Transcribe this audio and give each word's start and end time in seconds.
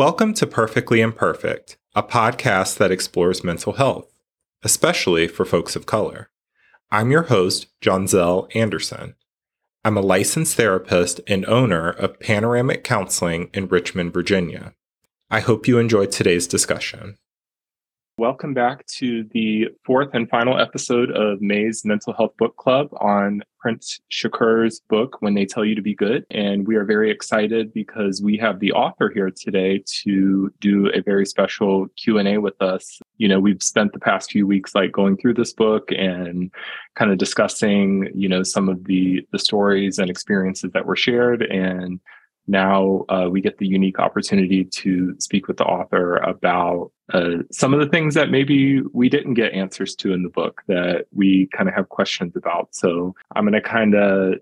Welcome 0.00 0.32
to 0.36 0.46
Perfectly 0.46 1.02
Imperfect, 1.02 1.76
a 1.94 2.02
podcast 2.02 2.78
that 2.78 2.90
explores 2.90 3.44
mental 3.44 3.74
health, 3.74 4.10
especially 4.62 5.28
for 5.28 5.44
folks 5.44 5.76
of 5.76 5.84
color. 5.84 6.30
I'm 6.90 7.10
your 7.10 7.24
host, 7.24 7.66
Johnzelle 7.82 8.48
Anderson. 8.56 9.14
I'm 9.84 9.98
a 9.98 10.00
licensed 10.00 10.54
therapist 10.56 11.20
and 11.26 11.44
owner 11.44 11.90
of 11.90 12.18
Panoramic 12.18 12.82
Counseling 12.82 13.50
in 13.52 13.68
Richmond, 13.68 14.14
Virginia. 14.14 14.72
I 15.30 15.40
hope 15.40 15.68
you 15.68 15.76
enjoyed 15.76 16.12
today's 16.12 16.46
discussion. 16.46 17.18
Welcome 18.20 18.52
back 18.52 18.84
to 18.98 19.24
the 19.32 19.68
fourth 19.82 20.10
and 20.12 20.28
final 20.28 20.60
episode 20.60 21.10
of 21.10 21.40
May's 21.40 21.86
Mental 21.86 22.12
Health 22.12 22.36
Book 22.36 22.54
Club 22.58 22.88
on 23.00 23.42
Prince 23.58 23.98
Shakur's 24.12 24.82
book, 24.90 25.16
When 25.20 25.32
They 25.32 25.46
Tell 25.46 25.64
You 25.64 25.74
to 25.74 25.80
Be 25.80 25.94
Good. 25.94 26.26
And 26.30 26.66
we 26.66 26.76
are 26.76 26.84
very 26.84 27.10
excited 27.10 27.72
because 27.72 28.20
we 28.20 28.36
have 28.36 28.60
the 28.60 28.72
author 28.72 29.08
here 29.08 29.30
today 29.30 29.82
to 30.02 30.52
do 30.60 30.90
a 30.92 31.00
very 31.00 31.24
special 31.24 31.86
Q&A 31.96 32.36
with 32.36 32.60
us. 32.60 33.00
You 33.16 33.26
know, 33.26 33.40
we've 33.40 33.62
spent 33.62 33.94
the 33.94 33.98
past 33.98 34.30
few 34.30 34.46
weeks 34.46 34.74
like 34.74 34.92
going 34.92 35.16
through 35.16 35.34
this 35.34 35.54
book 35.54 35.90
and 35.90 36.50
kind 36.96 37.10
of 37.10 37.16
discussing, 37.16 38.10
you 38.14 38.28
know, 38.28 38.42
some 38.42 38.68
of 38.68 38.84
the 38.84 39.26
the 39.32 39.38
stories 39.38 39.98
and 39.98 40.10
experiences 40.10 40.72
that 40.72 40.84
were 40.84 40.94
shared 40.94 41.40
and 41.40 41.98
now 42.50 43.04
uh, 43.08 43.28
we 43.30 43.40
get 43.40 43.58
the 43.58 43.66
unique 43.66 43.98
opportunity 43.98 44.64
to 44.64 45.14
speak 45.18 45.46
with 45.48 45.56
the 45.56 45.64
author 45.64 46.16
about 46.16 46.90
uh, 47.12 47.38
some 47.50 47.72
of 47.72 47.80
the 47.80 47.86
things 47.86 48.14
that 48.14 48.30
maybe 48.30 48.82
we 48.92 49.08
didn't 49.08 49.34
get 49.34 49.52
answers 49.52 49.94
to 49.96 50.12
in 50.12 50.22
the 50.22 50.28
book 50.28 50.62
that 50.66 51.06
we 51.12 51.48
kind 51.56 51.68
of 51.68 51.74
have 51.74 51.88
questions 51.88 52.36
about. 52.36 52.74
So 52.74 53.14
I'm 53.34 53.44
going 53.44 53.54
to 53.54 53.60
kind 53.60 53.94
of 53.94 54.34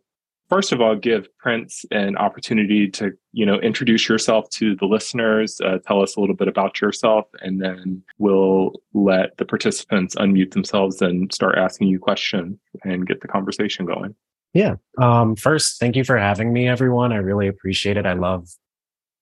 first 0.48 0.72
of 0.72 0.80
all 0.80 0.96
give 0.96 1.28
prince 1.38 1.84
an 1.90 2.16
opportunity 2.16 2.88
to 2.88 3.12
you 3.32 3.44
know 3.44 3.56
introduce 3.60 4.08
yourself 4.08 4.48
to 4.50 4.74
the 4.76 4.86
listeners 4.86 5.60
uh, 5.60 5.78
tell 5.86 6.02
us 6.02 6.16
a 6.16 6.20
little 6.20 6.34
bit 6.34 6.48
about 6.48 6.80
yourself 6.80 7.26
and 7.40 7.60
then 7.60 8.02
we'll 8.18 8.72
let 8.94 9.36
the 9.36 9.44
participants 9.44 10.14
unmute 10.16 10.52
themselves 10.52 11.02
and 11.02 11.32
start 11.32 11.58
asking 11.58 11.88
you 11.88 11.98
questions 11.98 12.58
and 12.84 13.06
get 13.06 13.20
the 13.20 13.28
conversation 13.28 13.84
going 13.84 14.14
yeah. 14.54 14.76
Um, 14.98 15.36
first, 15.36 15.78
thank 15.78 15.96
you 15.96 16.04
for 16.04 16.18
having 16.18 16.52
me, 16.52 16.68
everyone. 16.68 17.12
I 17.12 17.16
really 17.16 17.48
appreciate 17.48 17.96
it. 17.96 18.06
I 18.06 18.14
love 18.14 18.48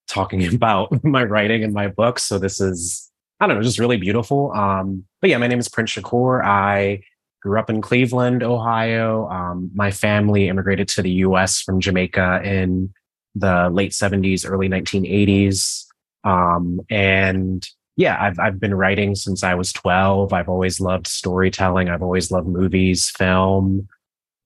talking 0.09 0.55
about 0.55 1.05
my 1.05 1.25
writing 1.25 1.65
and 1.65 1.73
my 1.73 1.89
books. 1.89 2.23
So 2.23 2.39
this 2.39 2.61
is, 2.61 3.11
I 3.41 3.47
don't 3.47 3.57
know, 3.57 3.63
just 3.63 3.79
really 3.79 3.97
beautiful. 3.97 4.53
Um, 4.53 5.05
but 5.21 5.31
yeah, 5.31 5.39
my 5.39 5.47
name 5.47 5.59
is 5.59 5.69
Prince 5.69 5.93
Shakur. 5.93 6.45
I 6.45 7.03
grew 7.43 7.59
up 7.59 7.71
in 7.71 7.81
Cleveland, 7.81 8.43
Ohio. 8.43 9.29
Um, 9.29 9.71
my 9.75 9.91
family 9.91 10.49
immigrated 10.49 10.89
to 10.89 11.03
the 11.03 11.11
US 11.11 11.61
from 11.61 11.81
Jamaica 11.81 12.43
in 12.45 12.93
the 13.35 13.69
late 13.71 13.93
70s, 13.93 14.49
early 14.49 14.69
1980s. 14.69 15.85
Um, 16.25 16.81
and 16.91 17.67
yeah, 17.97 18.17
I've, 18.21 18.39
I've 18.39 18.61
been 18.61 18.75
writing 18.75 19.15
since 19.15 19.45
I 19.45 19.55
was 19.55 19.73
12. 19.73 20.33
I've 20.33 20.49
always 20.49 20.81
loved 20.81 21.07
storytelling. 21.07 21.89
I've 21.89 22.03
always 22.03 22.31
loved 22.31 22.49
movies, 22.49 23.11
film. 23.11 23.89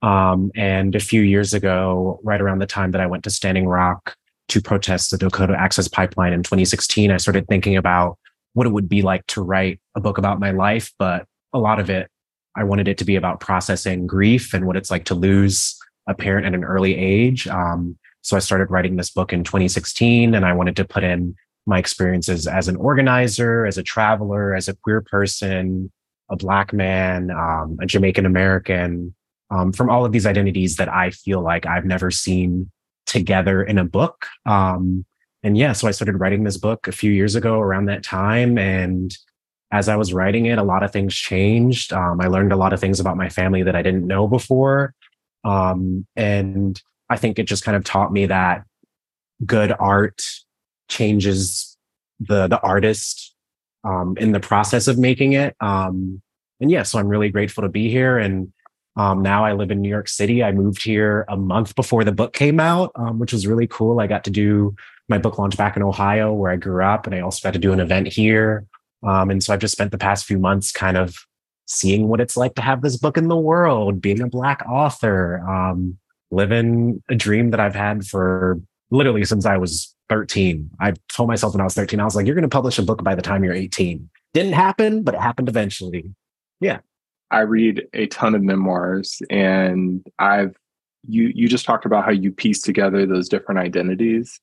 Um, 0.02 0.50
and 0.54 0.94
a 0.94 1.00
few 1.00 1.22
years 1.22 1.52
ago, 1.52 2.20
right 2.22 2.40
around 2.40 2.60
the 2.60 2.66
time 2.66 2.92
that 2.92 3.00
I 3.00 3.06
went 3.06 3.24
to 3.24 3.30
Standing 3.30 3.66
Rock 3.66 4.16
to 4.48 4.60
protest 4.60 5.10
the 5.10 5.18
Dakota 5.18 5.54
Access 5.54 5.88
Pipeline 5.88 6.32
in 6.32 6.42
2016, 6.42 7.10
I 7.10 7.16
started 7.18 7.46
thinking 7.46 7.76
about 7.76 8.18
what 8.54 8.66
it 8.66 8.70
would 8.70 8.88
be 8.88 9.02
like 9.02 9.26
to 9.28 9.42
write 9.42 9.80
a 9.94 10.00
book 10.00 10.18
about 10.18 10.40
my 10.40 10.50
life. 10.50 10.92
But 10.98 11.26
a 11.52 11.58
lot 11.58 11.78
of 11.78 11.90
it, 11.90 12.08
I 12.56 12.64
wanted 12.64 12.88
it 12.88 12.98
to 12.98 13.04
be 13.04 13.16
about 13.16 13.40
processing 13.40 14.06
grief 14.06 14.54
and 14.54 14.66
what 14.66 14.76
it's 14.76 14.90
like 14.90 15.04
to 15.06 15.14
lose 15.14 15.78
a 16.06 16.14
parent 16.14 16.46
at 16.46 16.54
an 16.54 16.64
early 16.64 16.96
age. 16.96 17.46
Um, 17.46 17.98
so 18.22 18.36
I 18.36 18.40
started 18.40 18.70
writing 18.70 18.96
this 18.96 19.10
book 19.10 19.32
in 19.32 19.44
2016, 19.44 20.34
and 20.34 20.44
I 20.44 20.52
wanted 20.52 20.76
to 20.76 20.84
put 20.84 21.04
in 21.04 21.36
my 21.66 21.78
experiences 21.78 22.46
as 22.46 22.68
an 22.68 22.76
organizer, 22.76 23.66
as 23.66 23.78
a 23.78 23.82
traveler, 23.82 24.54
as 24.54 24.68
a 24.68 24.74
queer 24.74 25.00
person, 25.00 25.90
a 26.30 26.36
black 26.36 26.72
man, 26.72 27.30
um, 27.30 27.78
a 27.80 27.86
Jamaican 27.86 28.26
American, 28.26 29.14
um, 29.50 29.72
from 29.72 29.90
all 29.90 30.04
of 30.04 30.12
these 30.12 30.26
identities 30.26 30.76
that 30.76 30.88
I 30.88 31.10
feel 31.10 31.40
like 31.40 31.66
I've 31.66 31.84
never 31.84 32.10
seen 32.10 32.70
together 33.06 33.62
in 33.62 33.78
a 33.78 33.84
book. 33.84 34.26
Um, 34.46 35.04
and 35.42 35.56
yeah, 35.56 35.72
so 35.72 35.88
I 35.88 35.90
started 35.90 36.20
writing 36.20 36.44
this 36.44 36.56
book 36.56 36.86
a 36.86 36.92
few 36.92 37.10
years 37.10 37.34
ago 37.34 37.58
around 37.58 37.86
that 37.86 38.02
time. 38.02 38.58
And 38.58 39.16
as 39.72 39.88
I 39.88 39.96
was 39.96 40.12
writing 40.12 40.46
it, 40.46 40.58
a 40.58 40.62
lot 40.62 40.82
of 40.82 40.92
things 40.92 41.14
changed. 41.14 41.92
Um, 41.92 42.20
I 42.20 42.26
learned 42.26 42.52
a 42.52 42.56
lot 42.56 42.72
of 42.72 42.80
things 42.80 43.00
about 43.00 43.16
my 43.16 43.28
family 43.28 43.62
that 43.62 43.76
I 43.76 43.82
didn't 43.82 44.06
know 44.06 44.28
before. 44.28 44.94
Um, 45.44 46.06
and 46.16 46.80
I 47.08 47.16
think 47.16 47.38
it 47.38 47.44
just 47.44 47.64
kind 47.64 47.76
of 47.76 47.84
taught 47.84 48.12
me 48.12 48.26
that 48.26 48.64
good 49.46 49.72
art 49.78 50.22
changes 50.88 51.76
the 52.20 52.46
the 52.46 52.60
artist 52.60 53.34
um, 53.84 54.14
in 54.18 54.32
the 54.32 54.40
process 54.40 54.86
of 54.88 54.98
making 54.98 55.32
it. 55.32 55.56
Um, 55.60 56.20
and 56.60 56.70
yeah, 56.70 56.82
so 56.82 56.98
I'm 56.98 57.08
really 57.08 57.30
grateful 57.30 57.62
to 57.62 57.68
be 57.68 57.90
here 57.90 58.18
and 58.18 58.52
um, 59.00 59.22
now 59.22 59.46
I 59.46 59.54
live 59.54 59.70
in 59.70 59.80
New 59.80 59.88
York 59.88 60.08
City. 60.08 60.44
I 60.44 60.52
moved 60.52 60.82
here 60.82 61.24
a 61.26 61.36
month 61.36 61.74
before 61.74 62.04
the 62.04 62.12
book 62.12 62.34
came 62.34 62.60
out, 62.60 62.92
um, 62.96 63.18
which 63.18 63.32
was 63.32 63.46
really 63.46 63.66
cool. 63.66 63.98
I 63.98 64.06
got 64.06 64.24
to 64.24 64.30
do 64.30 64.76
my 65.08 65.16
book 65.16 65.38
launch 65.38 65.56
back 65.56 65.74
in 65.74 65.82
Ohio, 65.82 66.34
where 66.34 66.52
I 66.52 66.56
grew 66.56 66.84
up, 66.84 67.06
and 67.06 67.14
I 67.14 67.20
also 67.20 67.40
got 67.42 67.54
to 67.54 67.58
do 67.58 67.72
an 67.72 67.80
event 67.80 68.08
here. 68.08 68.66
Um, 69.02 69.30
and 69.30 69.42
so 69.42 69.54
I've 69.54 69.60
just 69.60 69.72
spent 69.72 69.90
the 69.90 69.96
past 69.96 70.26
few 70.26 70.38
months 70.38 70.70
kind 70.70 70.98
of 70.98 71.16
seeing 71.64 72.08
what 72.08 72.20
it's 72.20 72.36
like 72.36 72.54
to 72.56 72.62
have 72.62 72.82
this 72.82 72.98
book 72.98 73.16
in 73.16 73.28
the 73.28 73.38
world, 73.38 74.02
being 74.02 74.20
a 74.20 74.26
Black 74.26 74.62
author, 74.68 75.40
um, 75.48 75.96
living 76.30 77.02
a 77.08 77.14
dream 77.14 77.52
that 77.52 77.60
I've 77.60 77.74
had 77.74 78.04
for 78.04 78.60
literally 78.90 79.24
since 79.24 79.46
I 79.46 79.56
was 79.56 79.94
13. 80.10 80.68
I 80.78 80.92
told 81.08 81.30
myself 81.30 81.54
when 81.54 81.62
I 81.62 81.64
was 81.64 81.74
13, 81.74 82.00
I 82.00 82.04
was 82.04 82.16
like, 82.16 82.26
you're 82.26 82.34
going 82.34 82.42
to 82.42 82.48
publish 82.48 82.78
a 82.78 82.82
book 82.82 83.02
by 83.02 83.14
the 83.14 83.22
time 83.22 83.44
you're 83.44 83.54
18. 83.54 84.10
Didn't 84.34 84.52
happen, 84.52 85.04
but 85.04 85.14
it 85.14 85.22
happened 85.22 85.48
eventually. 85.48 86.12
Yeah. 86.60 86.80
I 87.30 87.40
read 87.40 87.86
a 87.94 88.06
ton 88.06 88.34
of 88.34 88.42
memoirs 88.42 89.22
and 89.30 90.06
I've 90.18 90.56
you 91.06 91.32
you 91.34 91.48
just 91.48 91.64
talked 91.64 91.86
about 91.86 92.04
how 92.04 92.10
you 92.10 92.30
piece 92.32 92.60
together 92.60 93.06
those 93.06 93.28
different 93.28 93.60
identities 93.60 94.40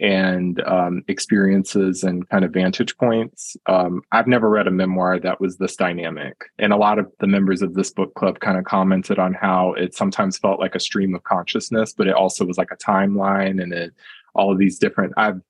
and 0.00 0.62
um, 0.62 1.02
experiences 1.08 2.04
and 2.04 2.28
kind 2.28 2.44
of 2.44 2.52
vantage 2.52 2.96
points. 2.98 3.56
Um, 3.66 4.02
I've 4.12 4.28
never 4.28 4.48
read 4.48 4.68
a 4.68 4.70
memoir 4.70 5.18
that 5.18 5.40
was 5.40 5.56
this 5.56 5.74
dynamic. 5.76 6.44
And 6.58 6.72
a 6.72 6.76
lot 6.76 6.98
of 6.98 7.10
the 7.18 7.26
members 7.26 7.62
of 7.62 7.74
this 7.74 7.90
book 7.90 8.14
club 8.14 8.38
kind 8.38 8.56
of 8.56 8.64
commented 8.64 9.18
on 9.18 9.34
how 9.34 9.72
it 9.72 9.94
sometimes 9.94 10.38
felt 10.38 10.60
like 10.60 10.76
a 10.76 10.80
stream 10.80 11.14
of 11.14 11.24
consciousness, 11.24 11.92
but 11.92 12.06
it 12.06 12.14
also 12.14 12.44
was 12.44 12.58
like 12.58 12.70
a 12.70 12.76
timeline 12.76 13.60
and 13.60 13.72
it 13.72 13.92
all 14.34 14.52
of 14.52 14.58
these 14.58 14.78
different 14.78 15.12
I've 15.16 15.40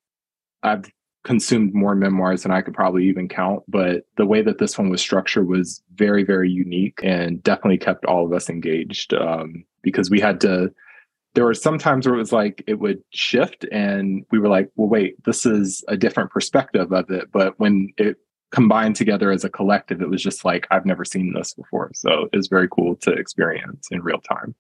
I've 0.63 0.91
consumed 1.29 1.75
more 1.75 1.95
memoirs 1.95 2.43
than 2.43 2.53
I 2.53 2.63
could 2.63 2.73
probably 2.73 3.07
even 3.07 3.29
count. 3.29 3.63
But 3.69 4.07
the 4.17 4.25
way 4.25 4.41
that 4.41 4.57
this 4.57 4.79
one 4.79 4.89
was 4.89 5.03
structured 5.03 5.47
was 5.47 5.83
very, 5.95 6.25
very 6.25 6.51
unique 6.51 7.01
and 7.03 7.43
definitely 7.43 7.77
kept 7.77 8.07
all 8.07 8.25
of 8.25 8.33
us 8.33 8.49
engaged 8.49 9.13
um, 9.13 9.63
because 9.83 10.09
we 10.09 10.21
had 10.21 10.41
to. 10.41 10.73
There 11.35 11.45
were 11.45 11.53
some 11.53 11.79
times 11.79 12.07
where 12.07 12.15
it 12.15 12.19
was 12.19 12.33
like 12.33 12.65
it 12.67 12.79
would 12.81 13.03
shift, 13.11 13.67
and 13.71 14.25
we 14.31 14.39
were 14.39 14.49
like, 14.49 14.71
well, 14.75 14.89
wait, 14.89 15.23
this 15.27 15.45
is 15.45 15.85
a 15.87 15.99
different 15.99 16.31
perspective 16.31 16.91
of 16.93 17.11
it. 17.11 17.31
But 17.31 17.61
when 17.61 17.93
it 17.99 18.17
combined 18.51 18.97
together 18.97 19.31
as 19.31 19.45
a 19.45 19.51
collective, 19.51 20.01
it 20.01 20.09
was 20.09 20.23
just 20.23 20.47
like, 20.47 20.67
I've 20.71 20.87
never 20.87 21.05
seen 21.05 21.35
this 21.35 21.53
before. 21.53 21.91
So 21.93 22.31
it's 22.33 22.49
very 22.49 22.69
cool 22.69 22.97
to 23.03 23.13
experience 23.13 23.89
in 23.91 24.01
real 24.01 24.21
time. 24.21 24.55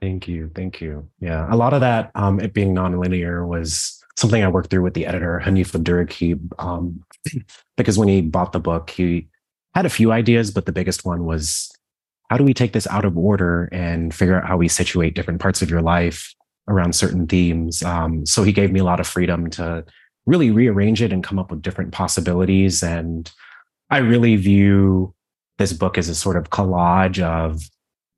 Thank 0.00 0.26
you. 0.28 0.50
Thank 0.54 0.80
you. 0.80 1.06
Yeah. 1.20 1.46
A 1.50 1.56
lot 1.56 1.74
of 1.74 1.82
that, 1.82 2.10
um, 2.14 2.40
it 2.40 2.54
being 2.54 2.74
nonlinear 2.74 3.46
was 3.46 4.03
something 4.16 4.42
I 4.42 4.48
worked 4.48 4.70
through 4.70 4.82
with 4.82 4.94
the 4.94 5.06
editor, 5.06 5.42
Hanif 5.44 5.72
Abdurraqib, 5.72 6.52
um, 6.58 7.02
because 7.76 7.98
when 7.98 8.08
he 8.08 8.20
bought 8.20 8.52
the 8.52 8.60
book, 8.60 8.90
he 8.90 9.28
had 9.74 9.86
a 9.86 9.90
few 9.90 10.12
ideas, 10.12 10.50
but 10.50 10.66
the 10.66 10.72
biggest 10.72 11.04
one 11.04 11.24
was 11.24 11.70
how 12.30 12.38
do 12.38 12.44
we 12.44 12.54
take 12.54 12.72
this 12.72 12.86
out 12.86 13.04
of 13.04 13.18
order 13.18 13.68
and 13.72 14.14
figure 14.14 14.36
out 14.36 14.46
how 14.46 14.56
we 14.56 14.68
situate 14.68 15.14
different 15.14 15.40
parts 15.40 15.62
of 15.62 15.70
your 15.70 15.82
life 15.82 16.34
around 16.68 16.94
certain 16.94 17.26
themes? 17.26 17.82
Um, 17.82 18.24
so 18.24 18.42
he 18.42 18.52
gave 18.52 18.72
me 18.72 18.80
a 18.80 18.84
lot 18.84 19.00
of 19.00 19.06
freedom 19.06 19.50
to 19.50 19.84
really 20.26 20.50
rearrange 20.50 21.02
it 21.02 21.12
and 21.12 21.22
come 21.22 21.38
up 21.38 21.50
with 21.50 21.62
different 21.62 21.92
possibilities. 21.92 22.82
And 22.82 23.30
I 23.90 23.98
really 23.98 24.36
view 24.36 25.14
this 25.58 25.72
book 25.72 25.98
as 25.98 26.08
a 26.08 26.14
sort 26.14 26.36
of 26.36 26.50
collage 26.50 27.22
of 27.22 27.60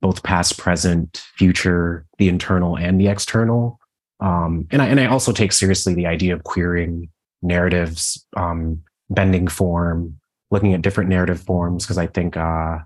both 0.01 0.23
past, 0.23 0.57
present, 0.57 1.23
future, 1.35 2.05
the 2.17 2.29
internal 2.29 2.77
and 2.77 2.99
the 2.99 3.07
external. 3.07 3.76
Um, 4.19 4.67
and 4.71 4.81
I 4.81 4.87
and 4.87 4.99
I 4.99 5.05
also 5.05 5.31
take 5.31 5.51
seriously 5.51 5.93
the 5.93 6.07
idea 6.07 6.33
of 6.33 6.43
queering 6.43 7.09
narratives, 7.41 8.25
um, 8.35 8.81
bending 9.09 9.47
form, 9.47 10.19
looking 10.51 10.73
at 10.73 10.81
different 10.81 11.09
narrative 11.09 11.41
forms 11.41 11.85
because 11.85 11.97
I 11.97 12.07
think 12.07 12.35
uh, 12.35 12.79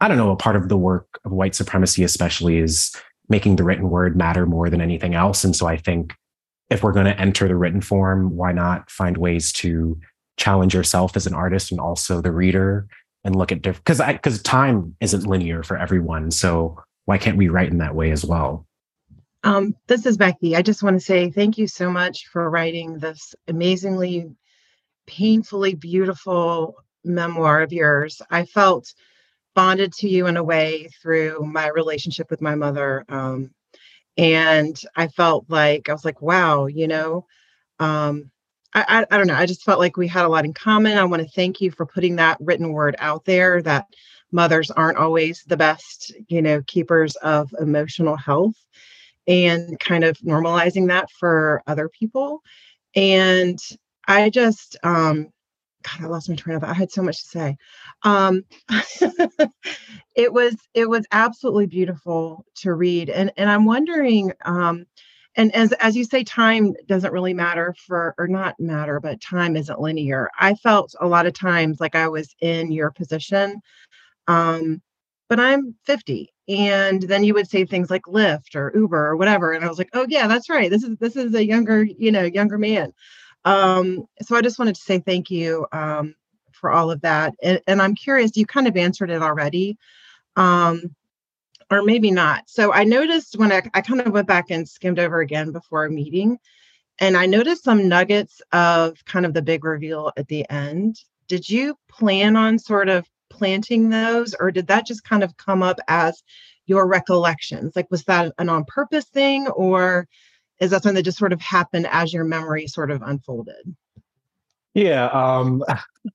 I 0.00 0.08
don't 0.08 0.16
know 0.16 0.30
a 0.30 0.36
part 0.36 0.56
of 0.56 0.68
the 0.68 0.76
work 0.76 1.20
of 1.24 1.32
white 1.32 1.54
supremacy 1.54 2.04
especially 2.04 2.58
is 2.58 2.94
making 3.28 3.56
the 3.56 3.64
written 3.64 3.90
word 3.90 4.16
matter 4.16 4.46
more 4.46 4.70
than 4.70 4.80
anything 4.80 5.14
else. 5.14 5.42
And 5.42 5.56
so 5.56 5.66
I 5.66 5.76
think 5.76 6.14
if 6.70 6.82
we're 6.82 6.92
going 6.92 7.06
to 7.06 7.20
enter 7.20 7.48
the 7.48 7.56
written 7.56 7.80
form, 7.80 8.36
why 8.36 8.52
not 8.52 8.90
find 8.90 9.16
ways 9.16 9.52
to 9.54 9.98
challenge 10.36 10.74
yourself 10.74 11.16
as 11.16 11.26
an 11.26 11.34
artist 11.34 11.70
and 11.70 11.80
also 11.80 12.20
the 12.20 12.32
reader 12.32 12.86
and 13.24 13.34
look 13.34 13.50
at 13.50 13.62
different 13.62 13.84
because 13.84 14.00
because 14.00 14.42
time 14.42 14.94
isn't 15.00 15.26
linear 15.26 15.62
for 15.62 15.76
everyone. 15.76 16.30
So 16.30 16.78
why 17.06 17.18
can't 17.18 17.36
we 17.36 17.48
write 17.48 17.70
in 17.70 17.78
that 17.78 17.94
way 17.94 18.10
as 18.10 18.24
well? 18.24 18.65
Um, 19.44 19.76
this 19.86 20.06
is 20.06 20.16
Becky. 20.16 20.56
I 20.56 20.62
just 20.62 20.82
want 20.82 20.96
to 20.96 21.04
say 21.04 21.30
thank 21.30 21.58
you 21.58 21.66
so 21.68 21.90
much 21.90 22.26
for 22.26 22.50
writing 22.50 22.98
this 22.98 23.34
amazingly, 23.48 24.30
painfully 25.06 25.74
beautiful 25.74 26.76
memoir 27.04 27.62
of 27.62 27.72
yours. 27.72 28.20
I 28.30 28.44
felt 28.44 28.92
bonded 29.54 29.92
to 29.94 30.08
you 30.08 30.26
in 30.26 30.36
a 30.36 30.44
way 30.44 30.88
through 31.00 31.44
my 31.44 31.68
relationship 31.68 32.30
with 32.30 32.42
my 32.42 32.54
mother. 32.54 33.04
Um, 33.08 33.50
and 34.18 34.80
I 34.96 35.08
felt 35.08 35.46
like 35.48 35.88
I 35.88 35.92
was 35.92 36.04
like, 36.04 36.22
wow, 36.22 36.66
you 36.66 36.88
know, 36.88 37.26
um, 37.78 38.30
I, 38.74 38.84
I, 39.10 39.14
I 39.14 39.18
don't 39.18 39.26
know. 39.26 39.34
I 39.34 39.46
just 39.46 39.64
felt 39.64 39.78
like 39.78 39.96
we 39.96 40.08
had 40.08 40.24
a 40.24 40.28
lot 40.28 40.44
in 40.44 40.54
common. 40.54 40.98
I 40.98 41.04
want 41.04 41.22
to 41.22 41.28
thank 41.28 41.60
you 41.60 41.70
for 41.70 41.86
putting 41.86 42.16
that 42.16 42.38
written 42.40 42.72
word 42.72 42.96
out 42.98 43.24
there 43.24 43.62
that 43.62 43.86
mothers 44.32 44.70
aren't 44.70 44.98
always 44.98 45.44
the 45.46 45.56
best, 45.56 46.14
you 46.28 46.42
know, 46.42 46.62
keepers 46.66 47.16
of 47.16 47.50
emotional 47.60 48.16
health 48.16 48.56
and 49.26 49.78
kind 49.80 50.04
of 50.04 50.18
normalizing 50.18 50.88
that 50.88 51.10
for 51.10 51.62
other 51.66 51.88
people. 51.88 52.42
And 52.94 53.58
I 54.08 54.30
just, 54.30 54.76
um, 54.82 55.28
God, 55.82 56.04
I 56.04 56.06
lost 56.08 56.28
my 56.28 56.34
train 56.34 56.56
of 56.56 56.62
thought. 56.62 56.70
I 56.70 56.74
had 56.74 56.90
so 56.90 57.02
much 57.02 57.22
to 57.22 57.28
say. 57.28 57.56
Um, 58.02 58.44
it 60.14 60.32
was 60.32 60.56
it 60.74 60.88
was 60.88 61.06
absolutely 61.12 61.66
beautiful 61.66 62.44
to 62.56 62.74
read, 62.74 63.10
and 63.10 63.32
and 63.36 63.48
I'm 63.50 63.64
wondering, 63.64 64.32
um, 64.44 64.86
and 65.36 65.54
as 65.54 65.72
as 65.74 65.96
you 65.96 66.04
say, 66.04 66.24
time 66.24 66.74
doesn't 66.86 67.12
really 67.12 67.34
matter 67.34 67.74
for 67.86 68.14
or 68.18 68.26
not 68.26 68.58
matter, 68.58 69.00
but 69.00 69.20
time 69.20 69.56
isn't 69.56 69.80
linear. 69.80 70.30
I 70.38 70.54
felt 70.54 70.94
a 71.00 71.06
lot 71.06 71.26
of 71.26 71.34
times 71.34 71.78
like 71.80 71.94
I 71.94 72.08
was 72.08 72.34
in 72.40 72.72
your 72.72 72.90
position, 72.90 73.60
um, 74.28 74.82
but 75.28 75.40
I'm 75.40 75.74
50, 75.84 76.32
and 76.48 77.02
then 77.02 77.24
you 77.24 77.34
would 77.34 77.48
say 77.48 77.64
things 77.64 77.90
like 77.90 78.02
Lyft 78.02 78.54
or 78.54 78.72
Uber 78.74 79.08
or 79.08 79.16
whatever, 79.16 79.52
and 79.52 79.64
I 79.64 79.68
was 79.68 79.78
like, 79.78 79.90
oh 79.92 80.06
yeah, 80.08 80.26
that's 80.26 80.48
right. 80.48 80.70
This 80.70 80.84
is 80.84 80.96
this 80.98 81.16
is 81.16 81.34
a 81.34 81.44
younger 81.44 81.82
you 81.84 82.12
know 82.12 82.24
younger 82.24 82.58
man. 82.58 82.92
Um, 83.44 84.08
so 84.22 84.36
I 84.36 84.40
just 84.42 84.58
wanted 84.58 84.74
to 84.74 84.80
say 84.80 84.98
thank 84.98 85.30
you 85.30 85.66
um, 85.70 86.16
for 86.52 86.72
all 86.72 86.90
of 86.90 87.00
that. 87.02 87.34
And, 87.40 87.60
and, 87.68 87.80
I'm 87.80 87.94
curious, 87.94 88.36
you 88.36 88.44
kind 88.44 88.66
of 88.66 88.76
answered 88.76 89.08
it 89.08 89.22
already, 89.22 89.78
um, 90.34 90.96
or 91.70 91.82
maybe 91.82 92.10
not. 92.10 92.50
So 92.50 92.72
I 92.72 92.82
noticed 92.82 93.38
when 93.38 93.52
I, 93.52 93.62
I 93.72 93.82
kind 93.82 94.00
of 94.00 94.12
went 94.12 94.26
back 94.26 94.50
and 94.50 94.68
skimmed 94.68 94.98
over 94.98 95.20
again 95.20 95.52
before 95.52 95.84
a 95.84 95.90
meeting, 95.90 96.38
and 96.98 97.16
I 97.16 97.26
noticed 97.26 97.62
some 97.62 97.88
nuggets 97.88 98.42
of 98.52 99.04
kind 99.04 99.24
of 99.24 99.32
the 99.32 99.42
big 99.42 99.64
reveal 99.64 100.12
at 100.16 100.26
the 100.26 100.48
end. 100.50 101.00
Did 101.28 101.48
you 101.48 101.78
plan 101.88 102.34
on 102.34 102.58
sort 102.58 102.88
of 102.88 103.06
planting 103.36 103.90
those, 103.90 104.34
or 104.38 104.50
did 104.50 104.66
that 104.68 104.86
just 104.86 105.04
kind 105.04 105.22
of 105.22 105.36
come 105.36 105.62
up 105.62 105.78
as 105.88 106.22
your 106.66 106.86
recollections? 106.86 107.74
Like, 107.76 107.90
was 107.90 108.04
that 108.04 108.32
an 108.38 108.48
on 108.48 108.64
purpose 108.64 109.06
thing, 109.06 109.48
or 109.48 110.06
is 110.60 110.70
that 110.70 110.82
something 110.82 110.96
that 110.96 111.02
just 111.02 111.18
sort 111.18 111.32
of 111.32 111.40
happened 111.40 111.86
as 111.90 112.12
your 112.12 112.24
memory 112.24 112.66
sort 112.66 112.90
of 112.90 113.02
unfolded? 113.02 113.76
Yeah, 114.74 115.06
um, 115.06 115.64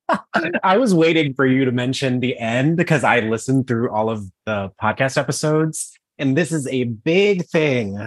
I 0.62 0.76
was 0.76 0.94
waiting 0.94 1.34
for 1.34 1.46
you 1.46 1.64
to 1.64 1.72
mention 1.72 2.20
the 2.20 2.38
end 2.38 2.76
because 2.76 3.02
I 3.02 3.20
listened 3.20 3.66
through 3.66 3.90
all 3.90 4.08
of 4.08 4.30
the 4.46 4.70
podcast 4.80 5.18
episodes, 5.18 5.92
and 6.18 6.36
this 6.36 6.52
is 6.52 6.68
a 6.68 6.84
big 6.84 7.44
thing. 7.46 7.98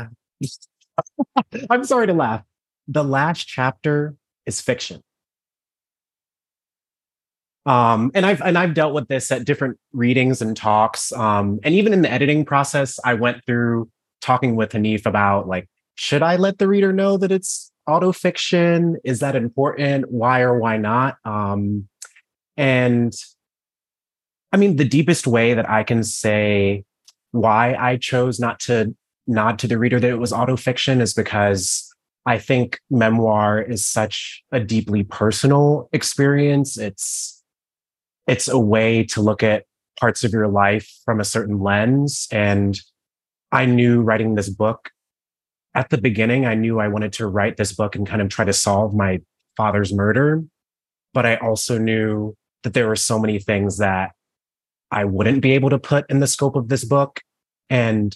I'm 1.70 1.84
sorry 1.84 2.08
to 2.08 2.14
laugh. 2.14 2.44
The 2.88 3.04
last 3.04 3.48
chapter 3.48 4.16
is 4.46 4.62
fiction. 4.62 5.02
Um, 7.66 8.12
and 8.14 8.26
I've 8.26 8.42
and 8.42 8.58
I've 8.58 8.74
dealt 8.74 8.94
with 8.94 9.08
this 9.08 9.32
at 9.32 9.46
different 9.46 9.80
readings 9.92 10.42
and 10.42 10.56
talks. 10.56 11.12
Um, 11.14 11.60
and 11.64 11.74
even 11.74 11.94
in 11.94 12.02
the 12.02 12.12
editing 12.12 12.46
process, 12.46 13.00
I 13.04 13.16
went 13.16 13.44
through 13.46 13.90
talking 14.22 14.56
with 14.56 14.72
Hanif 14.72 15.06
about 15.06 15.48
like 15.48 15.68
should 15.96 16.22
I 16.22 16.36
let 16.36 16.58
the 16.60 16.68
reader 16.68 16.94
know 16.94 17.18
that 17.18 17.32
it's 17.32 17.72
autofiction? 17.88 18.96
Is 19.04 19.20
that 19.20 19.36
important? 19.36 20.12
Why 20.12 20.42
or 20.42 20.60
why 20.60 20.78
not? 20.78 21.18
Um, 21.24 21.88
and 22.58 23.14
I 24.52 24.58
mean, 24.58 24.76
the 24.76 24.88
deepest 24.88 25.28
way 25.28 25.54
that 25.54 25.70
I 25.70 25.84
can 25.84 26.04
say 26.04 26.84
why 27.32 27.76
I 27.76 27.98
chose 27.98 28.40
not 28.40 28.60
to 28.62 28.96
nod 29.28 29.60
to 29.60 29.68
the 29.68 29.78
reader 29.78 30.00
that 30.00 30.10
it 30.10 30.20
was 30.20 30.32
autofiction 30.32 31.02
is 31.02 31.14
because 31.14 31.92
I 32.26 32.38
think 32.38 32.80
memoir 32.90 33.62
is 33.62 33.86
such 33.86 34.44
a 34.52 34.60
deeply 34.60 35.04
personal 35.04 35.90
experience. 35.92 36.78
It's 36.78 37.44
it's 38.28 38.48
a 38.48 38.60
way 38.60 39.04
to 39.04 39.22
look 39.22 39.44
at 39.44 39.66
parts 40.00 40.24
of 40.24 40.32
your 40.34 40.48
life 40.48 40.92
from 41.06 41.20
a 41.20 41.26
certain 41.26 41.60
lens. 41.60 42.28
And 42.32 42.80
I 43.52 43.66
knew 43.66 44.02
writing 44.02 44.36
this 44.36 44.50
book 44.50 44.92
at 45.76 45.90
the 45.90 45.98
beginning, 45.98 46.46
I 46.46 46.56
knew 46.56 46.80
I 46.80 46.88
wanted 46.88 47.12
to 47.14 47.28
write 47.28 47.58
this 47.58 47.74
book 47.74 47.96
and 47.96 48.08
kind 48.08 48.22
of 48.22 48.30
try 48.30 48.46
to 48.46 48.54
solve 48.54 48.96
my 48.96 49.22
father's 49.58 49.94
murder. 49.94 50.44
But 51.14 51.26
I 51.26 51.36
also 51.36 51.78
knew 51.78 52.36
that 52.64 52.74
there 52.74 52.88
were 52.88 52.96
so 52.96 53.20
many 53.20 53.40
things 53.40 53.78
that 53.78 54.14
I 54.90 55.04
wouldn't 55.04 55.42
be 55.42 55.52
able 55.52 55.70
to 55.72 55.78
put 55.78 56.10
in 56.10 56.22
the 56.22 56.28
scope 56.28 56.56
of 56.56 56.70
this 56.70 56.86
book. 56.86 57.22
And 57.70 58.16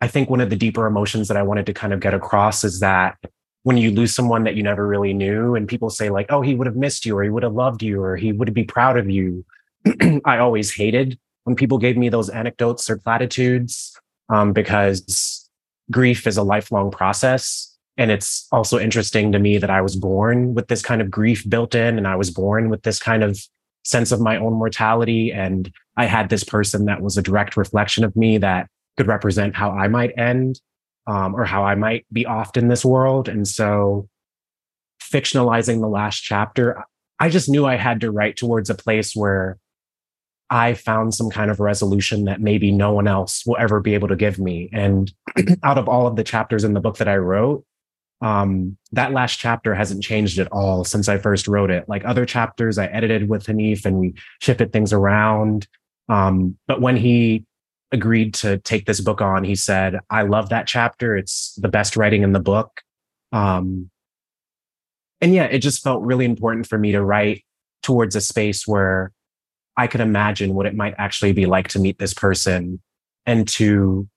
I 0.00 0.08
think 0.08 0.28
one 0.28 0.40
of 0.40 0.50
the 0.50 0.56
deeper 0.56 0.86
emotions 0.86 1.28
that 1.28 1.36
I 1.36 1.44
wanted 1.44 1.66
to 1.66 1.72
kind 1.72 1.92
of 1.92 2.00
get 2.00 2.14
across 2.14 2.64
is 2.64 2.80
that 2.80 3.16
when 3.64 3.76
you 3.76 3.90
lose 3.90 4.14
someone 4.14 4.44
that 4.44 4.56
you 4.56 4.62
never 4.62 4.86
really 4.86 5.14
knew 5.14 5.54
and 5.54 5.68
people 5.68 5.88
say 5.88 6.10
like, 6.10 6.26
oh, 6.30 6.40
he 6.40 6.54
would 6.54 6.66
have 6.66 6.76
missed 6.76 7.06
you 7.06 7.16
or 7.16 7.22
he 7.22 7.30
would 7.30 7.42
have 7.42 7.54
loved 7.54 7.82
you 7.82 8.02
or 8.02 8.16
he 8.16 8.32
would 8.32 8.52
be 8.52 8.64
proud 8.64 8.96
of 8.96 9.08
you. 9.08 9.44
I 10.24 10.38
always 10.38 10.74
hated 10.74 11.18
when 11.44 11.56
people 11.56 11.78
gave 11.78 11.96
me 11.96 12.08
those 12.08 12.28
anecdotes 12.28 12.90
or 12.90 12.98
platitudes 12.98 13.96
um, 14.28 14.52
because 14.52 15.48
grief 15.90 16.26
is 16.26 16.36
a 16.36 16.42
lifelong 16.42 16.90
process. 16.90 17.68
And 17.96 18.10
it's 18.10 18.48
also 18.50 18.78
interesting 18.78 19.32
to 19.32 19.38
me 19.38 19.58
that 19.58 19.70
I 19.70 19.80
was 19.80 19.96
born 19.96 20.54
with 20.54 20.68
this 20.68 20.82
kind 20.82 21.02
of 21.02 21.10
grief 21.10 21.48
built 21.48 21.74
in, 21.74 21.98
and 21.98 22.08
I 22.08 22.16
was 22.16 22.30
born 22.30 22.70
with 22.70 22.82
this 22.82 22.98
kind 22.98 23.22
of 23.22 23.38
sense 23.84 24.12
of 24.12 24.20
my 24.20 24.38
own 24.38 24.54
mortality. 24.54 25.30
And 25.30 25.70
I 25.96 26.06
had 26.06 26.30
this 26.30 26.42
person 26.42 26.86
that 26.86 27.02
was 27.02 27.18
a 27.18 27.22
direct 27.22 27.56
reflection 27.56 28.02
of 28.02 28.16
me 28.16 28.38
that 28.38 28.68
could 28.96 29.08
represent 29.08 29.54
how 29.54 29.70
I 29.72 29.88
might 29.88 30.16
end 30.16 30.60
um, 31.06 31.34
or 31.34 31.44
how 31.44 31.64
I 31.64 31.74
might 31.74 32.06
be 32.12 32.26
off 32.26 32.56
in 32.56 32.68
this 32.68 32.84
world. 32.84 33.28
And 33.28 33.46
so, 33.46 34.08
fictionalizing 35.02 35.80
the 35.80 35.88
last 35.88 36.20
chapter, 36.20 36.84
I 37.18 37.28
just 37.28 37.48
knew 37.48 37.66
I 37.66 37.76
had 37.76 38.00
to 38.00 38.10
write 38.10 38.36
towards 38.36 38.70
a 38.70 38.74
place 38.74 39.14
where 39.14 39.58
I 40.50 40.74
found 40.74 41.14
some 41.14 41.30
kind 41.30 41.50
of 41.50 41.60
resolution 41.60 42.24
that 42.24 42.40
maybe 42.40 42.70
no 42.70 42.92
one 42.92 43.08
else 43.08 43.44
will 43.46 43.56
ever 43.58 43.80
be 43.80 43.94
able 43.94 44.08
to 44.08 44.16
give 44.16 44.38
me. 44.38 44.68
And 44.72 45.12
out 45.62 45.78
of 45.78 45.88
all 45.88 46.06
of 46.06 46.16
the 46.16 46.24
chapters 46.24 46.64
in 46.64 46.74
the 46.74 46.80
book 46.80 46.98
that 46.98 47.08
I 47.08 47.16
wrote, 47.16 47.64
um, 48.20 48.76
that 48.92 49.12
last 49.12 49.38
chapter 49.38 49.74
hasn't 49.74 50.04
changed 50.04 50.38
at 50.38 50.52
all 50.52 50.84
since 50.84 51.08
I 51.08 51.18
first 51.18 51.48
wrote 51.48 51.70
it. 51.70 51.88
Like 51.88 52.04
other 52.04 52.24
chapters, 52.24 52.78
I 52.78 52.86
edited 52.86 53.28
with 53.28 53.46
Hanif 53.46 53.84
and 53.84 53.98
we 53.98 54.14
shifted 54.40 54.72
things 54.72 54.92
around. 54.92 55.66
Um, 56.08 56.56
but 56.68 56.80
when 56.80 56.96
he 56.96 57.46
agreed 57.92 58.34
to 58.34 58.58
take 58.58 58.86
this 58.86 59.00
book 59.00 59.20
on, 59.20 59.44
he 59.44 59.54
said, 59.54 60.00
I 60.10 60.22
love 60.22 60.48
that 60.48 60.66
chapter. 60.66 61.16
It's 61.16 61.54
the 61.56 61.68
best 61.68 61.96
writing 61.96 62.22
in 62.22 62.32
the 62.32 62.40
book. 62.40 62.80
Um, 63.32 63.90
and 65.20 65.34
yeah, 65.34 65.44
it 65.44 65.58
just 65.58 65.82
felt 65.82 66.02
really 66.02 66.24
important 66.24 66.66
for 66.66 66.78
me 66.78 66.92
to 66.92 67.02
write 67.02 67.44
towards 67.82 68.16
a 68.16 68.20
space 68.20 68.66
where 68.66 69.12
I 69.76 69.86
could 69.86 70.00
imagine 70.00 70.54
what 70.54 70.66
it 70.66 70.74
might 70.74 70.94
actually 70.98 71.32
be 71.32 71.46
like 71.46 71.68
to 71.68 71.78
meet 71.78 71.98
this 71.98 72.14
person 72.14 72.80
and 73.24 73.46
to 73.48 74.08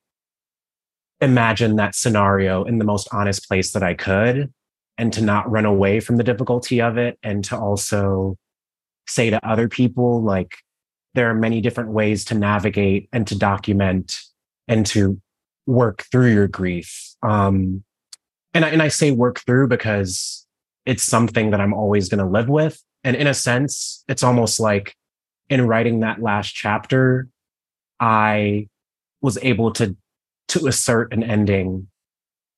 imagine 1.22 1.77
that 1.77 1.96
scenario 1.96 2.63
in 2.63 2.77
the 2.77 2.86
most 2.86 3.08
honest 3.12 3.48
place 3.48 3.72
that 3.72 3.84
I 3.84 3.94
could 3.94 4.51
and 4.98 5.13
to 5.13 5.22
not 5.22 5.50
run 5.50 5.65
away 5.65 6.00
from 6.00 6.17
the 6.17 6.24
difficulty 6.24 6.82
of 6.82 6.98
it 6.98 7.17
and 7.24 7.44
to 7.46 7.58
also 7.58 8.38
say 9.08 9.29
to 9.29 9.48
other 9.48 9.67
people 9.67 10.22
like 10.22 10.58
there 11.16 11.30
are 11.30 11.36
many 11.36 11.62
different 11.62 11.90
ways 11.90 12.26
to 12.26 12.36
navigate 12.36 13.10
and 13.12 13.26
to 13.28 13.38
document 13.38 14.20
and 14.68 14.86
to 14.86 15.20
work 15.66 16.06
through 16.12 16.32
your 16.32 16.48
grief 16.48 17.16
um 17.24 17.84
and 18.54 18.64
I, 18.64 18.70
and 18.70 18.82
I 18.82 18.88
say 18.88 19.12
work 19.12 19.40
through 19.40 19.68
because 19.68 20.46
it's 20.86 21.04
something 21.04 21.52
that 21.52 21.60
I'm 21.60 21.74
always 21.74 22.08
going 22.10 22.24
to 22.24 22.30
live 22.30 22.48
with 22.48 22.82
and 23.04 23.16
in 23.16 23.28
a 23.28 23.34
sense 23.34 24.04
it's 24.08 24.24
almost 24.24 24.60
like 24.60 24.96
in 25.50 25.68
writing 25.68 26.00
that 26.00 26.22
last 26.22 26.54
chapter, 26.54 27.28
I 28.00 28.68
was 29.22 29.38
able 29.42 29.72
to 29.74 29.96
to 30.48 30.68
assert 30.68 31.12
an 31.12 31.24
ending 31.24 31.88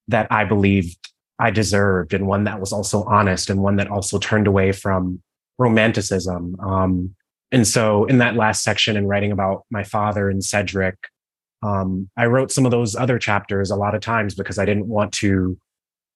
that 0.10 0.28
I 0.32 0.46
believed 0.46 0.98
I 1.40 1.52
deserved, 1.52 2.14
and 2.14 2.28
one 2.28 2.46
that 2.46 2.60
was 2.60 2.74
also 2.74 3.04
honest, 3.04 3.50
and 3.50 3.62
one 3.62 3.76
that 3.78 3.90
also 3.90 4.18
turned 4.18 4.48
away 4.48 4.72
from 4.72 5.22
romanticism. 5.58 6.56
Um, 6.60 7.16
and 7.51 7.68
so, 7.68 8.06
in 8.06 8.18
that 8.18 8.36
last 8.36 8.63
section, 8.63 8.98
in 8.98 9.08
writing 9.08 9.32
about 9.32 9.66
my 9.70 9.84
father 9.84 10.30
and 10.30 10.44
Cedric, 10.44 10.96
um, 11.63 12.10
I 12.18 12.25
wrote 12.25 12.51
some 12.51 12.66
of 12.66 12.72
those 12.72 12.96
other 12.96 13.18
chapters 13.18 13.72
a 13.72 13.75
lot 13.75 13.96
of 13.96 14.01
times 14.01 14.36
because 14.36 14.60
I 14.60 14.66
didn't 14.66 14.88
want 14.88 15.13
to 15.13 15.58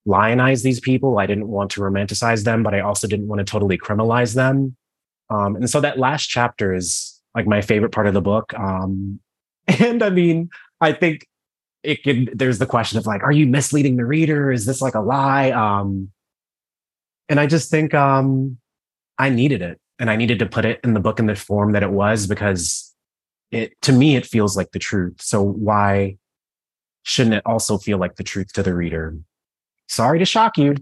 lionize 0.06 0.64
these 0.64 0.80
people. 0.80 1.20
I 1.20 1.26
didn't 1.26 1.48
want 1.48 1.72
to 1.72 1.82
romanticize 1.82 2.44
them, 2.44 2.64
but 2.64 2.74
I 2.74 2.82
also 2.82 3.08
didn't 3.08 3.28
want 3.28 3.40
to 3.40 3.46
totally 3.46 3.78
criminalize 3.78 4.36
them. 4.36 4.76
Um, 5.30 5.56
and 5.56 5.70
so 5.70 5.80
that 5.80 5.98
last 5.98 6.28
chapter 6.28 6.74
is 6.74 7.22
like 7.34 7.48
my 7.48 7.62
favorite 7.62 7.94
part 7.94 8.08
of 8.08 8.14
the 8.14 8.22
book. 8.22 8.54
Um, 8.56 9.20
and 9.68 10.04
I 10.04 10.10
mean, 10.10 10.50
I 10.82 10.92
think 10.92 11.28
it 11.84 12.04
could 12.04 12.38
there's 12.38 12.60
the 12.60 12.66
question 12.66 13.00
of 13.00 13.08
like, 13.08 13.24
are 13.24 13.32
you 13.32 13.48
misleading 13.48 13.96
the 13.96 14.06
reader? 14.06 14.52
Is 14.52 14.66
this 14.66 14.82
like 14.82 14.96
a 14.96 15.00
lie? 15.00 15.52
Um, 15.52 16.12
and 17.30 17.40
I 17.40 17.48
just 17.48 17.72
think 17.72 17.94
um 17.94 18.58
I 19.18 19.30
needed 19.30 19.62
it 19.62 19.81
and 20.02 20.10
I 20.10 20.16
needed 20.16 20.40
to 20.40 20.48
put 20.48 20.66
it 20.66 20.80
in 20.84 20.96
the 20.96 21.00
book 21.00 21.20
in 21.20 21.28
the 21.28 21.36
form 21.36 21.74
that 21.74 21.84
it 21.84 21.92
was 21.92 22.26
because 22.26 22.92
it 23.52 23.80
to 23.84 23.94
me 23.94 24.16
it 24.16 24.26
feels 24.26 24.58
like 24.58 24.72
the 24.72 24.80
truth. 24.80 25.22
So 25.22 25.44
why 25.44 26.18
shouldn't 27.04 27.36
it 27.36 27.44
also 27.46 27.78
feel 27.78 28.00
like 28.00 28.16
the 28.16 28.24
truth 28.24 28.52
to 28.54 28.64
the 28.64 28.74
reader? 28.74 29.16
Sorry 29.88 30.18
to 30.18 30.26
shock 30.26 30.58
you. 30.58 30.76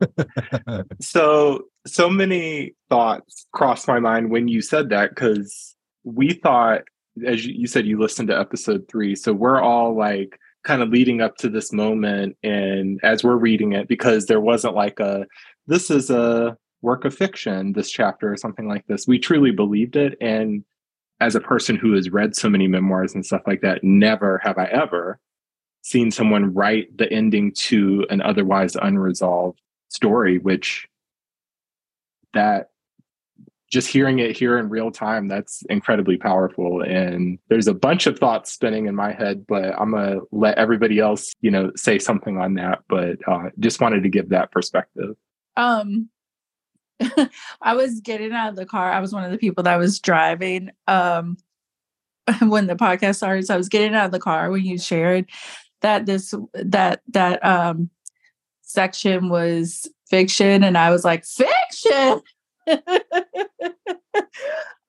so 1.00 1.64
so 1.84 2.08
many 2.08 2.74
thoughts 2.88 3.46
crossed 3.52 3.88
my 3.88 3.98
mind 3.98 4.30
when 4.30 4.46
you 4.46 4.62
said 4.62 4.88
that 4.90 5.10
because 5.10 5.74
we 6.04 6.32
thought 6.32 6.82
as 7.26 7.44
you 7.44 7.66
said 7.66 7.86
you 7.86 7.98
listened 7.98 8.28
to 8.28 8.38
episode 8.38 8.86
three 8.88 9.14
so 9.14 9.32
we're 9.32 9.60
all 9.60 9.96
like 9.96 10.38
kind 10.64 10.82
of 10.82 10.88
leading 10.88 11.20
up 11.20 11.36
to 11.36 11.48
this 11.48 11.72
moment 11.72 12.36
and 12.42 13.00
as 13.02 13.22
we're 13.22 13.36
reading 13.36 13.72
it 13.72 13.86
because 13.86 14.26
there 14.26 14.40
wasn't 14.40 14.74
like 14.74 14.98
a 14.98 15.24
this 15.66 15.90
is 15.90 16.10
a 16.10 16.56
work 16.84 17.04
of 17.04 17.14
fiction 17.14 17.72
this 17.72 17.90
chapter 17.90 18.32
or 18.32 18.36
something 18.36 18.68
like 18.68 18.86
this 18.86 19.08
we 19.08 19.18
truly 19.18 19.50
believed 19.50 19.96
it. 19.96 20.16
And 20.20 20.64
as 21.20 21.34
a 21.34 21.40
person 21.40 21.76
who 21.76 21.94
has 21.94 22.10
read 22.10 22.36
so 22.36 22.48
many 22.48 22.68
memoirs 22.68 23.14
and 23.14 23.24
stuff 23.24 23.42
like 23.46 23.60
that 23.62 23.82
never 23.82 24.38
have 24.38 24.58
i 24.58 24.66
ever 24.66 25.18
seen 25.82 26.10
someone 26.10 26.52
write 26.52 26.96
the 26.96 27.10
ending 27.12 27.52
to 27.52 28.06
an 28.10 28.20
otherwise 28.20 28.76
unresolved 28.76 29.60
story 29.88 30.38
which 30.38 30.88
that 32.32 32.70
just 33.70 33.88
hearing 33.88 34.20
it 34.20 34.36
here 34.36 34.56
in 34.58 34.68
real 34.68 34.90
time 34.90 35.26
that's 35.26 35.62
incredibly 35.68 36.16
powerful. 36.16 36.82
And 36.82 37.40
there's 37.48 37.66
a 37.66 37.74
bunch 37.74 38.06
of 38.06 38.18
thoughts 38.18 38.52
spinning 38.52 38.86
in 38.86 38.94
my 38.94 39.12
head 39.12 39.44
but 39.48 39.74
i'm 39.80 39.90
gonna 39.90 40.20
let 40.30 40.56
everybody 40.58 41.00
else 41.00 41.32
you 41.40 41.50
know 41.50 41.72
say 41.74 41.98
something 41.98 42.38
on 42.38 42.54
that. 42.54 42.80
But 42.88 43.16
uh, 43.26 43.50
just 43.58 43.80
wanted 43.80 44.02
to 44.04 44.08
give 44.08 44.28
that 44.28 44.52
perspective. 44.52 45.16
Um 45.56 46.08
i 47.62 47.74
was 47.74 48.00
getting 48.00 48.32
out 48.32 48.50
of 48.50 48.56
the 48.56 48.66
car 48.66 48.92
i 48.92 49.00
was 49.00 49.12
one 49.12 49.24
of 49.24 49.30
the 49.30 49.38
people 49.38 49.64
that 49.64 49.76
was 49.76 50.00
driving 50.00 50.70
um 50.86 51.36
when 52.48 52.66
the 52.66 52.76
podcast 52.76 53.16
started 53.16 53.46
so 53.46 53.54
i 53.54 53.56
was 53.56 53.68
getting 53.68 53.94
out 53.94 54.06
of 54.06 54.12
the 54.12 54.20
car 54.20 54.50
when 54.50 54.64
you 54.64 54.78
shared 54.78 55.28
that 55.80 56.06
this 56.06 56.34
that 56.54 57.02
that 57.08 57.44
um 57.44 57.90
section 58.62 59.28
was 59.28 59.88
fiction 60.08 60.64
and 60.64 60.78
i 60.78 60.90
was 60.90 61.04
like 61.04 61.24
fiction? 61.24 62.20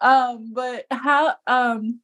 Um 0.01 0.51
but 0.53 0.85
how 0.91 1.35
um 1.47 1.99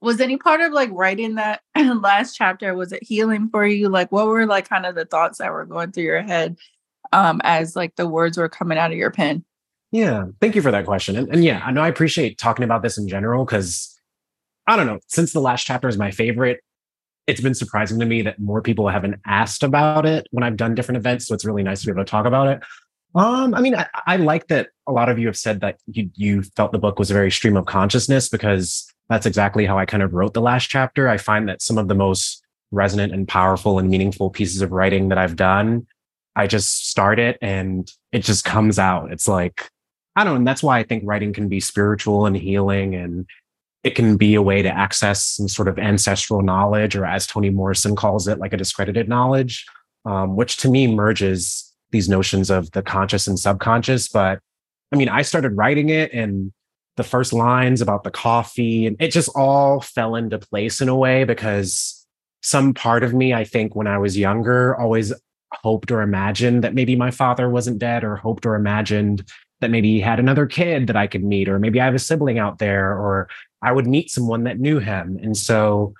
was 0.00 0.20
any 0.20 0.36
part 0.36 0.60
of 0.60 0.72
like 0.72 0.90
writing 0.92 1.34
that 1.34 1.60
last 1.76 2.36
chapter 2.36 2.74
was 2.74 2.92
it 2.92 3.02
healing 3.02 3.48
for 3.50 3.66
you? 3.66 3.88
Like 3.88 4.12
what 4.12 4.26
were 4.26 4.46
like 4.46 4.68
kind 4.68 4.86
of 4.86 4.94
the 4.94 5.04
thoughts 5.04 5.38
that 5.38 5.52
were 5.52 5.66
going 5.66 5.92
through 5.92 6.04
your 6.04 6.22
head 6.22 6.56
um 7.12 7.40
as 7.44 7.76
like 7.76 7.94
the 7.96 8.08
words 8.08 8.36
were 8.36 8.48
coming 8.48 8.78
out 8.78 8.92
of 8.92 8.98
your 8.98 9.10
pen 9.10 9.44
yeah 9.92 10.24
thank 10.40 10.54
you 10.54 10.62
for 10.62 10.70
that 10.70 10.86
question 10.86 11.16
and, 11.16 11.28
and 11.28 11.44
yeah 11.44 11.62
i 11.64 11.70
know 11.70 11.82
i 11.82 11.88
appreciate 11.88 12.38
talking 12.38 12.64
about 12.64 12.82
this 12.82 12.98
in 12.98 13.08
general 13.08 13.44
because 13.44 13.98
i 14.66 14.76
don't 14.76 14.86
know 14.86 14.98
since 15.08 15.32
the 15.32 15.40
last 15.40 15.64
chapter 15.64 15.88
is 15.88 15.98
my 15.98 16.10
favorite 16.10 16.60
it's 17.26 17.40
been 17.40 17.54
surprising 17.54 17.98
to 17.98 18.06
me 18.06 18.22
that 18.22 18.40
more 18.40 18.62
people 18.62 18.88
haven't 18.88 19.20
asked 19.26 19.62
about 19.62 20.06
it 20.06 20.26
when 20.30 20.42
i've 20.42 20.56
done 20.56 20.74
different 20.74 20.98
events 20.98 21.26
so 21.26 21.34
it's 21.34 21.44
really 21.44 21.62
nice 21.62 21.80
to 21.80 21.86
be 21.86 21.92
able 21.92 22.04
to 22.04 22.10
talk 22.10 22.26
about 22.26 22.46
it 22.46 22.62
um, 23.14 23.54
I 23.54 23.60
mean, 23.60 23.74
I, 23.74 23.88
I, 24.06 24.16
like 24.16 24.46
that 24.48 24.68
a 24.86 24.92
lot 24.92 25.08
of 25.08 25.18
you 25.18 25.26
have 25.26 25.36
said 25.36 25.60
that 25.62 25.78
you 25.86 26.10
you 26.14 26.42
felt 26.42 26.70
the 26.70 26.78
book 26.78 26.98
was 26.98 27.10
a 27.10 27.14
very 27.14 27.30
stream 27.30 27.56
of 27.56 27.66
consciousness 27.66 28.28
because 28.28 28.86
that's 29.08 29.26
exactly 29.26 29.66
how 29.66 29.76
I 29.78 29.84
kind 29.84 30.02
of 30.02 30.14
wrote 30.14 30.34
the 30.34 30.40
last 30.40 30.68
chapter. 30.68 31.08
I 31.08 31.16
find 31.16 31.48
that 31.48 31.60
some 31.60 31.76
of 31.76 31.88
the 31.88 31.94
most 31.94 32.44
resonant 32.70 33.12
and 33.12 33.26
powerful 33.26 33.80
and 33.80 33.90
meaningful 33.90 34.30
pieces 34.30 34.62
of 34.62 34.70
writing 34.70 35.08
that 35.08 35.18
I've 35.18 35.34
done, 35.34 35.88
I 36.40 36.46
just 36.46 36.88
start 36.88 37.18
it 37.18 37.36
and 37.42 37.90
it 38.12 38.20
just 38.20 38.44
comes 38.46 38.78
out. 38.78 39.12
It's 39.12 39.28
like, 39.28 39.68
I 40.16 40.24
don't 40.24 40.32
know. 40.32 40.36
And 40.38 40.46
that's 40.46 40.62
why 40.62 40.78
I 40.78 40.84
think 40.84 41.02
writing 41.06 41.34
can 41.34 41.48
be 41.48 41.60
spiritual 41.60 42.24
and 42.24 42.34
healing 42.34 42.94
and 42.94 43.26
it 43.84 43.94
can 43.94 44.16
be 44.16 44.34
a 44.34 44.42
way 44.42 44.62
to 44.62 44.68
access 44.68 45.22
some 45.26 45.48
sort 45.48 45.68
of 45.68 45.78
ancestral 45.78 46.40
knowledge, 46.40 46.96
or 46.96 47.04
as 47.04 47.26
Toni 47.26 47.50
Morrison 47.50 47.94
calls 47.94 48.26
it, 48.26 48.38
like 48.38 48.54
a 48.54 48.56
discredited 48.56 49.06
knowledge, 49.06 49.66
um, 50.06 50.34
which 50.34 50.56
to 50.58 50.70
me 50.70 50.86
merges 50.86 51.70
these 51.90 52.08
notions 52.08 52.50
of 52.50 52.70
the 52.70 52.82
conscious 52.82 53.26
and 53.26 53.38
subconscious. 53.38 54.08
But 54.08 54.40
I 54.92 54.96
mean, 54.96 55.10
I 55.10 55.22
started 55.22 55.56
writing 55.58 55.90
it 55.90 56.12
and 56.14 56.52
the 56.96 57.04
first 57.04 57.34
lines 57.34 57.82
about 57.82 58.02
the 58.02 58.10
coffee 58.10 58.86
and 58.86 58.96
it 58.98 59.08
just 59.08 59.30
all 59.34 59.80
fell 59.82 60.14
into 60.14 60.38
place 60.38 60.80
in 60.80 60.88
a 60.88 60.96
way 60.96 61.24
because 61.24 62.06
some 62.42 62.72
part 62.72 63.02
of 63.02 63.12
me, 63.12 63.34
I 63.34 63.44
think 63.44 63.76
when 63.76 63.86
I 63.86 63.98
was 63.98 64.16
younger, 64.16 64.74
always 64.78 65.12
hoped 65.52 65.90
or 65.90 66.02
imagined 66.02 66.64
that 66.64 66.74
maybe 66.74 66.96
my 66.96 67.10
father 67.10 67.48
wasn't 67.48 67.78
dead 67.78 68.04
or 68.04 68.16
hoped 68.16 68.46
or 68.46 68.54
imagined 68.54 69.24
that 69.60 69.70
maybe 69.70 69.92
he 69.92 70.00
had 70.00 70.18
another 70.18 70.46
kid 70.46 70.86
that 70.86 70.96
I 70.96 71.06
could 71.06 71.22
meet, 71.22 71.48
or 71.48 71.58
maybe 71.58 71.80
I 71.80 71.84
have 71.84 71.94
a 71.94 71.98
sibling 71.98 72.38
out 72.38 72.58
there, 72.58 72.92
or 72.92 73.28
I 73.62 73.72
would 73.72 73.86
meet 73.86 74.10
someone 74.10 74.44
that 74.44 74.58
knew 74.58 74.78
him. 74.78 75.18
And 75.22 75.36
so 75.36 75.94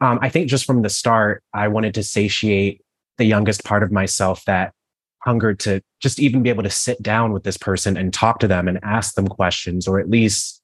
um, 0.00 0.18
I 0.20 0.28
think 0.28 0.48
just 0.48 0.64
from 0.64 0.82
the 0.82 0.90
start, 0.90 1.42
I 1.52 1.68
wanted 1.68 1.94
to 1.94 2.02
satiate 2.02 2.80
the 3.18 3.24
youngest 3.24 3.64
part 3.64 3.82
of 3.82 3.92
myself 3.92 4.44
that 4.46 4.72
hunger 5.20 5.54
to 5.54 5.80
just 6.00 6.18
even 6.18 6.42
be 6.42 6.50
able 6.50 6.62
to 6.62 6.70
sit 6.70 7.02
down 7.02 7.32
with 7.32 7.44
this 7.44 7.56
person 7.56 7.96
and 7.96 8.12
talk 8.12 8.40
to 8.40 8.48
them 8.48 8.68
and 8.68 8.78
ask 8.82 9.14
them 9.14 9.28
questions 9.28 9.88
or 9.88 9.98
at 9.98 10.10
least 10.10 10.60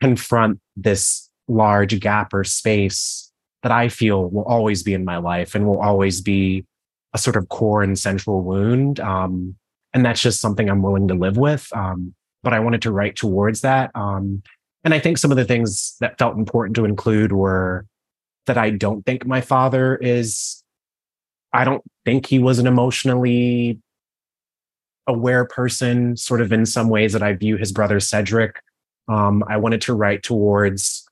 confront 0.00 0.60
this 0.76 1.28
large 1.48 1.98
gap 1.98 2.32
or 2.32 2.44
space 2.44 3.32
that 3.62 3.72
I 3.72 3.88
feel 3.88 4.28
will 4.30 4.44
always 4.44 4.82
be 4.82 4.94
in 4.94 5.04
my 5.04 5.16
life 5.16 5.54
and 5.54 5.66
will 5.66 5.80
always 5.80 6.20
be 6.20 6.64
a 7.12 7.18
sort 7.18 7.36
of 7.36 7.48
core 7.48 7.82
and 7.82 7.98
central 7.98 8.42
wound. 8.42 9.00
Um, 9.00 9.56
and 9.92 10.04
that's 10.04 10.22
just 10.22 10.40
something 10.40 10.68
I'm 10.68 10.82
willing 10.82 11.08
to 11.08 11.14
live 11.14 11.36
with. 11.36 11.68
Um, 11.72 12.14
but 12.42 12.52
I 12.54 12.60
wanted 12.60 12.82
to 12.82 12.92
write 12.92 13.16
towards 13.16 13.60
that. 13.62 13.90
Um, 13.94 14.42
and 14.84 14.94
I 14.94 14.98
think 14.98 15.18
some 15.18 15.30
of 15.30 15.36
the 15.36 15.44
things 15.44 15.96
that 16.00 16.18
felt 16.18 16.36
important 16.36 16.76
to 16.76 16.84
include 16.84 17.32
were 17.32 17.86
that 18.46 18.56
I 18.56 18.70
don't 18.70 19.04
think 19.04 19.26
my 19.26 19.40
father 19.40 19.96
is 19.96 20.62
I 21.52 21.64
don't 21.64 21.82
think 22.04 22.26
he 22.26 22.38
was 22.38 22.58
an 22.58 22.66
emotionally 22.66 23.78
aware 25.06 25.44
person, 25.44 26.16
sort 26.16 26.40
of 26.40 26.52
in 26.52 26.64
some 26.64 26.88
ways 26.88 27.12
that 27.12 27.22
I 27.22 27.32
view 27.34 27.56
his 27.56 27.72
brother 27.72 28.00
Cedric. 28.00 28.60
Um, 29.08 29.42
I 29.48 29.56
wanted 29.56 29.80
to 29.82 29.94
write 29.94 30.22
towards 30.22 31.06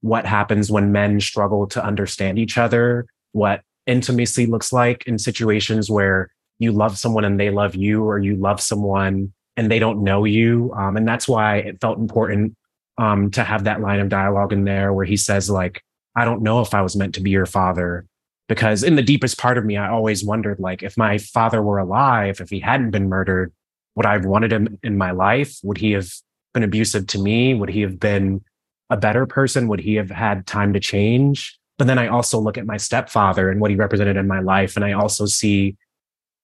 what 0.00 0.26
happens 0.26 0.70
when 0.70 0.92
men 0.92 1.20
struggle 1.20 1.66
to 1.68 1.84
understand 1.84 2.38
each 2.38 2.58
other, 2.58 3.06
what 3.32 3.62
intimacy 3.88 4.46
looks 4.46 4.72
like 4.72 5.06
in 5.06 5.18
situations 5.18 5.90
where 5.90 6.30
you 6.58 6.72
love 6.72 6.98
someone 6.98 7.24
and 7.24 7.40
they 7.40 7.50
love 7.50 7.74
you, 7.74 8.04
or 8.04 8.18
you 8.18 8.36
love 8.36 8.60
someone 8.60 9.32
and 9.56 9.70
they 9.70 9.78
don't 9.78 10.04
know 10.04 10.24
you. 10.24 10.72
Um, 10.76 10.96
and 10.96 11.08
that's 11.08 11.26
why 11.26 11.56
it 11.56 11.80
felt 11.80 11.98
important 11.98 12.56
um, 12.98 13.30
to 13.32 13.42
have 13.42 13.64
that 13.64 13.80
line 13.80 14.00
of 14.00 14.08
dialogue 14.08 14.52
in 14.52 14.64
there 14.64 14.92
where 14.92 15.04
he 15.04 15.16
says, 15.16 15.48
like, 15.48 15.82
I 16.14 16.24
don't 16.24 16.42
know 16.42 16.60
if 16.60 16.74
I 16.74 16.82
was 16.82 16.96
meant 16.96 17.14
to 17.14 17.20
be 17.20 17.30
your 17.30 17.46
father. 17.46 18.06
Because 18.48 18.82
in 18.82 18.96
the 18.96 19.02
deepest 19.02 19.36
part 19.36 19.58
of 19.58 19.66
me 19.66 19.76
i 19.76 19.90
always 19.90 20.24
wondered 20.24 20.58
like 20.58 20.82
if 20.82 20.96
my 20.96 21.18
father 21.18 21.60
were 21.60 21.76
alive 21.76 22.40
if 22.40 22.48
he 22.48 22.60
hadn't 22.60 22.92
been 22.92 23.06
murdered 23.06 23.52
would 23.94 24.06
i 24.06 24.14
have 24.14 24.24
wanted 24.24 24.52
him 24.52 24.78
in 24.82 24.96
my 24.96 25.10
life? 25.10 25.58
Would 25.64 25.76
he 25.76 25.92
have 25.92 26.08
been 26.54 26.62
abusive 26.62 27.08
to 27.08 27.18
me? 27.18 27.54
Would 27.54 27.68
he 27.68 27.80
have 27.82 28.00
been 28.00 28.42
a 28.90 28.96
better 28.96 29.26
person? 29.26 29.68
Would 29.68 29.80
he 29.80 29.96
have 29.96 30.08
had 30.08 30.46
time 30.46 30.72
to 30.72 30.80
change 30.80 31.57
but 31.78 31.86
then 31.86 31.98
i 31.98 32.06
also 32.06 32.38
look 32.38 32.58
at 32.58 32.66
my 32.66 32.76
stepfather 32.76 33.50
and 33.50 33.60
what 33.60 33.70
he 33.70 33.76
represented 33.76 34.16
in 34.16 34.26
my 34.26 34.40
life 34.40 34.76
and 34.76 34.84
i 34.84 34.92
also 34.92 35.24
see 35.24 35.76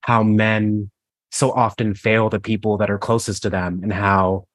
how 0.02 0.22
men 0.22 0.90
so 1.30 1.50
often 1.52 1.94
fail 1.94 2.30
the 2.30 2.40
people 2.40 2.76
that 2.76 2.90
are 2.90 2.98
closest 2.98 3.42
to 3.42 3.50
them 3.50 3.80
and 3.82 3.92
how 3.92 4.46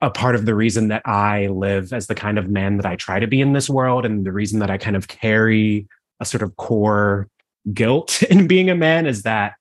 a 0.00 0.10
part 0.10 0.34
of 0.34 0.46
the 0.46 0.54
reason 0.54 0.88
that 0.88 1.02
I 1.04 1.48
live 1.48 1.92
as 1.92 2.06
the 2.06 2.14
kind 2.14 2.38
of 2.38 2.48
man 2.48 2.76
that 2.78 2.86
I 2.86 2.96
try 2.96 3.18
to 3.18 3.26
be 3.26 3.40
in 3.40 3.52
this 3.52 3.68
world, 3.68 4.06
and 4.06 4.24
the 4.24 4.32
reason 4.32 4.60
that 4.60 4.70
I 4.70 4.78
kind 4.78 4.96
of 4.96 5.08
carry 5.08 5.86
a 6.20 6.24
sort 6.24 6.42
of 6.42 6.56
core 6.56 7.28
guilt 7.72 8.22
in 8.30 8.46
being 8.46 8.70
a 8.70 8.74
man 8.74 9.06
is 9.06 9.22
that 9.22 9.54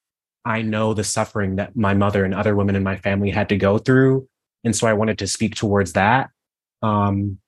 I 0.46 0.62
know 0.62 0.94
the 0.94 1.04
suffering 1.04 1.58
that 1.58 1.76
my 1.76 1.94
mother 1.94 2.24
and 2.24 2.34
other 2.34 2.56
women 2.56 2.76
in 2.76 2.84
my 2.84 2.96
family 2.96 3.30
had 3.30 3.50
to 3.50 3.58
go 3.58 3.78
through. 3.78 4.28
And 4.64 4.76
so 4.76 4.88
I 4.88 4.94
wanted 4.94 5.20
to 5.20 5.28
speak 5.28 5.56
towards 5.56 5.94
that. 5.94 6.30
Um, 6.82 7.40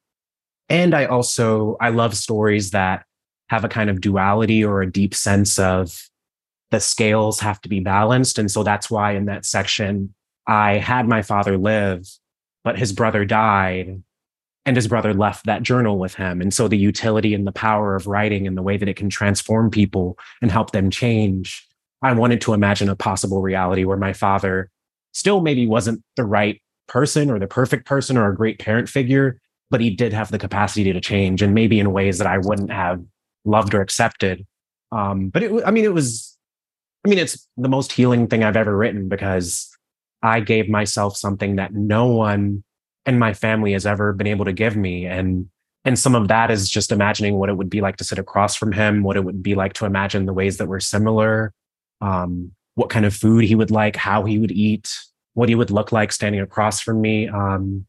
and 0.71 0.95
I 0.95 1.05
also, 1.05 1.77
I 1.79 1.89
love 1.89 2.15
stories 2.15 2.71
that 2.71 3.05
have 3.49 3.63
a 3.63 3.69
kind 3.69 3.89
of 3.89 4.01
duality 4.01 4.63
or 4.63 4.81
a 4.81 4.91
deep 4.91 5.13
sense 5.13 5.59
of 5.59 6.09
the 6.71 6.79
scales 6.79 7.39
have 7.41 7.61
to 7.61 7.69
be 7.69 7.81
balanced. 7.81 8.39
And 8.39 8.49
so 8.49 8.63
that's 8.63 8.89
why 8.89 9.11
in 9.11 9.25
that 9.25 9.45
section, 9.45 10.13
I 10.47 10.77
had 10.77 11.07
my 11.07 11.21
father 11.21 11.57
live 11.57 12.07
but 12.63 12.77
his 12.77 12.93
brother 12.93 13.25
died 13.25 14.01
and 14.65 14.75
his 14.75 14.87
brother 14.87 15.13
left 15.13 15.45
that 15.45 15.63
journal 15.63 15.97
with 15.97 16.13
him. 16.15 16.41
And 16.41 16.53
so 16.53 16.67
the 16.67 16.77
utility 16.77 17.33
and 17.33 17.47
the 17.47 17.51
power 17.51 17.95
of 17.95 18.07
writing 18.07 18.45
and 18.45 18.55
the 18.55 18.61
way 18.61 18.77
that 18.77 18.87
it 18.87 18.95
can 18.95 19.09
transform 19.09 19.71
people 19.71 20.17
and 20.41 20.51
help 20.51 20.71
them 20.71 20.91
change. 20.91 21.67
I 22.03 22.13
wanted 22.13 22.41
to 22.41 22.53
imagine 22.53 22.89
a 22.89 22.95
possible 22.95 23.41
reality 23.41 23.85
where 23.85 23.97
my 23.97 24.13
father 24.13 24.69
still 25.13 25.41
maybe 25.41 25.67
wasn't 25.67 26.03
the 26.15 26.25
right 26.25 26.61
person 26.87 27.31
or 27.31 27.39
the 27.39 27.47
perfect 27.47 27.85
person 27.85 28.17
or 28.17 28.29
a 28.29 28.35
great 28.35 28.59
parent 28.59 28.87
figure, 28.87 29.39
but 29.71 29.81
he 29.81 29.89
did 29.89 30.13
have 30.13 30.29
the 30.29 30.37
capacity 30.37 30.93
to 30.93 31.01
change 31.01 31.41
and 31.41 31.55
maybe 31.55 31.79
in 31.79 31.93
ways 31.93 32.19
that 32.19 32.27
I 32.27 32.37
wouldn't 32.37 32.71
have 32.71 33.01
loved 33.45 33.73
or 33.73 33.81
accepted. 33.81 34.45
Um, 34.91 35.29
but 35.29 35.41
it, 35.41 35.63
I 35.65 35.71
mean, 35.71 35.85
it 35.85 35.93
was, 35.93 36.37
I 37.05 37.09
mean, 37.09 37.17
it's 37.17 37.47
the 37.57 37.69
most 37.69 37.93
healing 37.93 38.27
thing 38.27 38.43
I've 38.43 38.57
ever 38.57 38.77
written 38.77 39.07
because 39.07 39.69
I 40.21 40.41
gave 40.41 40.69
myself 40.69 41.17
something 41.17 41.55
that 41.55 41.73
no 41.73 42.05
one 42.07 42.63
in 43.05 43.17
my 43.17 43.33
family 43.33 43.71
has 43.71 43.85
ever 43.85 44.13
been 44.13 44.27
able 44.27 44.45
to 44.45 44.53
give 44.53 44.75
me. 44.75 45.07
And, 45.07 45.49
and 45.85 45.97
some 45.97 46.13
of 46.13 46.27
that 46.27 46.51
is 46.51 46.69
just 46.69 46.91
imagining 46.91 47.35
what 47.39 47.49
it 47.49 47.57
would 47.57 47.69
be 47.69 47.81
like 47.81 47.95
to 47.97 48.03
sit 48.03 48.19
across 48.19 48.55
from 48.55 48.71
him, 48.71 49.01
what 49.01 49.17
it 49.17 49.23
would 49.23 49.41
be 49.41 49.55
like 49.55 49.73
to 49.73 49.85
imagine 49.85 50.25
the 50.25 50.33
ways 50.33 50.57
that 50.57 50.67
we're 50.67 50.79
similar, 50.79 51.53
um, 52.01 52.51
what 52.75 52.89
kind 52.89 53.05
of 53.05 53.15
food 53.15 53.45
he 53.45 53.55
would 53.55 53.71
like, 53.71 53.95
how 53.95 54.23
he 54.25 54.37
would 54.37 54.51
eat, 54.51 54.93
what 55.33 55.49
he 55.49 55.55
would 55.55 55.71
look 55.71 55.91
like 55.91 56.11
standing 56.11 56.41
across 56.41 56.81
from 56.81 57.01
me. 57.01 57.27
Um, 57.27 57.87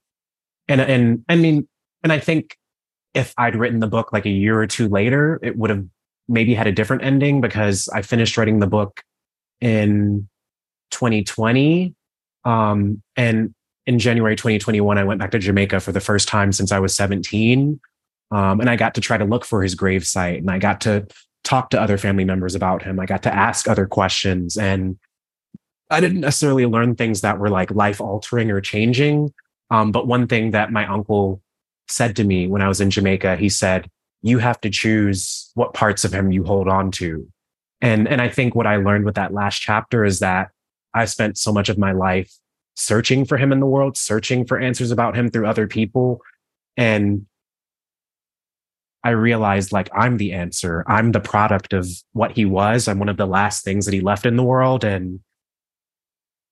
and, 0.68 0.80
and 0.80 1.24
I 1.28 1.36
mean, 1.36 1.68
and 2.02 2.12
I 2.12 2.18
think 2.18 2.56
if 3.14 3.34
I'd 3.36 3.56
written 3.56 3.80
the 3.80 3.86
book 3.86 4.12
like 4.12 4.26
a 4.26 4.30
year 4.30 4.58
or 4.58 4.66
two 4.66 4.88
later, 4.88 5.38
it 5.42 5.56
would 5.56 5.70
have 5.70 5.84
maybe 6.28 6.54
had 6.54 6.66
a 6.66 6.72
different 6.72 7.04
ending 7.04 7.40
because 7.40 7.88
I 7.88 8.02
finished 8.02 8.36
writing 8.36 8.58
the 8.58 8.66
book 8.66 9.02
in 9.60 10.28
2020. 10.90 11.94
Um, 12.44 13.02
and 13.16 13.54
in 13.86 13.98
January 13.98 14.36
2021, 14.36 14.98
I 14.98 15.04
went 15.04 15.20
back 15.20 15.32
to 15.32 15.38
Jamaica 15.38 15.80
for 15.80 15.92
the 15.92 16.00
first 16.00 16.28
time 16.28 16.52
since 16.52 16.72
I 16.72 16.78
was 16.78 16.94
17. 16.94 17.80
Um, 18.30 18.60
and 18.60 18.70
I 18.70 18.76
got 18.76 18.94
to 18.94 19.00
try 19.00 19.18
to 19.18 19.24
look 19.24 19.44
for 19.44 19.62
his 19.62 19.74
gravesite 19.74 20.38
and 20.38 20.50
I 20.50 20.58
got 20.58 20.80
to 20.82 21.06
talk 21.44 21.70
to 21.70 21.80
other 21.80 21.98
family 21.98 22.24
members 22.24 22.54
about 22.54 22.82
him. 22.82 22.98
I 22.98 23.06
got 23.06 23.24
to 23.24 23.34
ask 23.34 23.68
other 23.68 23.86
questions 23.86 24.56
and 24.56 24.98
I 25.90 26.00
didn't 26.00 26.20
necessarily 26.20 26.64
learn 26.64 26.94
things 26.94 27.20
that 27.20 27.38
were 27.38 27.50
like 27.50 27.70
life 27.70 28.00
altering 28.00 28.50
or 28.50 28.62
changing. 28.62 29.34
Um, 29.70 29.92
but 29.92 30.06
one 30.06 30.26
thing 30.26 30.52
that 30.52 30.72
my 30.72 30.86
uncle 30.86 31.42
said 31.92 32.16
to 32.16 32.24
me 32.24 32.48
when 32.48 32.62
I 32.62 32.68
was 32.68 32.80
in 32.80 32.90
Jamaica, 32.90 33.36
he 33.36 33.48
said, 33.48 33.88
you 34.22 34.38
have 34.38 34.60
to 34.62 34.70
choose 34.70 35.50
what 35.54 35.74
parts 35.74 36.04
of 36.04 36.12
him 36.12 36.32
you 36.32 36.44
hold 36.44 36.68
on 36.68 36.90
to. 36.92 37.28
And, 37.80 38.06
and 38.06 38.20
I 38.20 38.28
think 38.28 38.54
what 38.54 38.66
I 38.66 38.76
learned 38.76 39.04
with 39.04 39.16
that 39.16 39.34
last 39.34 39.60
chapter 39.60 40.04
is 40.04 40.20
that 40.20 40.50
I 40.94 41.04
spent 41.04 41.38
so 41.38 41.52
much 41.52 41.68
of 41.68 41.78
my 41.78 41.92
life 41.92 42.32
searching 42.74 43.24
for 43.24 43.36
him 43.36 43.52
in 43.52 43.60
the 43.60 43.66
world, 43.66 43.96
searching 43.96 44.46
for 44.46 44.58
answers 44.58 44.90
about 44.90 45.16
him 45.16 45.28
through 45.28 45.46
other 45.46 45.66
people. 45.66 46.20
And 46.76 47.26
I 49.04 49.10
realized 49.10 49.72
like 49.72 49.90
I'm 49.92 50.16
the 50.16 50.32
answer. 50.32 50.84
I'm 50.86 51.10
the 51.10 51.20
product 51.20 51.72
of 51.72 51.88
what 52.12 52.32
he 52.32 52.44
was. 52.44 52.86
I'm 52.86 53.00
one 53.00 53.08
of 53.08 53.16
the 53.16 53.26
last 53.26 53.64
things 53.64 53.84
that 53.84 53.94
he 53.94 54.00
left 54.00 54.26
in 54.26 54.36
the 54.36 54.44
world. 54.44 54.84
And 54.84 55.20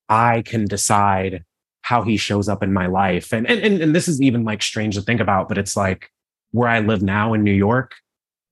I 0.09 0.41
can 0.41 0.65
decide 0.65 1.45
how 1.81 2.03
he 2.03 2.17
shows 2.17 2.47
up 2.47 2.63
in 2.63 2.73
my 2.73 2.85
life. 2.85 3.33
And, 3.33 3.47
and, 3.47 3.81
and 3.81 3.95
this 3.95 4.07
is 4.07 4.21
even 4.21 4.43
like 4.43 4.61
strange 4.61 4.95
to 4.95 5.01
think 5.01 5.19
about, 5.19 5.49
but 5.49 5.57
it's 5.57 5.75
like 5.75 6.11
where 6.51 6.69
I 6.69 6.79
live 6.79 7.01
now 7.01 7.33
in 7.33 7.43
New 7.43 7.51
York. 7.51 7.95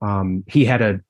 Um, 0.01 0.43
he 0.47 0.65
had 0.65 0.81
a 0.81 1.01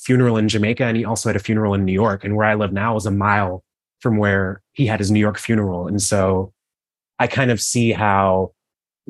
funeral 0.00 0.36
in 0.36 0.48
Jamaica 0.48 0.84
and 0.84 0.96
he 0.96 1.04
also 1.04 1.28
had 1.28 1.36
a 1.36 1.40
funeral 1.40 1.74
in 1.74 1.84
New 1.84 1.92
York. 1.92 2.24
And 2.24 2.36
where 2.36 2.46
I 2.46 2.54
live 2.54 2.72
now 2.72 2.96
is 2.96 3.06
a 3.06 3.10
mile 3.10 3.64
from 4.00 4.16
where 4.16 4.62
he 4.72 4.86
had 4.86 5.00
his 5.00 5.10
New 5.10 5.20
York 5.20 5.38
funeral. 5.38 5.86
And 5.86 6.00
so 6.00 6.52
I 7.18 7.26
kind 7.26 7.50
of 7.50 7.60
see 7.60 7.92
how 7.92 8.52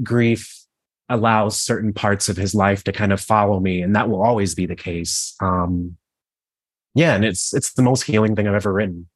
grief 0.03 0.59
allows 1.09 1.61
certain 1.61 1.93
parts 1.93 2.29
of 2.29 2.37
his 2.37 2.55
life 2.55 2.85
to 2.85 2.93
kind 2.93 3.13
of 3.13 3.21
follow 3.21 3.61
me. 3.61 3.83
And 3.83 3.95
that 3.97 4.09
will 4.09 4.23
always 4.23 4.55
be 4.55 4.67
the 4.67 4.77
case. 4.77 5.35
Um, 5.41 5.97
yeah. 6.95 7.15
And 7.15 7.25
it's, 7.25 7.55
it's 7.55 7.73
the 7.73 7.83
most 7.83 8.03
healing 8.03 8.37
thing 8.37 8.47
I've 8.47 8.55
ever 8.55 8.73
written. 8.73 9.09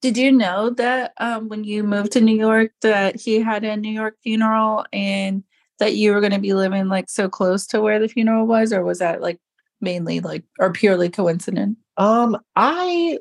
Did 0.00 0.16
you 0.16 0.32
know 0.32 0.70
that 0.70 1.12
um, 1.18 1.48
when 1.48 1.64
you 1.64 1.82
moved 1.82 2.12
to 2.12 2.20
New 2.20 2.36
York 2.36 2.72
that 2.80 3.20
he 3.20 3.40
had 3.40 3.64
a 3.64 3.76
New 3.76 3.92
York 3.92 4.16
funeral 4.22 4.86
and 4.92 5.44
that 5.78 5.94
you 5.94 6.12
were 6.12 6.20
going 6.20 6.32
to 6.32 6.38
be 6.38 6.54
living 6.54 6.88
like 6.88 7.10
so 7.10 7.28
close 7.28 7.66
to 7.68 7.80
where 7.80 7.98
the 7.98 8.08
funeral 8.08 8.46
was, 8.46 8.72
or 8.72 8.84
was 8.84 8.98
that 9.00 9.20
like 9.20 9.38
mainly 9.80 10.20
like 10.20 10.44
or 10.58 10.72
purely 10.72 11.10
coincident? 11.10 11.76
Um, 11.96 12.38
I 12.56 13.18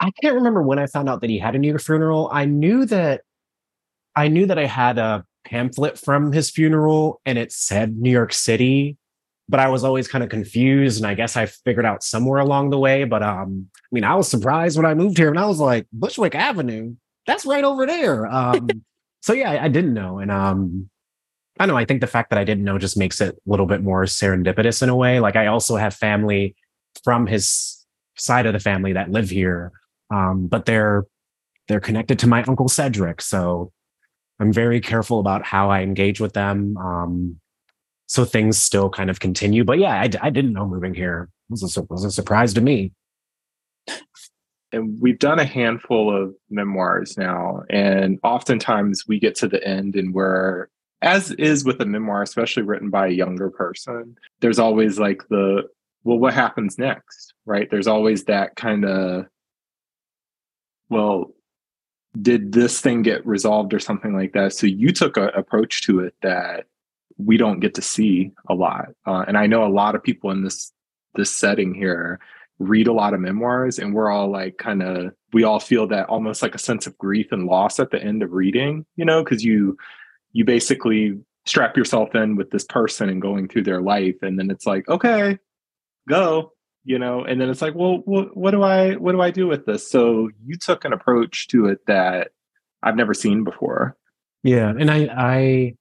I 0.00 0.10
can't 0.22 0.34
remember 0.34 0.62
when 0.62 0.78
I 0.78 0.86
found 0.86 1.08
out 1.08 1.20
that 1.20 1.30
he 1.30 1.38
had 1.38 1.54
a 1.54 1.58
New 1.58 1.68
York 1.68 1.82
funeral. 1.82 2.28
I 2.32 2.44
knew 2.44 2.84
that 2.86 3.22
I 4.16 4.28
knew 4.28 4.46
that 4.46 4.58
I 4.58 4.66
had 4.66 4.98
a 4.98 5.24
pamphlet 5.44 5.98
from 5.98 6.32
his 6.32 6.50
funeral 6.50 7.20
and 7.24 7.38
it 7.38 7.52
said 7.52 7.96
New 7.96 8.10
York 8.10 8.32
City, 8.32 8.96
but 9.50 9.58
I 9.58 9.68
was 9.68 9.82
always 9.82 10.06
kind 10.06 10.22
of 10.22 10.30
confused. 10.30 10.98
And 10.98 11.06
I 11.06 11.14
guess 11.14 11.36
I 11.36 11.46
figured 11.46 11.84
out 11.84 12.04
somewhere 12.04 12.38
along 12.38 12.70
the 12.70 12.78
way. 12.78 13.02
But 13.02 13.22
um, 13.24 13.66
I 13.74 13.88
mean, 13.90 14.04
I 14.04 14.14
was 14.14 14.28
surprised 14.28 14.76
when 14.76 14.86
I 14.86 14.94
moved 14.94 15.18
here 15.18 15.28
and 15.28 15.38
I 15.38 15.46
was 15.46 15.58
like, 15.58 15.86
Bushwick 15.92 16.36
Avenue, 16.36 16.94
that's 17.26 17.44
right 17.44 17.64
over 17.64 17.84
there. 17.84 18.26
Um, 18.26 18.68
so 19.22 19.32
yeah, 19.32 19.50
I, 19.50 19.64
I, 19.64 19.68
didn't 19.68 19.92
know. 19.92 20.20
And 20.20 20.30
um, 20.30 20.88
I 21.58 21.66
know, 21.66 21.76
I 21.76 21.84
think 21.84 22.00
the 22.00 22.06
fact 22.06 22.30
that 22.30 22.38
I 22.38 22.44
didn't 22.44 22.64
know 22.64 22.78
just 22.78 22.96
makes 22.96 23.20
it 23.20 23.34
a 23.34 23.50
little 23.50 23.66
bit 23.66 23.82
more 23.82 24.04
serendipitous 24.04 24.82
in 24.82 24.88
a 24.88 24.96
way. 24.96 25.18
Like 25.18 25.34
I 25.34 25.48
also 25.48 25.76
have 25.76 25.94
family 25.94 26.54
from 27.02 27.26
his 27.26 27.84
side 28.16 28.46
of 28.46 28.52
the 28.52 28.60
family 28.60 28.92
that 28.92 29.10
live 29.10 29.30
here. 29.30 29.72
Um, 30.12 30.46
but 30.46 30.64
they're 30.64 31.06
they're 31.68 31.80
connected 31.80 32.18
to 32.20 32.28
my 32.28 32.42
uncle 32.44 32.68
Cedric. 32.68 33.20
So 33.20 33.72
I'm 34.40 34.52
very 34.52 34.80
careful 34.80 35.20
about 35.20 35.44
how 35.44 35.70
I 35.70 35.82
engage 35.82 36.20
with 36.20 36.32
them. 36.32 36.76
Um, 36.76 37.40
so 38.10 38.24
things 38.24 38.58
still 38.58 38.90
kind 38.90 39.08
of 39.08 39.20
continue. 39.20 39.62
But 39.62 39.78
yeah, 39.78 40.00
I, 40.00 40.10
I 40.20 40.30
didn't 40.30 40.52
know 40.52 40.66
moving 40.66 40.94
here 40.94 41.28
was 41.48 41.76
a, 41.76 41.82
was 41.82 42.04
a 42.04 42.10
surprise 42.10 42.52
to 42.54 42.60
me. 42.60 42.90
And 44.72 45.00
we've 45.00 45.18
done 45.20 45.38
a 45.38 45.44
handful 45.44 46.14
of 46.14 46.34
memoirs 46.48 47.16
now, 47.16 47.62
and 47.70 48.18
oftentimes 48.24 49.06
we 49.06 49.20
get 49.20 49.36
to 49.36 49.48
the 49.48 49.64
end 49.64 49.94
and 49.94 50.12
we're 50.12 50.66
as 51.02 51.30
is 51.32 51.64
with 51.64 51.80
a 51.80 51.86
memoir, 51.86 52.22
especially 52.22 52.64
written 52.64 52.90
by 52.90 53.06
a 53.06 53.12
younger 53.12 53.48
person, 53.48 54.16
there's 54.40 54.58
always 54.58 54.98
like 54.98 55.22
the, 55.28 55.62
well, 56.02 56.18
what 56.18 56.34
happens 56.34 56.78
next? 56.78 57.32
Right? 57.46 57.70
There's 57.70 57.86
always 57.86 58.24
that 58.24 58.56
kind 58.56 58.84
of, 58.84 59.26
well, 60.88 61.32
did 62.20 62.52
this 62.52 62.80
thing 62.80 63.02
get 63.02 63.24
resolved 63.24 63.72
or 63.72 63.78
something 63.78 64.14
like 64.14 64.32
that? 64.32 64.52
So 64.52 64.66
you 64.66 64.92
took 64.92 65.16
an 65.16 65.30
approach 65.34 65.82
to 65.82 66.00
it 66.00 66.14
that 66.22 66.66
we 67.24 67.36
don't 67.36 67.60
get 67.60 67.74
to 67.74 67.82
see 67.82 68.32
a 68.48 68.54
lot. 68.54 68.88
Uh, 69.06 69.24
and 69.26 69.36
I 69.36 69.46
know 69.46 69.64
a 69.64 69.68
lot 69.68 69.94
of 69.94 70.02
people 70.02 70.30
in 70.30 70.44
this 70.44 70.72
this 71.14 71.32
setting 71.32 71.74
here 71.74 72.20
read 72.60 72.86
a 72.86 72.92
lot 72.92 73.14
of 73.14 73.20
memoirs 73.20 73.78
and 73.78 73.94
we're 73.94 74.10
all 74.10 74.30
like 74.30 74.58
kind 74.58 74.82
of 74.82 75.12
we 75.32 75.42
all 75.44 75.58
feel 75.58 75.86
that 75.88 76.08
almost 76.08 76.42
like 76.42 76.54
a 76.54 76.58
sense 76.58 76.86
of 76.86 76.96
grief 76.98 77.32
and 77.32 77.46
loss 77.46 77.80
at 77.80 77.90
the 77.90 78.02
end 78.02 78.22
of 78.22 78.32
reading, 78.32 78.84
you 78.96 79.04
know, 79.04 79.24
because 79.24 79.42
you 79.42 79.76
you 80.32 80.44
basically 80.44 81.18
strap 81.46 81.76
yourself 81.76 82.14
in 82.14 82.36
with 82.36 82.50
this 82.50 82.64
person 82.64 83.08
and 83.08 83.22
going 83.22 83.48
through 83.48 83.62
their 83.62 83.80
life 83.80 84.16
and 84.22 84.38
then 84.38 84.50
it's 84.50 84.66
like, 84.66 84.88
okay, 84.88 85.38
go, 86.08 86.52
you 86.84 86.98
know, 86.98 87.24
and 87.24 87.40
then 87.40 87.48
it's 87.48 87.62
like, 87.62 87.74
well, 87.74 88.02
what, 88.04 88.36
what 88.36 88.50
do 88.52 88.62
I 88.62 88.94
what 88.94 89.12
do 89.12 89.20
I 89.20 89.30
do 89.30 89.46
with 89.46 89.66
this? 89.66 89.90
So 89.90 90.30
you 90.44 90.56
took 90.56 90.84
an 90.84 90.92
approach 90.92 91.48
to 91.48 91.66
it 91.66 91.78
that 91.86 92.28
I've 92.82 92.96
never 92.96 93.14
seen 93.14 93.42
before. 93.42 93.96
Yeah, 94.42 94.70
and 94.70 94.90
I 94.90 95.08
I 95.16 95.76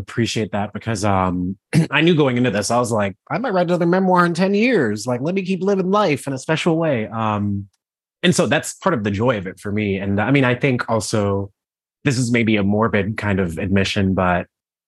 appreciate 0.00 0.52
that 0.52 0.72
because 0.72 1.04
um 1.04 1.56
I 1.90 2.00
knew 2.00 2.14
going 2.14 2.36
into 2.36 2.50
this, 2.50 2.70
I 2.70 2.78
was 2.78 2.90
like, 2.90 3.16
I 3.30 3.38
might 3.38 3.52
write 3.52 3.68
another 3.68 3.86
memoir 3.86 4.26
in 4.26 4.34
10 4.34 4.54
years. 4.54 5.06
Like, 5.06 5.20
let 5.20 5.34
me 5.34 5.42
keep 5.42 5.62
living 5.62 5.90
life 5.90 6.26
in 6.26 6.32
a 6.32 6.38
special 6.38 6.76
way. 6.76 7.06
Um, 7.08 7.68
and 8.22 8.34
so 8.34 8.46
that's 8.46 8.74
part 8.74 8.94
of 8.94 9.04
the 9.04 9.10
joy 9.10 9.38
of 9.38 9.46
it 9.46 9.58
for 9.58 9.72
me. 9.72 9.96
And 9.96 10.20
I 10.20 10.30
mean, 10.30 10.44
I 10.44 10.54
think 10.54 10.88
also 10.90 11.50
this 12.04 12.18
is 12.18 12.30
maybe 12.30 12.56
a 12.56 12.62
morbid 12.62 13.16
kind 13.16 13.40
of 13.40 13.58
admission, 13.58 14.14
but 14.14 14.46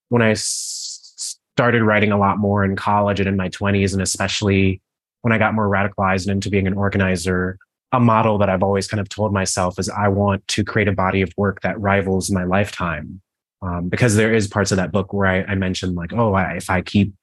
when 0.08 0.22
I 0.22 0.32
s- 0.32 1.38
started 1.56 1.82
writing 1.82 2.12
a 2.12 2.18
lot 2.18 2.38
more 2.38 2.64
in 2.64 2.76
college 2.76 3.20
and 3.20 3.28
in 3.28 3.36
my 3.36 3.48
20s, 3.48 3.92
and 3.92 4.02
especially 4.02 4.80
when 5.22 5.32
I 5.32 5.38
got 5.38 5.54
more 5.54 5.68
radicalized 5.68 6.28
into 6.28 6.50
being 6.50 6.66
an 6.66 6.74
organizer, 6.74 7.58
a 7.92 8.00
model 8.00 8.38
that 8.38 8.48
I've 8.48 8.62
always 8.62 8.88
kind 8.88 9.00
of 9.00 9.08
told 9.08 9.32
myself 9.32 9.78
is 9.78 9.88
I 9.88 10.08
want 10.08 10.46
to 10.48 10.64
create 10.64 10.88
a 10.88 10.92
body 10.92 11.22
of 11.22 11.32
work 11.36 11.60
that 11.60 11.78
rivals 11.80 12.30
my 12.30 12.44
lifetime 12.44 13.20
um, 13.62 13.88
because 13.88 14.16
there 14.16 14.34
is 14.34 14.48
parts 14.48 14.72
of 14.72 14.76
that 14.76 14.92
book 14.92 15.12
where 15.12 15.26
I, 15.26 15.42
I 15.44 15.54
mentioned 15.54 15.94
like, 15.94 16.12
oh, 16.12 16.34
I, 16.34 16.54
if 16.54 16.68
I 16.68 16.82
keep 16.82 17.14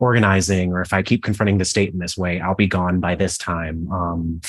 organizing 0.00 0.72
or 0.72 0.80
if 0.80 0.92
I 0.92 1.02
keep 1.02 1.22
confronting 1.22 1.58
the 1.58 1.64
state 1.64 1.92
in 1.92 1.98
this 1.98 2.16
way, 2.16 2.40
I'll 2.40 2.54
be 2.54 2.66
gone 2.66 3.00
by 3.00 3.14
this 3.14 3.38
time. 3.38 3.90
Um, 3.92 4.40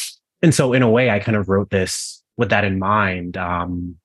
and 0.41 0.53
so 0.53 0.73
in 0.73 0.81
a 0.81 0.89
way, 0.89 1.09
I 1.09 1.19
kind 1.19 1.37
of 1.37 1.49
wrote 1.49 1.69
this 1.69 2.23
with 2.37 2.49
that 2.49 2.63
in 2.63 2.79
mind. 2.79 3.37
Um, 3.37 3.97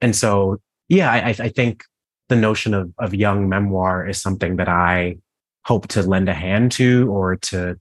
and 0.00 0.14
so, 0.14 0.60
yeah, 0.88 1.10
I, 1.10 1.28
I 1.28 1.48
think 1.48 1.84
the 2.28 2.36
notion 2.36 2.74
of, 2.74 2.92
of 2.98 3.14
young 3.14 3.48
memoir 3.48 4.08
is 4.08 4.20
something 4.20 4.56
that 4.56 4.68
I 4.68 5.16
hope 5.64 5.88
to 5.88 6.02
lend 6.02 6.28
a 6.28 6.34
hand 6.34 6.72
to 6.72 7.10
or 7.10 7.36
to 7.36 7.78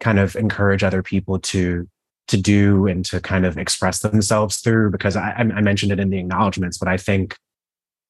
kind 0.00 0.18
of 0.18 0.36
encourage 0.36 0.82
other 0.82 1.02
people 1.02 1.38
to 1.38 1.88
to 2.28 2.36
do 2.36 2.86
and 2.86 3.04
to 3.04 3.20
kind 3.20 3.44
of 3.44 3.58
express 3.58 3.98
themselves 4.00 4.58
through 4.58 4.90
because 4.90 5.16
I, 5.16 5.32
I 5.32 5.60
mentioned 5.60 5.92
it 5.92 5.98
in 5.98 6.08
the 6.08 6.18
acknowledgments, 6.18 6.78
but 6.78 6.88
I 6.88 6.96
think 6.96 7.36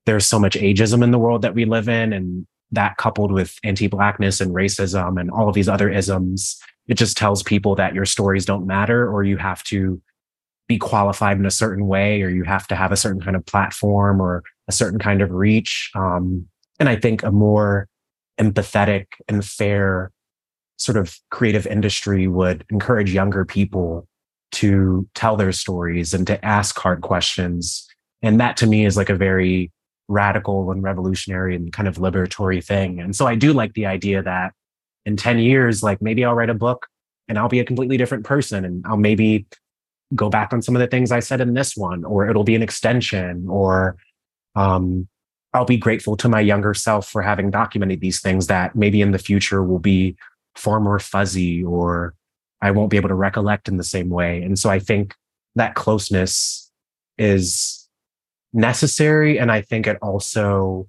there's 0.06 0.26
so 0.26 0.38
much 0.38 0.54
ageism 0.54 1.02
in 1.02 1.10
the 1.10 1.18
world 1.18 1.42
that 1.42 1.54
we 1.54 1.64
live 1.64 1.88
in 1.88 2.12
and 2.12 2.46
that 2.70 2.96
coupled 2.96 3.32
with 3.32 3.58
anti-blackness 3.64 4.40
and 4.40 4.54
racism 4.54 5.20
and 5.20 5.30
all 5.30 5.48
of 5.48 5.54
these 5.54 5.68
other 5.68 5.90
isms 5.90 6.58
it 6.88 6.94
just 6.94 7.16
tells 7.16 7.42
people 7.42 7.74
that 7.74 7.94
your 7.94 8.04
stories 8.04 8.44
don't 8.44 8.66
matter 8.66 9.08
or 9.08 9.22
you 9.22 9.36
have 9.36 9.62
to 9.64 10.00
be 10.68 10.78
qualified 10.78 11.38
in 11.38 11.46
a 11.46 11.50
certain 11.50 11.86
way 11.86 12.22
or 12.22 12.28
you 12.28 12.44
have 12.44 12.66
to 12.66 12.74
have 12.74 12.92
a 12.92 12.96
certain 12.96 13.20
kind 13.20 13.36
of 13.36 13.44
platform 13.46 14.20
or 14.20 14.42
a 14.68 14.72
certain 14.72 14.98
kind 14.98 15.20
of 15.22 15.30
reach 15.30 15.90
um, 15.94 16.46
and 16.80 16.88
i 16.88 16.96
think 16.96 17.22
a 17.22 17.30
more 17.30 17.88
empathetic 18.40 19.06
and 19.28 19.44
fair 19.44 20.10
sort 20.78 20.96
of 20.98 21.16
creative 21.30 21.66
industry 21.66 22.26
would 22.26 22.64
encourage 22.70 23.12
younger 23.12 23.44
people 23.44 24.06
to 24.50 25.08
tell 25.14 25.36
their 25.36 25.52
stories 25.52 26.12
and 26.12 26.26
to 26.26 26.44
ask 26.44 26.78
hard 26.78 27.00
questions. 27.00 27.88
And 28.20 28.40
that 28.40 28.56
to 28.58 28.66
me 28.66 28.84
is 28.84 28.96
like 28.96 29.08
a 29.08 29.16
very 29.16 29.70
radical 30.08 30.70
and 30.70 30.82
revolutionary 30.82 31.54
and 31.56 31.72
kind 31.72 31.88
of 31.88 31.96
liberatory 31.96 32.64
thing. 32.64 33.00
And 33.00 33.14
so 33.14 33.26
I 33.26 33.34
do 33.34 33.52
like 33.52 33.74
the 33.74 33.86
idea 33.86 34.22
that 34.22 34.52
in 35.04 35.16
10 35.16 35.38
years, 35.38 35.82
like 35.82 36.02
maybe 36.02 36.24
I'll 36.24 36.34
write 36.34 36.50
a 36.50 36.54
book 36.54 36.86
and 37.28 37.38
I'll 37.38 37.48
be 37.48 37.60
a 37.60 37.64
completely 37.64 37.96
different 37.96 38.24
person 38.24 38.64
and 38.64 38.84
I'll 38.86 38.96
maybe 38.96 39.46
go 40.14 40.28
back 40.28 40.52
on 40.52 40.62
some 40.62 40.76
of 40.76 40.80
the 40.80 40.86
things 40.86 41.10
I 41.10 41.20
said 41.20 41.40
in 41.40 41.54
this 41.54 41.76
one, 41.76 42.04
or 42.04 42.28
it'll 42.28 42.44
be 42.44 42.54
an 42.54 42.62
extension, 42.62 43.46
or 43.48 43.96
um, 44.54 45.08
I'll 45.54 45.64
be 45.64 45.76
grateful 45.76 46.16
to 46.18 46.28
my 46.28 46.40
younger 46.40 46.74
self 46.74 47.08
for 47.08 47.22
having 47.22 47.50
documented 47.50 48.00
these 48.00 48.20
things 48.20 48.46
that 48.46 48.74
maybe 48.74 49.00
in 49.00 49.12
the 49.12 49.18
future 49.18 49.62
will 49.62 49.78
be 49.78 50.16
far 50.56 50.80
more 50.80 50.98
fuzzy 50.98 51.64
or 51.64 52.14
I 52.60 52.70
won't 52.70 52.90
be 52.90 52.96
able 52.96 53.08
to 53.08 53.14
recollect 53.14 53.68
in 53.68 53.76
the 53.76 53.84
same 53.84 54.08
way. 54.08 54.42
And 54.42 54.58
so 54.58 54.70
I 54.70 54.78
think 54.78 55.14
that 55.56 55.74
closeness 55.74 56.70
is 57.18 57.81
necessary. 58.52 59.38
And 59.38 59.50
I 59.50 59.62
think 59.62 59.86
it 59.86 59.98
also, 60.02 60.88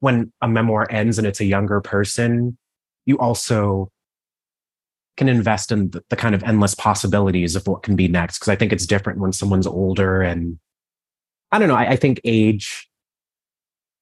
when 0.00 0.32
a 0.40 0.48
memoir 0.48 0.86
ends 0.90 1.18
and 1.18 1.26
it's 1.26 1.40
a 1.40 1.44
younger 1.44 1.80
person, 1.80 2.56
you 3.06 3.18
also 3.18 3.90
can 5.16 5.28
invest 5.28 5.72
in 5.72 5.90
the, 5.90 6.02
the 6.08 6.16
kind 6.16 6.34
of 6.34 6.42
endless 6.42 6.74
possibilities 6.74 7.56
of 7.56 7.66
what 7.66 7.82
can 7.82 7.96
be 7.96 8.08
next. 8.08 8.38
Cause 8.38 8.48
I 8.48 8.56
think 8.56 8.72
it's 8.72 8.86
different 8.86 9.18
when 9.18 9.32
someone's 9.32 9.66
older 9.66 10.22
and 10.22 10.58
I 11.50 11.58
don't 11.58 11.68
know. 11.68 11.74
I, 11.74 11.90
I 11.90 11.96
think 11.96 12.20
age 12.24 12.88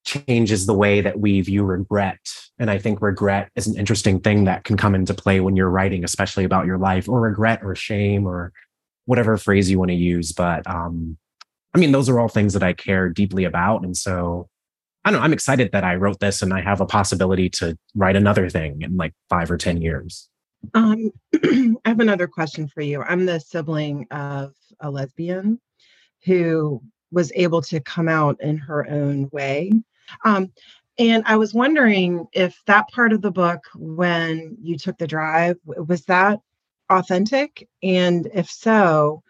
changes 0.04 0.66
the 0.66 0.74
way 0.74 1.00
that 1.00 1.18
we 1.18 1.40
view 1.40 1.64
regret. 1.64 2.20
And 2.58 2.70
I 2.70 2.78
think 2.78 3.02
regret 3.02 3.50
is 3.56 3.66
an 3.66 3.76
interesting 3.76 4.20
thing 4.20 4.44
that 4.44 4.64
can 4.64 4.76
come 4.76 4.94
into 4.94 5.14
play 5.14 5.40
when 5.40 5.56
you're 5.56 5.70
writing, 5.70 6.04
especially 6.04 6.44
about 6.44 6.66
your 6.66 6.78
life 6.78 7.08
or 7.08 7.20
regret 7.20 7.60
or 7.62 7.74
shame 7.74 8.26
or 8.26 8.52
whatever 9.06 9.36
phrase 9.36 9.70
you 9.70 9.78
want 9.78 9.90
to 9.90 9.96
use. 9.96 10.32
But 10.32 10.66
um, 10.66 11.18
I 11.74 11.78
mean, 11.78 11.92
those 11.92 12.08
are 12.08 12.18
all 12.18 12.28
things 12.28 12.52
that 12.54 12.62
I 12.62 12.72
care 12.72 13.08
deeply 13.08 13.44
about. 13.44 13.84
And 13.84 13.96
so 13.96 14.48
I 15.04 15.10
don't 15.10 15.20
know, 15.20 15.24
I'm 15.24 15.32
excited 15.32 15.72
that 15.72 15.84
I 15.84 15.94
wrote 15.94 16.20
this 16.20 16.42
and 16.42 16.52
I 16.52 16.60
have 16.60 16.80
a 16.80 16.86
possibility 16.86 17.48
to 17.50 17.76
write 17.94 18.16
another 18.16 18.50
thing 18.50 18.82
in 18.82 18.96
like 18.96 19.14
five 19.28 19.50
or 19.50 19.56
10 19.56 19.80
years. 19.80 20.28
Um, 20.74 21.10
I 21.44 21.76
have 21.86 22.00
another 22.00 22.26
question 22.26 22.68
for 22.68 22.82
you. 22.82 23.02
I'm 23.02 23.24
the 23.24 23.40
sibling 23.40 24.06
of 24.10 24.52
a 24.80 24.90
lesbian 24.90 25.60
who 26.24 26.82
was 27.10 27.32
able 27.34 27.62
to 27.62 27.80
come 27.80 28.08
out 28.08 28.40
in 28.40 28.58
her 28.58 28.88
own 28.88 29.28
way 29.32 29.72
um, 30.24 30.52
and 30.98 31.22
I 31.26 31.36
was 31.36 31.54
wondering 31.54 32.26
if 32.32 32.60
that 32.66 32.88
part 32.88 33.12
of 33.12 33.22
the 33.22 33.30
book, 33.30 33.60
when 33.74 34.56
you 34.60 34.76
took 34.76 34.98
the 34.98 35.06
drive, 35.06 35.56
was 35.64 36.04
that 36.04 36.40
authentic? 36.90 37.68
And 37.82 38.28
if 38.34 38.50
so, 38.50 39.22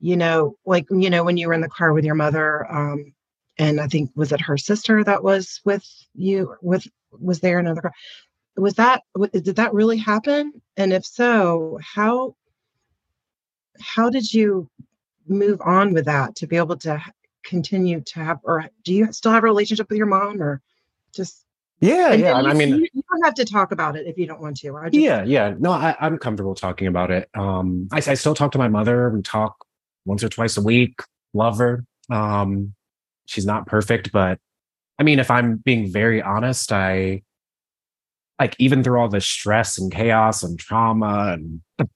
you 0.00 0.16
know, 0.16 0.56
like, 0.64 0.86
you 0.90 1.10
know, 1.10 1.22
when 1.22 1.36
you 1.36 1.46
were 1.46 1.54
in 1.54 1.60
the 1.60 1.68
car 1.68 1.92
with 1.92 2.04
your 2.04 2.14
mother, 2.14 2.70
um, 2.72 3.12
and 3.58 3.80
I 3.80 3.86
think 3.86 4.10
was 4.14 4.32
it 4.32 4.40
her 4.40 4.56
sister 4.56 5.04
that 5.04 5.22
was 5.22 5.60
with 5.64 5.86
you, 6.14 6.56
with 6.62 6.86
was 7.12 7.40
there 7.40 7.58
another 7.58 7.82
car? 7.82 7.92
Was 8.56 8.74
that 8.74 9.02
did 9.32 9.56
that 9.56 9.74
really 9.74 9.98
happen? 9.98 10.60
And 10.76 10.92
if 10.92 11.04
so, 11.04 11.78
how 11.82 12.34
how 13.80 14.10
did 14.10 14.32
you 14.32 14.70
move 15.26 15.60
on 15.60 15.92
with 15.92 16.06
that 16.06 16.36
to 16.36 16.46
be 16.46 16.56
able 16.56 16.76
to 16.78 17.02
continue 17.44 18.00
to 18.00 18.20
have, 18.20 18.38
or 18.44 18.66
do 18.84 18.94
you 18.94 19.12
still 19.12 19.32
have 19.32 19.44
a 19.44 19.46
relationship 19.46 19.88
with 19.90 19.98
your 19.98 20.06
mom, 20.06 20.42
or 20.42 20.62
just? 21.14 21.44
Yeah, 21.80 22.12
yeah. 22.12 22.34
I 22.34 22.52
mean, 22.52 22.76
you, 22.76 22.88
you, 22.92 23.02
don't 23.10 23.24
have 23.24 23.34
to 23.34 23.44
talk 23.46 23.72
about 23.72 23.96
it 23.96 24.06
if 24.06 24.18
you 24.18 24.26
don't 24.26 24.40
want 24.40 24.58
to. 24.58 24.70
Just, 24.70 24.94
yeah, 24.94 25.22
yeah. 25.24 25.54
No, 25.58 25.72
I, 25.72 25.96
am 25.98 26.18
comfortable 26.18 26.54
talking 26.54 26.86
about 26.86 27.10
it. 27.10 27.30
Um, 27.34 27.88
I, 27.90 27.96
I 27.96 28.14
still 28.14 28.34
talk 28.34 28.52
to 28.52 28.58
my 28.58 28.68
mother. 28.68 29.08
We 29.08 29.22
talk 29.22 29.64
once 30.04 30.24
or 30.24 30.28
twice 30.28 30.56
a 30.56 30.62
week. 30.62 31.00
Love 31.34 31.58
her. 31.58 31.84
Um, 32.10 32.74
she's 33.26 33.46
not 33.46 33.66
perfect, 33.66 34.12
but 34.12 34.38
I 34.98 35.02
mean, 35.02 35.18
if 35.18 35.30
I'm 35.30 35.56
being 35.56 35.90
very 35.90 36.20
honest, 36.20 36.72
I 36.72 37.22
like 38.40 38.56
even 38.58 38.82
through 38.82 38.98
all 38.98 39.08
the 39.08 39.20
stress 39.20 39.78
and 39.78 39.92
chaos 39.92 40.42
and 40.42 40.58
trauma 40.58 41.34
and 41.34 41.60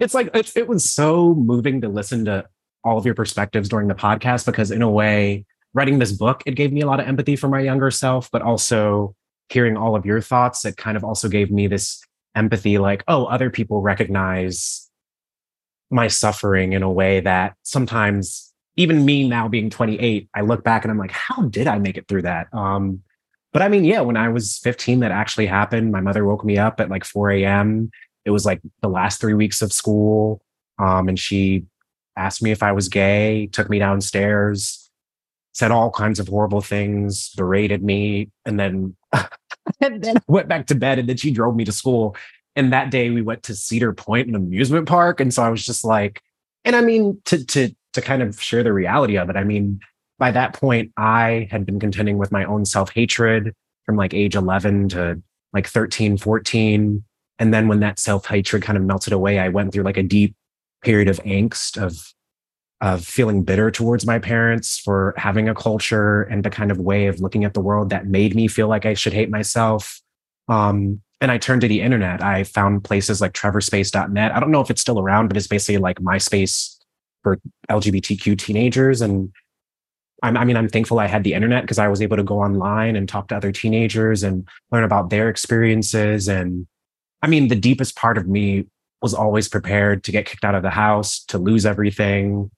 it's 0.00 0.14
like 0.14 0.30
it 0.34 0.68
was 0.68 0.88
so 0.88 1.34
moving 1.34 1.80
to 1.80 1.88
listen 1.88 2.26
to 2.26 2.44
all 2.84 2.98
of 2.98 3.06
your 3.06 3.14
perspectives 3.14 3.68
during 3.68 3.88
the 3.88 3.94
podcast 3.94 4.44
because 4.44 4.70
in 4.70 4.82
a 4.82 4.90
way 4.90 5.44
writing 5.72 5.98
this 5.98 6.12
book 6.12 6.42
it 6.46 6.56
gave 6.56 6.72
me 6.72 6.82
a 6.82 6.86
lot 6.86 7.00
of 7.00 7.08
empathy 7.08 7.36
for 7.36 7.48
my 7.48 7.60
younger 7.60 7.90
self 7.90 8.30
but 8.30 8.42
also 8.42 9.14
hearing 9.48 9.76
all 9.76 9.96
of 9.96 10.04
your 10.04 10.20
thoughts 10.20 10.64
it 10.64 10.76
kind 10.76 10.96
of 10.96 11.04
also 11.04 11.28
gave 11.28 11.50
me 11.50 11.66
this 11.66 12.02
empathy 12.34 12.76
like 12.76 13.02
oh 13.08 13.24
other 13.26 13.48
people 13.48 13.80
recognize 13.80 14.85
my 15.90 16.08
suffering 16.08 16.72
in 16.72 16.82
a 16.82 16.90
way 16.90 17.20
that 17.20 17.54
sometimes 17.62 18.52
even 18.76 19.04
me 19.04 19.26
now 19.28 19.48
being 19.48 19.70
28 19.70 20.28
i 20.34 20.40
look 20.40 20.64
back 20.64 20.84
and 20.84 20.90
i'm 20.90 20.98
like 20.98 21.12
how 21.12 21.42
did 21.42 21.66
i 21.66 21.78
make 21.78 21.96
it 21.96 22.06
through 22.08 22.22
that 22.22 22.52
um 22.52 23.00
but 23.52 23.62
i 23.62 23.68
mean 23.68 23.84
yeah 23.84 24.00
when 24.00 24.16
i 24.16 24.28
was 24.28 24.58
15 24.58 25.00
that 25.00 25.12
actually 25.12 25.46
happened 25.46 25.92
my 25.92 26.00
mother 26.00 26.24
woke 26.24 26.44
me 26.44 26.58
up 26.58 26.80
at 26.80 26.90
like 26.90 27.04
4 27.04 27.30
a.m 27.30 27.90
it 28.24 28.30
was 28.30 28.44
like 28.44 28.60
the 28.82 28.88
last 28.88 29.20
three 29.20 29.34
weeks 29.34 29.62
of 29.62 29.72
school 29.72 30.42
um 30.78 31.08
and 31.08 31.18
she 31.18 31.64
asked 32.16 32.42
me 32.42 32.50
if 32.50 32.62
I 32.62 32.72
was 32.72 32.88
gay, 32.88 33.46
took 33.52 33.68
me 33.68 33.78
downstairs, 33.78 34.90
said 35.52 35.70
all 35.70 35.90
kinds 35.90 36.18
of 36.18 36.28
horrible 36.28 36.60
things, 36.60 37.30
berated 37.36 37.82
me, 37.82 38.30
and 38.44 38.58
then 38.58 38.96
and 39.80 40.02
then 40.02 40.16
went 40.28 40.48
back 40.48 40.66
to 40.66 40.74
bed. 40.74 40.98
And 40.98 41.08
then 41.08 41.16
she 41.16 41.30
drove 41.30 41.56
me 41.56 41.64
to 41.64 41.72
school. 41.72 42.16
And 42.56 42.72
that 42.72 42.90
day 42.90 43.10
we 43.10 43.22
went 43.22 43.42
to 43.44 43.54
Cedar 43.54 43.92
Point, 43.92 44.28
an 44.28 44.34
amusement 44.34 44.88
park. 44.88 45.20
And 45.20 45.32
so 45.32 45.42
I 45.42 45.50
was 45.50 45.64
just 45.64 45.84
like, 45.84 46.22
and 46.64 46.74
I 46.74 46.80
mean, 46.80 47.20
to 47.26 47.44
to 47.44 47.74
to 47.92 48.02
kind 48.02 48.22
of 48.22 48.42
share 48.42 48.62
the 48.62 48.72
reality 48.72 49.16
of 49.16 49.30
it, 49.30 49.36
I 49.36 49.44
mean, 49.44 49.80
by 50.18 50.30
that 50.32 50.54
point, 50.54 50.92
I 50.96 51.48
had 51.50 51.64
been 51.66 51.78
contending 51.78 52.18
with 52.18 52.32
my 52.32 52.44
own 52.44 52.64
self-hatred 52.64 53.54
from 53.84 53.96
like 53.96 54.14
age 54.14 54.34
11 54.34 54.88
to 54.90 55.22
like 55.52 55.66
13, 55.68 56.16
14. 56.16 57.04
And 57.38 57.54
then 57.54 57.68
when 57.68 57.80
that 57.80 57.98
self-hatred 57.98 58.62
kind 58.62 58.76
of 58.76 58.84
melted 58.84 59.12
away, 59.12 59.38
I 59.38 59.48
went 59.48 59.72
through 59.72 59.84
like 59.84 59.96
a 59.96 60.02
deep 60.02 60.34
period 60.82 61.08
of 61.08 61.22
angst 61.24 61.80
of 61.80 62.12
of 62.82 63.04
feeling 63.04 63.42
bitter 63.42 63.70
towards 63.70 64.04
my 64.04 64.18
parents 64.18 64.78
for 64.78 65.14
having 65.16 65.48
a 65.48 65.54
culture 65.54 66.22
and 66.24 66.44
the 66.44 66.50
kind 66.50 66.70
of 66.70 66.78
way 66.78 67.06
of 67.06 67.20
looking 67.20 67.44
at 67.44 67.54
the 67.54 67.60
world 67.60 67.88
that 67.88 68.06
made 68.06 68.34
me 68.34 68.48
feel 68.48 68.68
like 68.68 68.84
I 68.84 68.92
should 68.92 69.14
hate 69.14 69.30
myself. 69.30 70.00
Um, 70.48 71.00
and 71.20 71.30
I 71.30 71.38
turned 71.38 71.62
to 71.62 71.68
the 71.68 71.80
internet. 71.80 72.22
I 72.22 72.44
found 72.44 72.84
places 72.84 73.20
like 73.20 73.32
trevorspace.net. 73.32 74.32
I 74.32 74.40
don't 74.40 74.50
know 74.50 74.60
if 74.60 74.70
it's 74.70 74.80
still 74.80 75.00
around, 75.00 75.28
but 75.28 75.36
it's 75.36 75.46
basically 75.46 75.78
like 75.78 75.98
MySpace 76.00 76.76
for 77.22 77.38
LGBTQ 77.70 78.38
teenagers. 78.38 79.00
And 79.00 79.32
I'm, 80.22 80.36
I 80.36 80.44
mean, 80.44 80.56
I'm 80.56 80.68
thankful 80.68 80.98
I 80.98 81.06
had 81.06 81.24
the 81.24 81.34
internet 81.34 81.62
because 81.62 81.78
I 81.78 81.88
was 81.88 82.02
able 82.02 82.16
to 82.16 82.22
go 82.22 82.40
online 82.40 82.96
and 82.96 83.08
talk 83.08 83.28
to 83.28 83.36
other 83.36 83.50
teenagers 83.50 84.22
and 84.22 84.46
learn 84.70 84.84
about 84.84 85.10
their 85.10 85.28
experiences. 85.28 86.28
And 86.28 86.66
I 87.22 87.28
mean, 87.28 87.48
the 87.48 87.56
deepest 87.56 87.96
part 87.96 88.18
of 88.18 88.28
me 88.28 88.66
was 89.00 89.14
always 89.14 89.48
prepared 89.48 90.04
to 90.04 90.12
get 90.12 90.26
kicked 90.26 90.44
out 90.44 90.54
of 90.54 90.62
the 90.62 90.70
house, 90.70 91.24
to 91.26 91.38
lose 91.38 91.64
everything. 91.64 92.50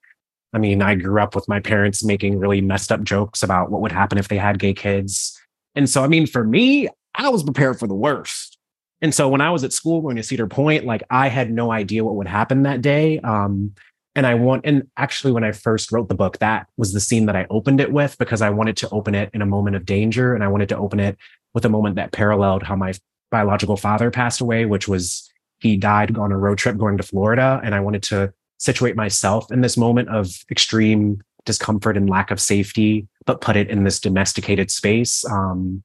I 0.53 0.57
mean, 0.57 0.81
I 0.81 0.95
grew 0.95 1.21
up 1.21 1.35
with 1.35 1.47
my 1.47 1.59
parents 1.59 2.03
making 2.03 2.39
really 2.39 2.59
messed 2.59 2.91
up 2.91 3.03
jokes 3.03 3.43
about 3.43 3.71
what 3.71 3.81
would 3.81 3.91
happen 3.91 4.17
if 4.17 4.27
they 4.27 4.37
had 4.37 4.59
gay 4.59 4.73
kids. 4.73 5.39
And 5.75 5.89
so, 5.89 6.03
I 6.03 6.07
mean, 6.07 6.25
for 6.25 6.43
me, 6.43 6.89
I 7.15 7.29
was 7.29 7.43
prepared 7.43 7.79
for 7.79 7.87
the 7.87 7.95
worst. 7.95 8.57
And 9.01 9.13
so 9.13 9.29
when 9.29 9.41
I 9.41 9.51
was 9.51 9.63
at 9.63 9.73
school 9.73 10.01
going 10.01 10.17
to 10.17 10.23
Cedar 10.23 10.47
Point, 10.47 10.85
like 10.85 11.03
I 11.09 11.29
had 11.29 11.51
no 11.51 11.71
idea 11.71 12.03
what 12.03 12.15
would 12.15 12.27
happen 12.27 12.63
that 12.63 12.81
day. 12.81 13.19
Um, 13.19 13.73
and 14.15 14.27
I 14.27 14.33
want, 14.33 14.65
and 14.65 14.87
actually, 14.97 15.31
when 15.31 15.43
I 15.43 15.51
first 15.51 15.91
wrote 15.91 16.09
the 16.09 16.15
book, 16.15 16.39
that 16.39 16.67
was 16.75 16.93
the 16.93 16.99
scene 16.99 17.25
that 17.27 17.35
I 17.35 17.45
opened 17.49 17.79
it 17.79 17.91
with 17.93 18.17
because 18.17 18.41
I 18.41 18.49
wanted 18.49 18.75
to 18.77 18.89
open 18.89 19.15
it 19.15 19.29
in 19.33 19.41
a 19.41 19.45
moment 19.45 19.75
of 19.75 19.85
danger. 19.85 20.33
And 20.33 20.43
I 20.43 20.47
wanted 20.47 20.69
to 20.69 20.77
open 20.77 20.99
it 20.99 21.17
with 21.53 21.63
a 21.63 21.69
moment 21.69 21.95
that 21.95 22.11
paralleled 22.11 22.63
how 22.63 22.75
my 22.75 22.93
biological 23.31 23.77
father 23.77 24.11
passed 24.11 24.41
away, 24.41 24.65
which 24.65 24.87
was 24.87 25.31
he 25.59 25.77
died 25.77 26.17
on 26.17 26.31
a 26.31 26.37
road 26.37 26.57
trip 26.57 26.77
going 26.77 26.97
to 26.97 27.03
Florida. 27.03 27.61
And 27.63 27.75
I 27.75 27.79
wanted 27.79 28.03
to 28.03 28.33
situate 28.57 28.95
myself 28.95 29.51
in 29.51 29.61
this 29.61 29.77
moment 29.77 30.09
of 30.09 30.29
extreme 30.51 31.21
discomfort 31.45 31.95
and 31.95 32.09
lack 32.09 32.31
of 32.31 32.41
safety, 32.41 33.07
but 33.25 33.41
put 33.41 33.55
it 33.55 33.69
in 33.69 33.83
this 33.83 33.99
domesticated 33.99 34.69
space. 34.69 35.23
Um, 35.25 35.83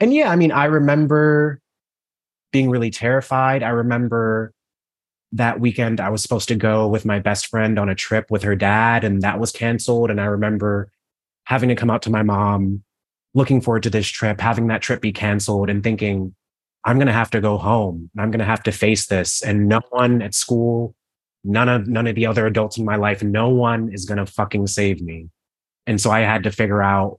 and 0.00 0.12
yeah, 0.12 0.30
I 0.30 0.36
mean, 0.36 0.52
I 0.52 0.66
remember 0.66 1.60
being 2.52 2.70
really 2.70 2.90
terrified. 2.90 3.62
I 3.62 3.70
remember 3.70 4.52
that 5.32 5.60
weekend 5.60 6.00
I 6.00 6.10
was 6.10 6.22
supposed 6.22 6.48
to 6.48 6.54
go 6.54 6.86
with 6.86 7.04
my 7.04 7.18
best 7.18 7.48
friend 7.48 7.78
on 7.78 7.88
a 7.88 7.94
trip 7.94 8.30
with 8.30 8.42
her 8.42 8.56
dad, 8.56 9.04
and 9.04 9.22
that 9.22 9.38
was 9.38 9.52
canceled. 9.52 10.10
And 10.10 10.20
I 10.20 10.26
remember 10.26 10.90
having 11.44 11.68
to 11.68 11.74
come 11.74 11.90
out 11.90 12.02
to 12.02 12.10
my 12.10 12.22
mom, 12.22 12.82
looking 13.34 13.60
forward 13.60 13.82
to 13.84 13.90
this 13.90 14.08
trip, 14.08 14.40
having 14.40 14.68
that 14.68 14.82
trip 14.82 15.00
be 15.00 15.12
canceled, 15.12 15.70
and 15.70 15.82
thinking, 15.82 16.34
I'm 16.84 16.98
going 16.98 17.08
to 17.08 17.12
have 17.12 17.30
to 17.30 17.40
go 17.40 17.58
home. 17.58 18.10
I'm 18.16 18.30
going 18.30 18.38
to 18.38 18.44
have 18.44 18.62
to 18.64 18.72
face 18.72 19.06
this. 19.06 19.42
And 19.42 19.68
no 19.68 19.80
one 19.90 20.22
at 20.22 20.34
school, 20.34 20.94
none 21.42 21.68
of 21.68 21.88
none 21.88 22.06
of 22.06 22.14
the 22.14 22.26
other 22.26 22.46
adults 22.46 22.78
in 22.78 22.84
my 22.84 22.96
life, 22.96 23.22
no 23.22 23.48
one 23.48 23.92
is 23.92 24.04
going 24.04 24.18
to 24.18 24.26
fucking 24.26 24.68
save 24.68 25.00
me. 25.00 25.28
And 25.86 26.00
so 26.00 26.10
I 26.10 26.20
had 26.20 26.44
to 26.44 26.52
figure 26.52 26.82
out 26.82 27.18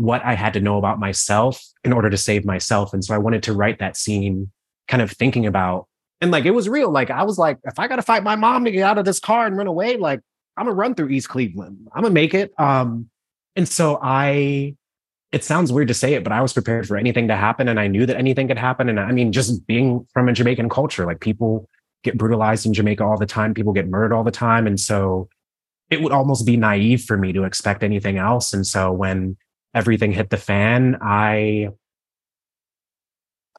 what 0.00 0.24
I 0.24 0.32
had 0.32 0.54
to 0.54 0.60
know 0.60 0.78
about 0.78 0.98
myself 0.98 1.62
in 1.84 1.92
order 1.92 2.08
to 2.08 2.16
save 2.16 2.46
myself. 2.46 2.94
And 2.94 3.04
so 3.04 3.14
I 3.14 3.18
wanted 3.18 3.42
to 3.42 3.52
write 3.52 3.80
that 3.80 3.98
scene 3.98 4.50
kind 4.88 5.02
of 5.02 5.10
thinking 5.10 5.44
about, 5.44 5.88
and 6.22 6.30
like 6.30 6.46
it 6.46 6.52
was 6.52 6.70
real. 6.70 6.90
Like 6.90 7.10
I 7.10 7.22
was 7.22 7.36
like, 7.36 7.58
if 7.64 7.78
I 7.78 7.86
got 7.86 7.96
to 7.96 8.02
fight 8.02 8.22
my 8.22 8.34
mom 8.34 8.64
to 8.64 8.70
get 8.70 8.82
out 8.82 8.96
of 8.96 9.04
this 9.04 9.20
car 9.20 9.46
and 9.46 9.58
run 9.58 9.66
away, 9.66 9.98
like 9.98 10.20
I'm 10.56 10.64
gonna 10.64 10.74
run 10.74 10.94
through 10.94 11.10
East 11.10 11.28
Cleveland. 11.28 11.86
I'm 11.94 12.00
gonna 12.00 12.14
make 12.14 12.32
it. 12.32 12.58
Um, 12.58 13.10
and 13.56 13.68
so 13.68 13.98
I, 14.02 14.74
it 15.32 15.44
sounds 15.44 15.70
weird 15.70 15.88
to 15.88 15.94
say 15.94 16.14
it, 16.14 16.24
but 16.24 16.32
I 16.32 16.40
was 16.40 16.54
prepared 16.54 16.88
for 16.88 16.96
anything 16.96 17.28
to 17.28 17.36
happen, 17.36 17.68
and 17.68 17.78
I 17.78 17.86
knew 17.86 18.06
that 18.06 18.16
anything 18.16 18.48
could 18.48 18.58
happen. 18.58 18.88
And 18.88 18.98
I 18.98 19.12
mean, 19.12 19.32
just 19.32 19.66
being 19.66 20.06
from 20.14 20.30
a 20.30 20.32
Jamaican 20.32 20.70
culture, 20.70 21.04
like 21.04 21.20
people 21.20 21.68
get 22.04 22.16
brutalized 22.16 22.64
in 22.64 22.72
Jamaica 22.72 23.04
all 23.04 23.18
the 23.18 23.26
time, 23.26 23.52
people 23.52 23.74
get 23.74 23.86
murdered 23.86 24.14
all 24.14 24.24
the 24.24 24.30
time, 24.30 24.66
and 24.66 24.80
so 24.80 25.28
it 25.90 26.00
would 26.00 26.12
almost 26.12 26.46
be 26.46 26.56
naive 26.56 27.02
for 27.02 27.18
me 27.18 27.34
to 27.34 27.44
expect 27.44 27.82
anything 27.82 28.16
else. 28.16 28.54
And 28.54 28.66
so 28.66 28.90
when 28.92 29.36
everything 29.74 30.12
hit 30.12 30.30
the 30.30 30.36
fan, 30.36 30.98
I 31.00 31.68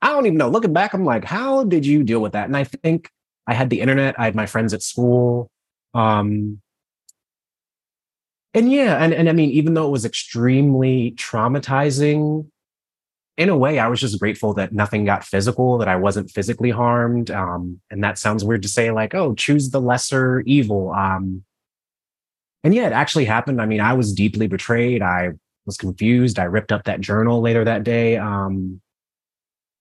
I 0.02 0.10
don't 0.10 0.26
even 0.26 0.38
know. 0.38 0.50
Looking 0.50 0.74
back, 0.74 0.94
I'm 0.94 1.06
like, 1.06 1.26
how 1.26 1.64
did 1.64 1.86
you 1.86 2.04
deal 2.04 2.22
with 2.22 2.34
that? 2.34 2.46
And 2.46 2.58
I 2.58 2.64
think 2.64 3.10
I 3.46 3.54
had 3.54 3.70
the 3.70 3.82
internet, 3.82 4.20
I 4.20 4.26
had 4.26 4.36
my 4.36 4.46
friends 4.48 4.74
at 4.74 4.82
school. 4.82 5.50
Um, 5.94 6.62
and 8.54 8.72
yeah, 8.72 8.98
and, 8.98 9.14
and 9.14 9.30
I 9.30 9.34
mean, 9.34 9.52
even 9.52 9.74
though 9.76 9.88
it 9.88 9.92
was 9.92 10.06
extremely 10.06 11.12
traumatizing, 11.12 12.48
in 13.38 13.50
a 13.50 13.58
way, 13.58 13.80
I 13.80 13.88
was 13.88 14.02
just 14.02 14.20
grateful 14.20 14.54
that 14.56 14.74
nothing 14.74 15.06
got 15.06 15.24
physical, 15.24 15.78
that 15.78 15.88
I 15.88 15.96
wasn't 15.96 16.30
physically 16.30 16.70
harmed. 16.70 17.32
Um, 17.32 17.80
and 17.90 18.04
that 18.04 18.18
sounds 18.18 18.44
weird 18.44 18.62
to 18.64 18.68
say, 18.68 18.92
like, 18.92 19.16
oh, 19.16 19.34
choose 19.36 19.70
the 19.70 19.82
lesser 19.82 20.42
evil. 20.42 20.92
Um, 20.92 21.44
and 22.64 22.76
yeah, 22.76 22.88
it 22.88 22.94
actually 22.94 23.26
happened. 23.26 23.62
I 23.62 23.66
mean, 23.66 23.80
I 23.80 23.94
was 23.94 24.14
deeply 24.14 24.48
betrayed. 24.48 25.02
I 25.02 25.32
was 25.72 25.78
confused. 25.78 26.38
I 26.38 26.44
ripped 26.44 26.74
up 26.74 26.84
that 26.84 27.00
journal 27.00 27.40
later 27.40 27.64
that 27.64 27.86
day. 27.86 28.18
Um, 28.18 28.82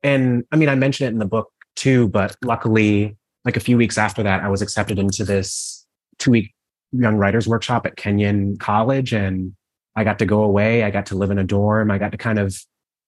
and 0.04 0.44
I 0.52 0.56
mean, 0.56 0.68
I 0.68 0.76
mentioned 0.76 1.08
it 1.08 1.12
in 1.12 1.18
the 1.18 1.26
book 1.26 1.50
too, 1.74 2.08
but 2.08 2.36
luckily, 2.42 3.16
like 3.44 3.56
a 3.56 3.60
few 3.60 3.76
weeks 3.76 3.98
after 3.98 4.22
that, 4.22 4.42
I 4.42 4.48
was 4.48 4.62
accepted 4.62 4.98
into 4.98 5.24
this 5.24 5.84
two 6.18 6.30
week 6.30 6.54
young 6.92 7.16
writers 7.16 7.48
workshop 7.48 7.86
at 7.86 7.96
Kenyon 7.96 8.56
College. 8.58 9.12
And 9.12 9.54
I 9.96 10.04
got 10.04 10.20
to 10.20 10.26
go 10.26 10.44
away. 10.44 10.84
I 10.84 10.90
got 10.90 11.06
to 11.06 11.16
live 11.16 11.32
in 11.32 11.38
a 11.38 11.44
dorm. 11.44 11.90
I 11.90 11.98
got 11.98 12.12
to 12.12 12.18
kind 12.18 12.38
of 12.38 12.56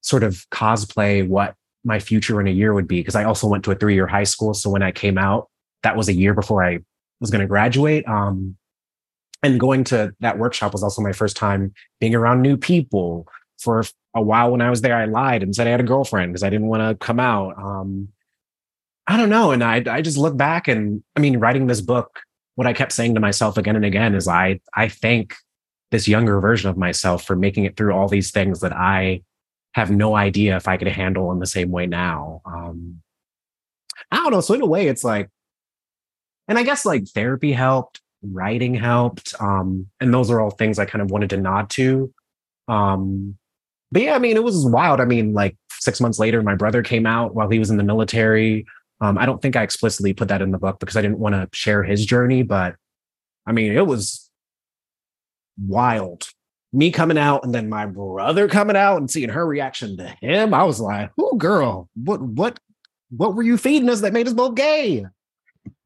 sort 0.01 0.25
of 0.25 0.45
cosplay 0.51 1.27
what 1.27 1.55
my 1.85 2.01
future 2.01 2.41
in 2.41 2.49
a 2.49 2.51
year 2.51 2.75
would 2.75 2.89
be. 2.89 2.99
Because 3.01 3.15
I 3.15 3.25
also 3.25 3.47
went 3.47 3.65
to 3.65 3.71
a 3.71 3.77
three 3.77 3.95
year 3.95 4.09
high 4.09 4.25
school. 4.25 4.55
So 4.55 4.71
when 4.71 4.83
I 4.83 4.91
came 4.91 5.19
out, 5.19 5.49
that 5.85 5.97
was 5.97 6.09
a 6.09 6.13
year 6.13 6.35
before 6.35 6.65
I 6.65 6.81
was 7.21 7.31
going 7.31 7.43
to 7.43 7.47
graduate. 7.47 8.07
Um, 8.09 8.57
and 9.43 9.59
going 9.59 9.85
to 9.85 10.15
that 10.21 10.39
workshop 10.39 10.73
was 10.73 10.83
also 10.83 11.03
my 11.03 11.13
first 11.13 11.37
time 11.37 11.73
being 12.01 12.15
around 12.15 12.43
new 12.43 12.57
people. 12.57 13.27
For 13.59 13.85
a 14.15 14.21
while 14.21 14.51
when 14.51 14.61
I 14.61 14.71
was 14.71 14.81
there, 14.81 14.97
I 14.97 15.05
lied 15.05 15.43
and 15.43 15.55
said 15.55 15.67
I 15.67 15.71
had 15.71 15.81
a 15.81 15.85
girlfriend 15.85 16.33
because 16.33 16.43
I 16.43 16.51
didn't 16.51 16.67
want 16.67 16.83
to 16.83 17.05
come 17.05 17.21
out. 17.21 17.57
Um, 17.57 18.09
I 19.07 19.17
don't 19.17 19.31
know. 19.31 19.51
And 19.53 19.63
I, 19.63 19.83
I 19.89 20.03
just 20.03 20.19
look 20.19 20.37
back 20.37 20.69
and 20.69 21.03
I 21.17 21.21
mean, 21.21 21.39
writing 21.39 21.67
this 21.67 21.81
book, 21.81 22.21
what 22.55 22.67
I 22.67 22.73
kept 22.73 22.93
saying 22.93 23.15
to 23.15 23.21
myself 23.21 23.57
again 23.57 23.77
and 23.77 23.85
again 23.85 24.15
is 24.15 24.29
I, 24.29 24.61
I 24.75 24.89
thank 24.89 25.35
this 25.91 26.09
younger 26.09 26.41
version 26.41 26.71
of 26.71 26.77
myself 26.77 27.25
for 27.25 27.37
making 27.37 27.65
it 27.65 27.77
through 27.77 27.93
all 27.93 28.09
these 28.09 28.31
things 28.31 28.61
that 28.61 28.73
I 28.73 29.23
have 29.75 29.91
no 29.91 30.15
idea 30.15 30.57
if 30.57 30.69
I 30.69 30.77
could 30.77 30.89
handle 30.89 31.33
in 31.33 31.39
the 31.39 31.47
same 31.47 31.71
way 31.71 31.87
now. 31.87 32.43
Um, 32.45 33.01
I 34.11 34.17
don't 34.17 34.33
know. 34.33 34.41
So 34.41 34.55
in 34.55 34.61
a 34.61 34.67
way, 34.67 34.89
it's 34.89 35.05
like, 35.05 35.31
and 36.49 36.59
I 36.59 36.63
guess 36.63 36.85
like 36.85 37.07
therapy 37.09 37.53
helped, 37.53 38.02
writing 38.23 38.75
helped, 38.75 39.35
um, 39.41 39.89
and 40.01 40.13
those 40.13 40.31
are 40.31 40.41
all 40.41 40.51
things 40.51 40.79
I 40.79 40.85
kind 40.85 41.03
of 41.03 41.11
wanted 41.11 41.31
to 41.31 41.37
nod 41.37 41.71
to. 41.71 42.13
Um, 42.69 43.37
but 43.91 44.03
yeah, 44.03 44.15
I 44.15 44.19
mean, 44.19 44.37
it 44.37 44.45
was 44.45 44.65
wild. 44.65 45.01
I 45.01 45.05
mean, 45.05 45.35
like 45.35 45.57
six 45.71 46.01
months 46.01 46.19
later, 46.19 46.43
my 46.43 46.55
brother 46.55 46.83
came 46.83 47.07
out 47.07 47.35
while 47.35 47.51
he 47.51 47.59
was 47.59 47.71
in 47.71 47.77
the 47.77 47.85
military. 47.85 48.65
Um, 49.01 49.19
I 49.19 49.27
don't 49.27 49.43
think 49.43 49.57
I 49.57 49.63
explicitly 49.63 50.15
put 50.15 50.29
that 50.29 50.43
in 50.43 50.53
the 50.53 50.59
book 50.59 50.79
because 50.79 50.97
I 50.97 51.03
didn't 51.03 51.19
want 51.19 51.35
to 51.35 51.49
share 51.53 51.83
his 51.83 52.07
journey, 52.07 52.43
but 52.43 52.77
I 53.47 53.53
mean, 53.53 53.73
it 53.73 53.87
was 53.87 54.31
wild. 55.59 56.29
Me 56.73 56.91
coming 56.91 57.19
out 57.19 57.45
and 57.45 57.55
then 57.55 57.69
my 57.69 57.85
brother 57.85 58.49
coming 58.49 58.77
out 58.77 58.97
and 58.97 59.11
seeing 59.11 59.29
her 59.29 59.47
reaction 59.47 59.97
to 59.99 60.17
him. 60.23 60.55
I 60.55 60.65
was 60.65 60.81
like, 60.81 61.11
"Oh, 61.21 61.37
girl, 61.37 61.91
what, 61.95 62.23
what, 62.23 62.59
what 63.11 63.35
were 63.35 63.43
you 63.43 63.59
feeding 63.59 63.91
us 63.91 64.01
that 64.01 64.15
made 64.15 64.27
us 64.27 64.33
both 64.33 64.55
gay?" 64.55 65.05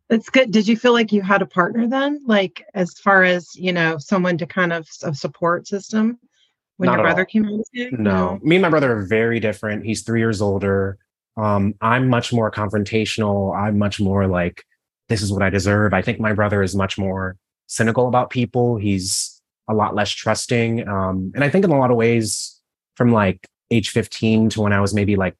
That's 0.08 0.28
good. 0.28 0.52
Did 0.52 0.68
you 0.68 0.76
feel 0.76 0.92
like 0.92 1.12
you 1.12 1.22
had 1.22 1.42
a 1.42 1.46
partner 1.46 1.88
then, 1.88 2.20
like 2.26 2.64
as 2.74 2.94
far 2.98 3.24
as 3.24 3.54
you 3.56 3.72
know, 3.72 3.98
someone 3.98 4.38
to 4.38 4.46
kind 4.46 4.72
of 4.72 4.88
a 5.02 5.14
support 5.14 5.66
system 5.66 6.18
when 6.76 6.86
Not 6.88 6.98
your 6.98 7.04
brother 7.04 7.22
all. 7.22 7.26
came 7.26 7.46
out? 7.46 7.92
No, 7.92 8.38
me 8.42 8.56
and 8.56 8.62
my 8.62 8.68
brother 8.68 8.96
are 8.96 9.06
very 9.06 9.40
different. 9.40 9.84
He's 9.84 10.02
three 10.02 10.20
years 10.20 10.40
older. 10.40 10.98
Um, 11.36 11.74
I'm 11.80 12.08
much 12.08 12.32
more 12.32 12.50
confrontational. 12.50 13.56
I'm 13.56 13.78
much 13.78 14.00
more 14.00 14.26
like, 14.26 14.64
this 15.08 15.22
is 15.22 15.32
what 15.32 15.42
I 15.42 15.50
deserve. 15.50 15.92
I 15.92 16.02
think 16.02 16.20
my 16.20 16.32
brother 16.32 16.62
is 16.62 16.74
much 16.74 16.96
more 16.98 17.36
cynical 17.66 18.08
about 18.08 18.30
people. 18.30 18.76
He's 18.76 19.40
a 19.68 19.74
lot 19.74 19.94
less 19.94 20.10
trusting. 20.10 20.88
Um, 20.88 21.32
and 21.34 21.42
I 21.42 21.50
think 21.50 21.64
in 21.64 21.70
a 21.70 21.78
lot 21.78 21.90
of 21.90 21.96
ways, 21.96 22.60
from 22.94 23.12
like 23.12 23.46
age 23.70 23.90
15 23.90 24.50
to 24.50 24.62
when 24.62 24.72
I 24.72 24.80
was 24.80 24.94
maybe 24.94 25.16
like 25.16 25.36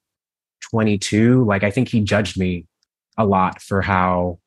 22, 0.71 1.45
like 1.45 1.63
I 1.63 1.71
think 1.71 1.89
he 1.89 2.01
judged 2.01 2.39
me 2.39 2.67
a 3.17 3.25
lot 3.25 3.63
for 3.63 3.81
how 3.81 4.39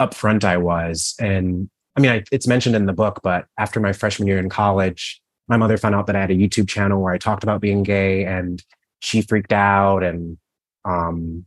upfront 0.00 0.44
I 0.44 0.56
was. 0.56 1.14
And 1.20 1.68
I 1.96 2.00
mean, 2.00 2.10
I, 2.10 2.24
it's 2.30 2.46
mentioned 2.46 2.76
in 2.76 2.86
the 2.86 2.92
book, 2.92 3.20
but 3.22 3.46
after 3.58 3.80
my 3.80 3.92
freshman 3.92 4.28
year 4.28 4.38
in 4.38 4.48
college, 4.48 5.20
my 5.48 5.56
mother 5.56 5.76
found 5.76 5.94
out 5.94 6.06
that 6.06 6.16
I 6.16 6.20
had 6.20 6.30
a 6.30 6.36
YouTube 6.36 6.68
channel 6.68 7.00
where 7.00 7.12
I 7.12 7.18
talked 7.18 7.42
about 7.42 7.60
being 7.60 7.82
gay 7.82 8.24
and 8.24 8.62
she 9.00 9.22
freaked 9.22 9.52
out 9.52 10.02
and 10.02 10.38
um 10.84 11.44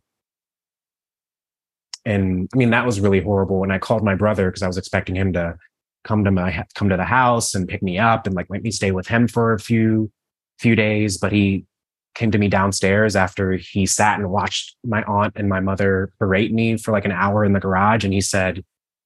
and 2.06 2.50
I 2.54 2.58
mean 2.58 2.70
that 2.70 2.86
was 2.86 3.00
really 3.00 3.22
horrible 3.22 3.64
and 3.64 3.74
I 3.74 3.80
called 3.80 4.04
my 4.04 4.16
brother 4.16 4.50
because 4.50 4.64
I 4.64 4.68
was 4.68 4.78
expecting 4.78 5.16
him 5.16 5.34
to 5.34 5.58
come 6.04 6.24
to 6.24 6.32
my 6.32 6.66
come 6.76 6.90
to 6.90 6.98
the 6.98 7.04
house 7.04 7.56
and 7.56 7.68
pick 7.68 7.84
me 7.84 8.00
up 8.00 8.26
and 8.26 8.36
like 8.36 8.48
let 8.50 8.64
me 8.64 8.72
stay 8.72 8.92
with 8.92 9.08
him 9.08 9.28
for 9.28 9.54
a 9.54 9.60
few 9.60 10.12
few 10.60 10.76
days 10.76 11.18
but 11.18 11.32
he 11.32 11.66
came 12.16 12.32
to 12.32 12.38
me 12.38 12.48
downstairs 12.48 13.16
after 13.16 13.54
he 13.54 13.86
sat 13.86 14.20
and 14.20 14.30
watched 14.30 14.76
my 14.84 15.04
aunt 15.04 15.34
and 15.36 15.48
my 15.48 15.60
mother 15.60 16.12
berate 16.20 16.54
me 16.54 16.78
for 16.78 16.92
like 16.92 17.06
an 17.06 17.12
hour 17.12 17.46
in 17.46 17.54
the 17.54 17.60
garage 17.60 18.04
and 18.04 18.14
he 18.14 18.22
said 18.22 18.64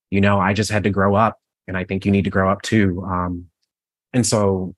you 0.10 0.22
know 0.22 0.40
I 0.40 0.54
just 0.54 0.72
had 0.72 0.84
to 0.84 0.90
grow 0.90 1.16
up 1.16 1.38
and 1.68 1.78
I 1.78 1.84
think 1.84 2.06
you 2.06 2.12
need 2.12 2.24
to 2.24 2.30
grow 2.30 2.50
up 2.50 2.62
too 2.62 3.04
um 3.06 3.48
and 4.14 4.26
so 4.26 4.76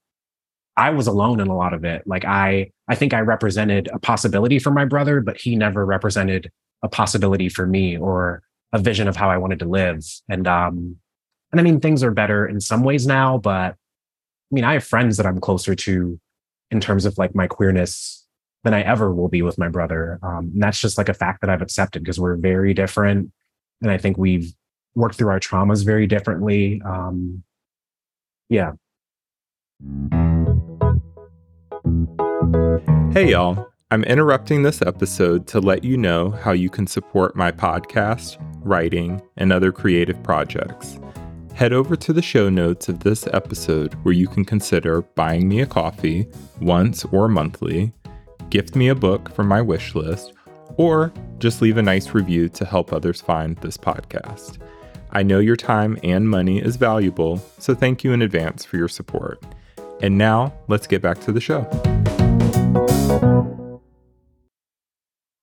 I 0.78 0.90
was 0.90 1.08
alone 1.08 1.40
in 1.40 1.48
a 1.48 1.56
lot 1.56 1.74
of 1.74 1.86
it. 1.86 2.06
Like 2.06 2.26
I, 2.26 2.72
I 2.88 2.96
think 2.96 3.14
I 3.14 3.20
represented 3.22 3.90
a 3.94 4.00
possibility 4.00 4.60
for 4.60 4.72
my 4.72 4.86
brother, 4.86 5.22
but 5.22 5.38
he 5.40 5.56
never 5.56 5.86
represented 5.86 6.52
a 6.84 6.90
possibility 6.90 7.50
for 7.50 7.66
me 7.66 7.98
or 7.98 8.44
a 8.74 8.80
vision 8.80 9.08
of 9.08 9.16
how 9.16 9.30
I 9.30 9.38
wanted 9.38 9.60
to 9.60 9.66
live. 9.66 10.04
And, 10.28 10.48
um, 10.48 10.98
and 11.52 11.62
I 11.62 11.64
mean, 11.64 11.80
things 11.80 12.04
are 12.04 12.12
better 12.12 12.46
in 12.46 12.60
some 12.60 12.84
ways 12.84 13.08
now, 13.08 13.38
but 13.38 13.74
I 13.74 14.52
mean, 14.52 14.66
I 14.66 14.74
have 14.74 14.84
friends 14.84 15.18
that 15.18 15.26
I'm 15.26 15.40
closer 15.40 15.76
to 15.76 16.20
in 16.72 16.80
terms 16.80 17.06
of 17.06 17.18
like 17.18 17.36
my 17.36 17.48
queerness 17.48 18.26
than 18.64 18.74
I 18.74 18.82
ever 18.82 19.14
will 19.14 19.30
be 19.30 19.42
with 19.42 19.58
my 19.58 19.70
brother. 19.70 20.20
Um, 20.24 20.52
and 20.54 20.64
that's 20.64 20.80
just 20.80 20.98
like 20.98 21.10
a 21.10 21.14
fact 21.14 21.42
that 21.42 21.50
I've 21.50 21.62
accepted 21.62 22.04
because 22.04 22.20
we're 22.20 22.36
very 22.36 22.74
different. 22.74 23.32
And 23.82 23.92
I 23.92 23.98
think 23.98 24.18
we've 24.18 24.52
worked 24.96 25.16
through 25.16 25.30
our 25.30 25.40
traumas 25.40 25.86
very 25.86 26.08
differently. 26.08 26.82
Um, 26.84 27.44
yeah. 28.50 28.74
Hey, 33.12 33.32
y'all. 33.32 33.68
I'm 33.92 34.04
interrupting 34.04 34.64
this 34.64 34.82
episode 34.82 35.46
to 35.48 35.60
let 35.60 35.84
you 35.84 35.96
know 35.96 36.32
how 36.32 36.52
you 36.52 36.72
can 36.72 36.88
support 36.88 37.36
my 37.36 37.52
podcast, 37.52 38.38
writing, 38.62 39.22
and 39.38 39.54
other 39.54 39.72
creative 39.72 40.22
projects. 40.24 41.00
Head 41.56 41.72
over 41.72 41.96
to 41.96 42.12
the 42.12 42.22
show 42.22 42.50
notes 42.50 42.90
of 42.90 43.00
this 43.00 43.28
episode 43.28 43.94
where 44.04 44.14
you 44.14 44.28
can 44.28 44.44
consider 44.44 45.02
buying 45.02 45.48
me 45.48 45.62
a 45.62 45.66
coffee 45.66 46.28
once 46.60 47.06
or 47.06 47.30
monthly, 47.30 47.94
gift 48.50 48.76
me 48.76 48.90
a 48.90 48.96
book 48.96 49.34
from 49.34 49.48
my 49.48 49.62
wish 49.62 49.96
list, 49.96 50.34
or 50.76 51.14
just 51.38 51.62
leave 51.62 51.78
a 51.78 51.82
nice 51.82 52.14
review 52.14 52.50
to 52.50 52.66
help 52.66 52.92
others 52.92 53.22
find 53.22 53.56
this 53.60 53.78
podcast. 53.78 54.58
I 55.12 55.24
know 55.24 55.40
your 55.40 55.56
time 55.56 55.98
and 56.04 56.30
money 56.30 56.62
is 56.62 56.76
valuable, 56.76 57.42
so 57.58 57.74
thank 57.74 58.04
you 58.04 58.12
in 58.12 58.22
advance 58.22 58.66
for 58.66 58.76
your 58.76 58.90
support. 58.90 59.42
And 60.02 60.18
now, 60.18 60.54
let's 60.68 60.88
get 60.88 61.02
back 61.02 61.22
to 61.22 61.32
the 61.32 61.40
show. 61.40 61.62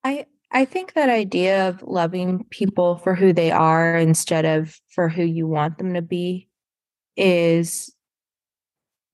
I 0.03 0.27
I 0.53 0.65
think 0.65 0.93
that 0.93 1.09
idea 1.09 1.67
of 1.67 1.81
loving 1.81 2.45
people 2.51 2.97
for 2.97 3.15
who 3.15 3.33
they 3.33 3.51
are 3.51 3.97
instead 3.97 4.45
of 4.45 4.79
for 4.89 5.09
who 5.09 5.23
you 5.23 5.47
want 5.47 5.79
them 5.79 5.95
to 5.95 6.01
be 6.01 6.47
is 7.17 7.91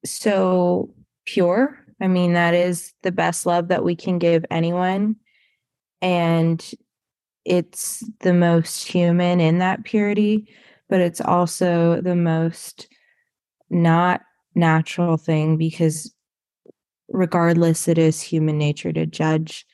so 0.06 0.94
pure. 1.26 1.80
I 2.02 2.08
mean, 2.08 2.34
that 2.34 2.54
is 2.54 2.94
the 3.04 3.12
best 3.12 3.46
love 3.46 3.70
that 3.70 3.86
we 3.86 3.96
can 3.96 4.20
give 4.20 4.46
anyone. 4.52 5.16
And 6.02 6.64
it's 7.46 8.04
the 8.20 8.34
most 8.34 8.88
human 8.88 9.40
in 9.40 9.60
that 9.60 9.86
purity, 9.86 10.50
but 10.90 11.00
it's 11.00 11.22
also 11.22 12.02
the 12.02 12.16
most 12.16 12.88
not 13.70 14.22
natural 14.56 15.16
thing 15.16 15.58
because 15.58 16.14
regardless, 17.08 17.88
it 17.88 17.98
is 17.98 18.22
human 18.22 18.58
nature 18.58 18.92
to 18.92 19.06
judge. 19.06 19.66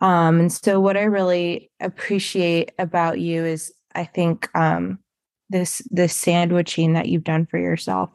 Um, 0.00 0.40
and 0.40 0.52
so, 0.52 0.80
what 0.80 0.96
I 0.96 1.02
really 1.02 1.70
appreciate 1.80 2.72
about 2.78 3.20
you 3.20 3.44
is, 3.44 3.72
I 3.94 4.04
think, 4.04 4.48
um, 4.56 4.98
this 5.50 5.82
this 5.90 6.14
sandwiching 6.14 6.94
that 6.94 7.08
you've 7.08 7.24
done 7.24 7.46
for 7.46 7.58
yourself, 7.58 8.10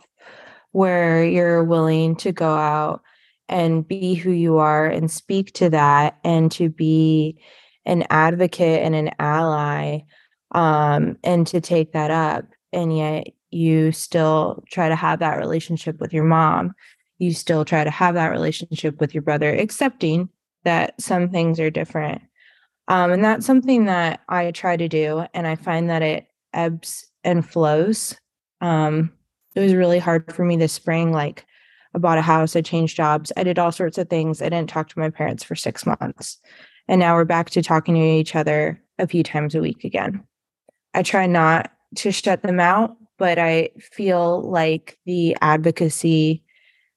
where 0.72 1.24
you're 1.24 1.64
willing 1.64 2.16
to 2.18 2.32
go 2.32 2.56
out 2.56 3.02
and 3.48 3.88
be 3.88 4.16
who 4.16 4.32
you 4.32 4.58
are 4.58 4.88
and 4.88 5.12
speak 5.12 5.54
to 5.54 5.70
that, 5.70 6.18
and 6.24 6.52
to 6.54 6.70
be 6.70 7.38
an 7.86 8.06
advocate 8.10 8.82
and 8.82 8.96
an 8.96 9.12
ally, 9.20 10.00
um, 10.52 11.18
and 11.24 11.46
to 11.48 11.62
take 11.62 11.94
that 11.94 12.10
up, 12.10 12.46
and 12.74 12.98
yet 12.98 13.28
you 13.52 13.92
still 13.92 14.64
try 14.72 14.90
to 14.90 14.96
have 14.96 15.20
that 15.20 15.38
relationship 15.38 16.00
with 16.00 16.14
your 16.14 16.24
mom. 16.24 16.74
You 17.20 17.34
still 17.34 17.64
try 17.64 17.84
to 17.84 17.92
have 17.92 18.16
that 18.16 18.32
relationship 18.32 19.00
with 19.00 19.14
your 19.14 19.22
brother, 19.22 19.54
accepting 19.54 20.30
that 20.66 21.02
some 21.02 21.30
things 21.30 21.60
are 21.60 21.70
different. 21.70 22.22
Um, 22.88 23.12
and 23.12 23.24
that's 23.24 23.46
something 23.46 23.86
that 23.86 24.22
I 24.30 24.52
try 24.52 24.78
to 24.78 24.88
do. 24.88 25.26
And 25.34 25.48
I 25.48 25.56
find 25.56 25.90
that 25.90 26.02
it 26.02 26.28
ebbs 26.54 27.08
and 27.24 27.48
flows. 27.48 28.16
Um, 28.62 29.12
it 29.56 29.62
was 29.62 29.74
really 29.74 30.00
hard 30.00 30.34
for 30.34 30.44
me 30.44 30.58
this 30.58 30.74
spring. 30.74 31.12
Like, 31.12 31.46
I 31.96 31.98
bought 31.98 32.18
a 32.18 32.22
house, 32.22 32.56
I 32.56 32.62
changed 32.62 32.98
jobs, 32.98 33.32
I 33.38 33.44
did 33.44 33.58
all 33.58 33.72
sorts 33.72 33.98
of 33.98 34.10
things. 34.10 34.42
I 34.42 34.50
didn't 34.50 34.70
talk 34.70 34.90
to 34.90 35.00
my 35.00 35.10
parents 35.10 35.44
for 35.44 35.56
six 35.56 35.86
months. 35.86 36.38
And 36.88 37.00
now 37.00 37.16
we're 37.16 37.26
back 37.26 37.50
to 37.52 37.64
talking 37.64 37.96
to 37.96 38.02
each 38.02 38.36
other 38.36 38.82
a 39.00 39.08
few 39.08 39.24
times 39.24 39.56
a 39.56 39.62
week 39.62 39.84
again. 39.84 40.24
I 40.94 41.04
try 41.04 41.26
not 41.26 41.72
to 41.96 42.12
shut 42.12 42.44
them 42.44 42.60
out, 42.60 42.98
but 43.18 43.40
I 43.40 43.70
feel 43.80 44.42
like 44.42 44.98
the 45.06 45.38
advocacy 45.42 46.44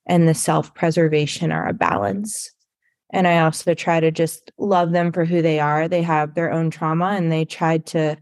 and 0.07 0.27
the 0.27 0.35
self 0.35 0.75
preservation 0.75 1.53
are 1.53 1.69
a 1.69 1.73
balance. 1.73 2.51
And 3.13 3.27
I 3.27 3.41
also 3.41 3.75
try 3.75 4.01
to 4.01 4.11
just 4.11 4.51
love 4.59 4.93
them 4.93 5.13
for 5.13 5.25
who 5.25 5.41
they 5.43 5.61
are. 5.61 5.89
They 5.89 6.03
have 6.03 6.35
their 6.35 6.53
own 6.53 6.71
trauma 6.71 7.07
and 7.07 7.33
they 7.33 7.45
tried 7.45 7.87
to 7.87 8.17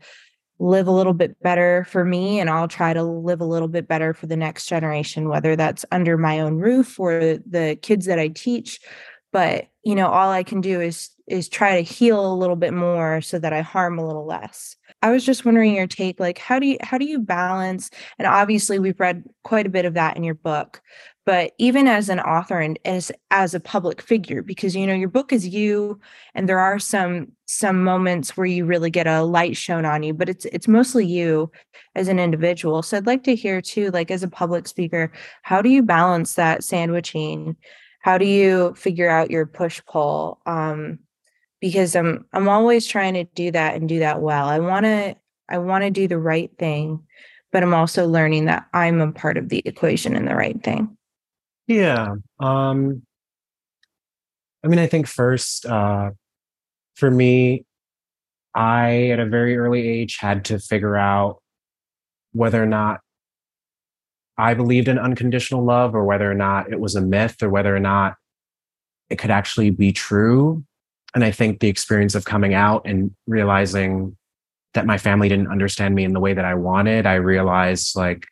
live 0.58 0.86
a 0.86 0.92
little 0.92 1.12
bit 1.12 1.40
better 1.42 1.84
for 1.88 2.04
me. 2.04 2.40
And 2.40 2.48
I'll 2.48 2.68
try 2.68 2.92
to 2.92 3.02
live 3.02 3.40
a 3.40 3.46
little 3.46 3.68
bit 3.68 3.88
better 3.88 4.14
for 4.14 4.26
the 4.26 4.36
next 4.36 4.66
generation, 4.66 5.28
whether 5.28 5.56
that's 5.56 5.84
under 5.90 6.16
my 6.16 6.40
own 6.40 6.58
roof 6.58 6.98
or 6.98 7.38
the 7.46 7.78
kids 7.82 8.06
that 8.06 8.18
I 8.18 8.28
teach. 8.28 8.80
But, 9.32 9.66
you 9.82 9.94
know, 9.94 10.08
all 10.08 10.30
I 10.30 10.42
can 10.42 10.60
do 10.60 10.80
is 10.80 11.10
is 11.26 11.48
try 11.48 11.76
to 11.76 11.82
heal 11.82 12.32
a 12.32 12.36
little 12.36 12.56
bit 12.56 12.72
more 12.72 13.20
so 13.20 13.38
that 13.38 13.52
I 13.52 13.60
harm 13.60 13.98
a 13.98 14.06
little 14.06 14.26
less. 14.26 14.76
I 15.02 15.10
was 15.10 15.24
just 15.24 15.44
wondering 15.44 15.74
your 15.74 15.86
take 15.86 16.18
like 16.20 16.38
how 16.38 16.58
do 16.58 16.66
you 16.66 16.78
how 16.82 16.98
do 16.98 17.04
you 17.04 17.18
balance 17.18 17.90
and 18.18 18.26
obviously 18.26 18.78
we've 18.78 18.98
read 18.98 19.24
quite 19.44 19.66
a 19.66 19.70
bit 19.70 19.84
of 19.84 19.94
that 19.94 20.16
in 20.16 20.24
your 20.24 20.34
book 20.34 20.80
but 21.26 21.52
even 21.58 21.88
as 21.88 22.08
an 22.08 22.20
author 22.20 22.60
and 22.60 22.78
as 22.84 23.12
as 23.30 23.52
a 23.52 23.60
public 23.60 24.00
figure 24.00 24.42
because 24.42 24.74
you 24.74 24.86
know 24.86 24.94
your 24.94 25.08
book 25.08 25.32
is 25.32 25.46
you 25.46 26.00
and 26.34 26.48
there 26.48 26.60
are 26.60 26.78
some 26.78 27.30
some 27.44 27.84
moments 27.84 28.36
where 28.36 28.46
you 28.46 28.64
really 28.64 28.90
get 28.90 29.06
a 29.06 29.22
light 29.22 29.56
shown 29.56 29.84
on 29.84 30.02
you 30.02 30.14
but 30.14 30.28
it's 30.28 30.46
it's 30.46 30.68
mostly 30.68 31.04
you 31.04 31.50
as 31.94 32.08
an 32.08 32.18
individual. 32.18 32.82
So 32.82 32.96
i'd 32.96 33.06
like 33.06 33.24
to 33.24 33.34
hear 33.34 33.60
too 33.60 33.90
like 33.90 34.10
as 34.10 34.22
a 34.22 34.28
public 34.28 34.66
speaker 34.66 35.12
how 35.42 35.60
do 35.60 35.68
you 35.68 35.82
balance 35.82 36.34
that 36.34 36.64
sandwiching? 36.64 37.56
How 38.00 38.18
do 38.18 38.24
you 38.24 38.72
figure 38.76 39.10
out 39.10 39.32
your 39.32 39.46
push 39.46 39.82
pull? 39.86 40.40
Um 40.46 41.00
because 41.60 41.96
i'm 41.96 42.24
i'm 42.32 42.48
always 42.48 42.86
trying 42.86 43.14
to 43.14 43.24
do 43.24 43.50
that 43.50 43.74
and 43.74 43.88
do 43.88 43.98
that 43.98 44.20
well. 44.22 44.46
I 44.48 44.60
want 44.60 44.84
to 44.84 45.16
i 45.48 45.58
want 45.58 45.82
to 45.84 45.90
do 45.90 46.06
the 46.08 46.18
right 46.18 46.50
thing 46.58 47.02
but 47.52 47.62
i'm 47.62 47.74
also 47.74 48.06
learning 48.06 48.46
that 48.46 48.66
i'm 48.74 49.00
a 49.00 49.12
part 49.12 49.36
of 49.38 49.48
the 49.48 49.62
equation 49.64 50.14
in 50.16 50.26
the 50.26 50.34
right 50.34 50.62
thing 50.62 50.95
yeah. 51.66 52.14
Um, 52.38 53.02
I 54.64 54.68
mean, 54.68 54.78
I 54.78 54.86
think 54.86 55.06
first, 55.06 55.66
uh, 55.66 56.10
for 56.94 57.10
me, 57.10 57.64
I, 58.54 59.08
at 59.10 59.20
a 59.20 59.26
very 59.26 59.56
early 59.56 59.86
age, 59.86 60.16
had 60.18 60.44
to 60.46 60.58
figure 60.58 60.96
out 60.96 61.40
whether 62.32 62.62
or 62.62 62.66
not 62.66 63.00
I 64.38 64.54
believed 64.54 64.88
in 64.88 64.98
unconditional 64.98 65.64
love 65.64 65.94
or 65.94 66.04
whether 66.04 66.30
or 66.30 66.34
not 66.34 66.72
it 66.72 66.80
was 66.80 66.94
a 66.94 67.00
myth 67.00 67.42
or 67.42 67.48
whether 67.48 67.74
or 67.74 67.80
not 67.80 68.16
it 69.08 69.16
could 69.16 69.30
actually 69.30 69.70
be 69.70 69.92
true. 69.92 70.64
And 71.14 71.24
I 71.24 71.30
think 71.30 71.60
the 71.60 71.68
experience 71.68 72.14
of 72.14 72.24
coming 72.24 72.52
out 72.52 72.82
and 72.86 73.14
realizing 73.26 74.16
that 74.74 74.84
my 74.84 74.98
family 74.98 75.28
didn't 75.28 75.50
understand 75.50 75.94
me 75.94 76.04
in 76.04 76.12
the 76.12 76.20
way 76.20 76.34
that 76.34 76.44
I 76.44 76.54
wanted, 76.54 77.06
I 77.06 77.14
realized 77.14 77.96
like, 77.96 78.26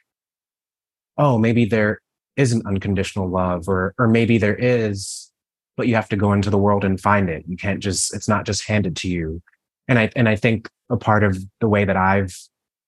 oh, 1.16 1.38
maybe 1.38 1.64
there 1.64 2.01
isn't 2.37 2.66
unconditional 2.66 3.29
love 3.29 3.68
or 3.68 3.94
or 3.99 4.09
maybe 4.09 4.38
there 4.38 4.57
is 4.57 5.31
but 5.77 5.88
you 5.88 5.94
have 5.94 6.09
to 6.09 6.16
go 6.16 6.33
into 6.33 6.51
the 6.51 6.59
world 6.59 6.85
and 6.85 7.01
find 7.01 7.29
it. 7.29 7.44
You 7.49 7.57
can't 7.57 7.81
just 7.81 8.14
it's 8.14 8.29
not 8.29 8.47
just 8.47 8.66
handed 8.66 8.97
to 8.97 9.09
you. 9.09 9.42
And 9.88 9.99
i 9.99 10.11
and 10.16 10.29
i 10.29 10.37
think 10.37 10.68
a 10.90 10.97
part 10.97 11.25
of 11.25 11.37
the 11.61 11.68
way 11.68 11.85
that 11.85 11.97
i've 11.97 12.37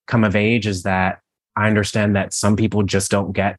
come 0.06 0.24
of 0.24 0.36
age 0.36 0.66
is 0.66 0.82
that 0.84 1.20
i 1.56 1.66
understand 1.66 2.16
that 2.16 2.32
some 2.32 2.56
people 2.56 2.82
just 2.82 3.10
don't 3.10 3.32
get 3.32 3.56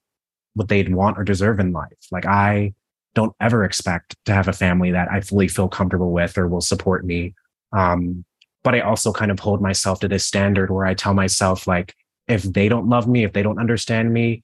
what 0.54 0.70
they'd 0.70 0.94
want 0.94 1.18
or 1.20 1.24
deserve 1.24 1.60
in 1.60 1.72
life. 1.72 2.08
Like 2.12 2.26
i 2.26 2.74
don't 3.14 3.36
ever 3.40 3.64
expect 3.64 4.16
to 4.26 4.34
have 4.34 4.48
a 4.48 4.54
family 4.54 4.92
that 4.92 5.10
i 5.12 5.22
fully 5.22 5.48
feel 5.48 5.68
comfortable 5.68 6.12
with 6.12 6.38
or 6.38 6.48
will 6.48 6.62
support 6.62 7.06
me. 7.06 7.36
Um, 7.74 8.26
but 8.64 8.74
i 8.76 8.80
also 8.80 9.14
kind 9.14 9.32
of 9.32 9.40
hold 9.40 9.62
myself 9.62 10.00
to 10.00 10.08
this 10.08 10.26
standard 10.26 10.72
where 10.72 10.86
i 10.86 10.94
tell 10.94 11.14
myself 11.14 11.68
like 11.68 11.96
if 12.28 12.44
they 12.44 12.68
don't 12.68 12.90
love 12.90 13.08
me 13.08 13.24
if 13.24 13.34
they 13.34 13.44
don't 13.44 13.60
understand 13.60 14.12
me 14.12 14.44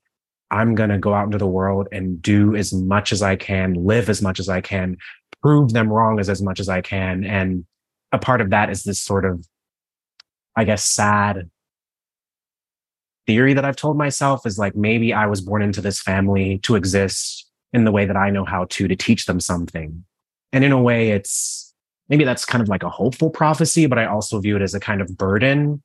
I'm 0.54 0.76
going 0.76 0.92
to 0.92 1.00
go 1.00 1.16
out 1.16 1.26
into 1.26 1.40
the 1.40 1.48
world 1.48 1.88
and 1.92 2.22
do 2.22 2.56
as 2.56 2.72
much 2.72 3.12
as 3.12 3.24
I 3.24 3.36
can, 3.36 3.74
live 3.74 4.08
as 4.08 4.22
much 4.22 4.40
as 4.40 4.50
I 4.50 4.62
can, 4.62 4.98
prove 5.42 5.74
them 5.74 5.90
wrong 5.90 6.20
as, 6.20 6.30
as 6.30 6.44
much 6.44 6.60
as 6.60 6.70
I 6.70 6.82
can. 6.82 7.24
And 7.24 7.66
a 8.12 8.20
part 8.20 8.40
of 8.40 8.52
that 8.52 8.70
is 8.70 8.84
this 8.84 9.02
sort 9.02 9.26
of, 9.26 9.48
I 10.56 10.64
guess, 10.64 10.84
sad 10.84 11.50
theory 13.26 13.56
that 13.56 13.66
I've 13.66 13.76
told 13.76 13.98
myself 13.98 14.46
is 14.46 14.60
like, 14.60 14.76
maybe 14.76 15.12
I 15.12 15.26
was 15.26 15.42
born 15.42 15.64
into 15.64 15.82
this 15.82 16.00
family 16.00 16.60
to 16.60 16.76
exist 16.76 17.50
in 17.74 17.84
the 17.84 17.92
way 17.92 18.06
that 18.06 18.16
I 18.16 18.30
know 18.30 18.46
how 18.46 18.66
to, 18.70 18.88
to 18.88 18.96
teach 18.96 19.26
them 19.26 19.40
something. 19.40 20.06
And 20.52 20.64
in 20.64 20.72
a 20.72 20.80
way, 20.80 21.10
it's 21.10 21.74
maybe 22.10 22.26
that's 22.26 22.46
kind 22.46 22.62
of 22.62 22.70
like 22.70 22.84
a 22.84 22.90
hopeful 22.90 23.32
prophecy, 23.32 23.88
but 23.88 23.98
I 23.98 24.06
also 24.06 24.40
view 24.40 24.56
it 24.56 24.62
as 24.62 24.76
a 24.76 24.80
kind 24.80 25.02
of 25.02 25.18
burden 25.18 25.82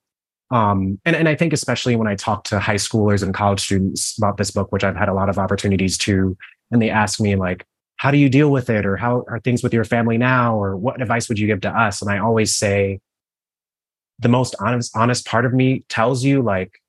um, 0.51 0.99
and, 1.05 1.15
and 1.15 1.29
I 1.29 1.35
think 1.35 1.53
especially 1.53 1.97
when 1.97 2.09
I 2.09 2.15
talk 2.15 2.45
to 2.45 2.59
high 2.59 2.77
schoolers 2.77 3.23
and 3.23 3.35
college 3.35 3.61
students 3.61 4.17
about 4.17 4.37
this 4.37 4.51
book, 4.51 4.73
which 4.73 4.85
I've 4.85 4.97
had 4.97 5.09
a 5.09 5.15
lot 5.15 5.29
of 5.29 5.39
opportunities 5.39 5.99
to, 5.99 6.37
and 6.71 6.81
they 6.81 6.91
ask 6.91 7.21
me 7.21 7.37
like, 7.37 7.67
how 7.97 8.11
do 8.11 8.17
you 8.17 8.29
deal 8.29 8.51
with 8.51 8.71
it? 8.71 8.87
Or 8.87 8.97
how 8.97 9.25
are 9.29 9.41
things 9.41 9.63
with 9.63 9.75
your 9.75 9.85
family 9.85 10.17
now? 10.19 10.57
Or 10.57 10.77
what 10.77 11.03
advice 11.03 11.29
would 11.29 11.39
you 11.39 11.47
give 11.47 11.61
to 11.63 11.71
us? 11.71 12.01
And 12.01 12.11
I 12.11 12.19
always 12.19 12.55
say, 12.55 13.01
the 14.21 14.29
most 14.29 14.55
honest, 14.61 14.97
honest 14.97 15.27
part 15.27 15.45
of 15.45 15.53
me 15.53 15.85
tells 15.89 16.25
you 16.25 16.43
like, 16.43 16.81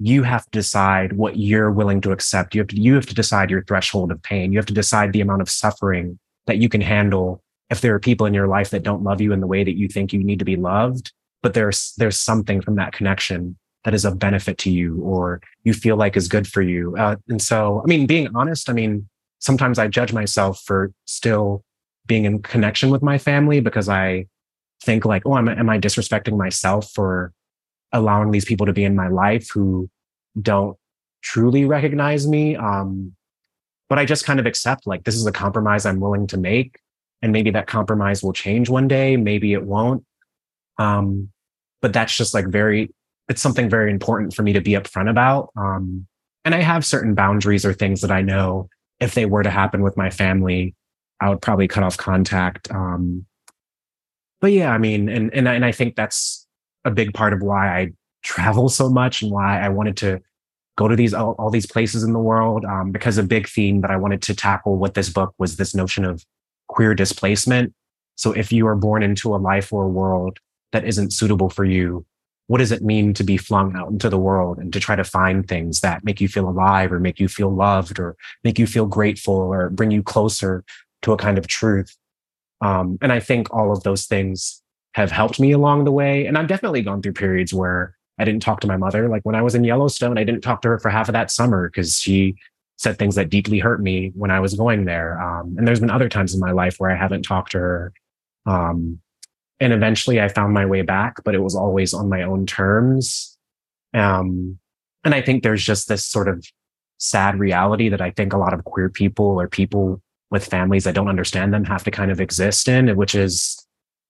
you 0.00 0.22
have 0.22 0.44
to 0.44 0.50
decide 0.50 1.12
what 1.12 1.36
you're 1.36 1.70
willing 1.70 2.00
to 2.00 2.12
accept. 2.12 2.54
You 2.54 2.60
have 2.62 2.68
to, 2.68 2.80
you 2.80 2.94
have 2.94 3.06
to 3.06 3.14
decide 3.14 3.50
your 3.50 3.64
threshold 3.64 4.10
of 4.10 4.22
pain. 4.22 4.52
You 4.52 4.58
have 4.58 4.66
to 4.66 4.74
decide 4.74 5.12
the 5.12 5.20
amount 5.20 5.42
of 5.42 5.50
suffering 5.50 6.18
that 6.46 6.58
you 6.58 6.68
can 6.68 6.80
handle. 6.80 7.42
If 7.70 7.80
there 7.80 7.94
are 7.94 8.00
people 8.00 8.26
in 8.26 8.34
your 8.34 8.48
life 8.48 8.70
that 8.70 8.82
don't 8.82 9.02
love 9.02 9.20
you 9.20 9.32
in 9.32 9.40
the 9.40 9.46
way 9.46 9.62
that 9.62 9.76
you 9.76 9.88
think 9.88 10.12
you 10.12 10.22
need 10.22 10.40
to 10.40 10.44
be 10.44 10.56
loved, 10.56 11.12
but 11.44 11.52
there's 11.52 11.92
there's 11.98 12.18
something 12.18 12.62
from 12.62 12.76
that 12.76 12.92
connection 12.92 13.56
that 13.84 13.92
is 13.92 14.06
of 14.06 14.18
benefit 14.18 14.56
to 14.56 14.70
you 14.70 14.98
or 15.02 15.42
you 15.62 15.74
feel 15.74 15.94
like 15.94 16.16
is 16.16 16.26
good 16.26 16.48
for 16.48 16.62
you. 16.62 16.96
Uh, 16.96 17.16
and 17.28 17.40
so 17.40 17.82
i 17.84 17.86
mean 17.86 18.06
being 18.06 18.28
honest 18.34 18.70
i 18.70 18.72
mean 18.72 19.06
sometimes 19.38 19.78
i 19.78 19.86
judge 19.86 20.12
myself 20.12 20.62
for 20.64 20.90
still 21.06 21.62
being 22.06 22.24
in 22.24 22.42
connection 22.42 22.88
with 22.88 23.02
my 23.02 23.18
family 23.18 23.60
because 23.60 23.88
i 23.90 24.26
think 24.82 25.04
like 25.04 25.22
oh 25.26 25.36
am, 25.36 25.48
am 25.48 25.68
i 25.68 25.78
disrespecting 25.78 26.36
myself 26.36 26.90
for 26.92 27.32
allowing 27.92 28.30
these 28.30 28.46
people 28.46 28.64
to 28.66 28.72
be 28.72 28.84
in 28.84 28.96
my 28.96 29.08
life 29.08 29.50
who 29.52 29.88
don't 30.40 30.76
truly 31.22 31.64
recognize 31.64 32.26
me? 32.26 32.56
Um, 32.56 33.14
but 33.90 33.98
i 33.98 34.06
just 34.06 34.24
kind 34.24 34.40
of 34.40 34.46
accept 34.46 34.86
like 34.86 35.04
this 35.04 35.14
is 35.14 35.26
a 35.26 35.32
compromise 35.32 35.84
i'm 35.84 36.00
willing 36.00 36.26
to 36.26 36.38
make 36.38 36.80
and 37.20 37.32
maybe 37.32 37.50
that 37.50 37.66
compromise 37.66 38.22
will 38.22 38.32
change 38.32 38.70
one 38.70 38.88
day 38.88 39.18
maybe 39.18 39.52
it 39.52 39.62
won't. 39.62 40.04
Um, 40.78 41.30
but 41.84 41.92
that's 41.92 42.16
just 42.16 42.32
like 42.32 42.46
very 42.46 42.90
it's 43.28 43.42
something 43.42 43.68
very 43.68 43.90
important 43.90 44.32
for 44.32 44.42
me 44.42 44.54
to 44.54 44.60
be 44.62 44.70
upfront 44.70 45.10
about 45.10 45.50
um, 45.54 46.06
and 46.46 46.54
i 46.54 46.62
have 46.62 46.82
certain 46.82 47.14
boundaries 47.14 47.66
or 47.66 47.74
things 47.74 48.00
that 48.00 48.10
i 48.10 48.22
know 48.22 48.66
if 49.00 49.12
they 49.12 49.26
were 49.26 49.42
to 49.42 49.50
happen 49.50 49.82
with 49.82 49.94
my 49.94 50.08
family 50.08 50.74
i 51.20 51.28
would 51.28 51.42
probably 51.42 51.68
cut 51.68 51.84
off 51.84 51.98
contact 51.98 52.70
um, 52.70 53.26
but 54.40 54.50
yeah 54.50 54.72
i 54.72 54.78
mean 54.78 55.10
and 55.10 55.30
and, 55.34 55.46
and 55.46 55.62
i 55.62 55.70
think 55.70 55.94
that's 55.94 56.46
a 56.86 56.90
big 56.90 57.12
part 57.12 57.34
of 57.34 57.42
why 57.42 57.68
i 57.68 57.92
travel 58.22 58.70
so 58.70 58.88
much 58.88 59.20
and 59.20 59.30
why 59.30 59.60
i 59.60 59.68
wanted 59.68 59.98
to 59.98 60.18
go 60.78 60.88
to 60.88 60.96
these 60.96 61.12
all, 61.12 61.32
all 61.38 61.50
these 61.50 61.66
places 61.66 62.02
in 62.02 62.14
the 62.14 62.18
world 62.18 62.64
um, 62.64 62.92
because 62.92 63.18
a 63.18 63.22
big 63.22 63.46
theme 63.46 63.82
that 63.82 63.90
i 63.90 63.96
wanted 63.96 64.22
to 64.22 64.34
tackle 64.34 64.78
with 64.78 64.94
this 64.94 65.10
book 65.10 65.34
was 65.36 65.56
this 65.56 65.74
notion 65.74 66.06
of 66.06 66.24
queer 66.68 66.94
displacement. 66.94 67.72
So 68.16 68.32
if 68.32 68.52
you 68.52 68.66
are 68.66 68.76
born 68.76 69.02
into 69.02 69.34
a 69.34 69.38
life 69.38 69.72
or 69.72 69.84
a 69.84 69.88
world 69.88 70.38
that 70.74 70.84
isn't 70.84 71.12
suitable 71.12 71.48
for 71.48 71.64
you, 71.64 72.04
what 72.46 72.58
does 72.58 72.72
it 72.72 72.82
mean 72.82 73.14
to 73.14 73.24
be 73.24 73.38
flung 73.38 73.74
out 73.74 73.90
into 73.90 74.10
the 74.10 74.18
world 74.18 74.58
and 74.58 74.72
to 74.72 74.80
try 74.80 74.94
to 74.94 75.04
find 75.04 75.48
things 75.48 75.80
that 75.80 76.04
make 76.04 76.20
you 76.20 76.28
feel 76.28 76.48
alive 76.48 76.92
or 76.92 77.00
make 77.00 77.18
you 77.18 77.28
feel 77.28 77.48
loved 77.48 77.98
or 77.98 78.16
make 78.42 78.58
you 78.58 78.66
feel 78.66 78.84
grateful 78.84 79.34
or 79.34 79.70
bring 79.70 79.90
you 79.90 80.02
closer 80.02 80.62
to 81.02 81.12
a 81.12 81.16
kind 81.16 81.38
of 81.38 81.46
truth. 81.46 81.96
Um, 82.60 82.98
and 83.00 83.12
I 83.12 83.20
think 83.20 83.52
all 83.52 83.72
of 83.72 83.82
those 83.82 84.04
things 84.04 84.62
have 84.94 85.10
helped 85.10 85.40
me 85.40 85.52
along 85.52 85.84
the 85.84 85.92
way. 85.92 86.26
And 86.26 86.36
I've 86.36 86.46
definitely 86.46 86.82
gone 86.82 87.00
through 87.00 87.14
periods 87.14 87.54
where 87.54 87.96
I 88.18 88.24
didn't 88.24 88.42
talk 88.42 88.60
to 88.60 88.66
my 88.66 88.76
mother. 88.76 89.08
Like 89.08 89.22
when 89.24 89.34
I 89.34 89.42
was 89.42 89.54
in 89.54 89.64
Yellowstone, 89.64 90.18
I 90.18 90.24
didn't 90.24 90.42
talk 90.42 90.60
to 90.62 90.68
her 90.68 90.78
for 90.78 90.90
half 90.90 91.08
of 91.08 91.14
that 91.14 91.30
summer 91.30 91.68
because 91.68 91.98
she 91.98 92.36
said 92.76 92.98
things 92.98 93.14
that 93.14 93.30
deeply 93.30 93.58
hurt 93.58 93.80
me 93.80 94.12
when 94.14 94.30
I 94.30 94.40
was 94.40 94.54
going 94.54 94.84
there. 94.84 95.20
Um, 95.20 95.54
and 95.56 95.66
there's 95.66 95.80
been 95.80 95.90
other 95.90 96.08
times 96.08 96.34
in 96.34 96.40
my 96.40 96.52
life 96.52 96.76
where 96.78 96.90
I 96.90 96.96
haven't 96.96 97.22
talked 97.22 97.52
to 97.52 97.58
her. 97.58 97.92
Um, 98.46 99.00
and 99.64 99.72
eventually 99.72 100.20
I 100.20 100.28
found 100.28 100.52
my 100.52 100.66
way 100.66 100.82
back, 100.82 101.24
but 101.24 101.34
it 101.34 101.42
was 101.42 101.54
always 101.54 101.94
on 101.94 102.10
my 102.10 102.22
own 102.22 102.44
terms. 102.44 103.38
Um, 103.94 104.58
and 105.04 105.14
I 105.14 105.22
think 105.22 105.42
there's 105.42 105.64
just 105.64 105.88
this 105.88 106.04
sort 106.04 106.28
of 106.28 106.44
sad 106.98 107.38
reality 107.38 107.88
that 107.88 108.02
I 108.02 108.10
think 108.10 108.34
a 108.34 108.38
lot 108.38 108.52
of 108.52 108.62
queer 108.64 108.90
people 108.90 109.40
or 109.40 109.48
people 109.48 110.02
with 110.30 110.44
families 110.44 110.84
that 110.84 110.94
don't 110.94 111.08
understand 111.08 111.54
them 111.54 111.64
have 111.64 111.82
to 111.84 111.90
kind 111.90 112.10
of 112.10 112.20
exist 112.20 112.68
in, 112.68 112.94
which 112.94 113.14
is 113.14 113.66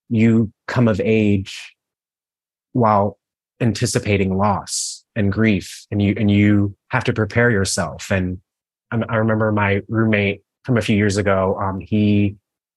you 0.09 0.53
come 0.67 0.89
of 0.89 1.01
age 1.01 1.77
while 2.73 3.17
anticipating 3.61 4.37
loss 4.37 5.05
and 5.15 5.33
grief 5.33 5.87
and 5.93 6.03
you 6.03 6.15
and 6.19 6.33
you 6.33 6.77
have 6.89 7.05
to 7.05 7.13
prepare 7.13 7.51
yourself 7.51 8.11
and 8.11 8.41
i 8.91 9.15
remember 9.15 9.53
my 9.53 9.81
roommate 9.89 10.43
from 10.65 10.77
a 10.77 10.83
few 10.83 10.97
years 10.97 11.17
ago 11.17 11.57
um, 11.61 11.79
he 11.79 12.35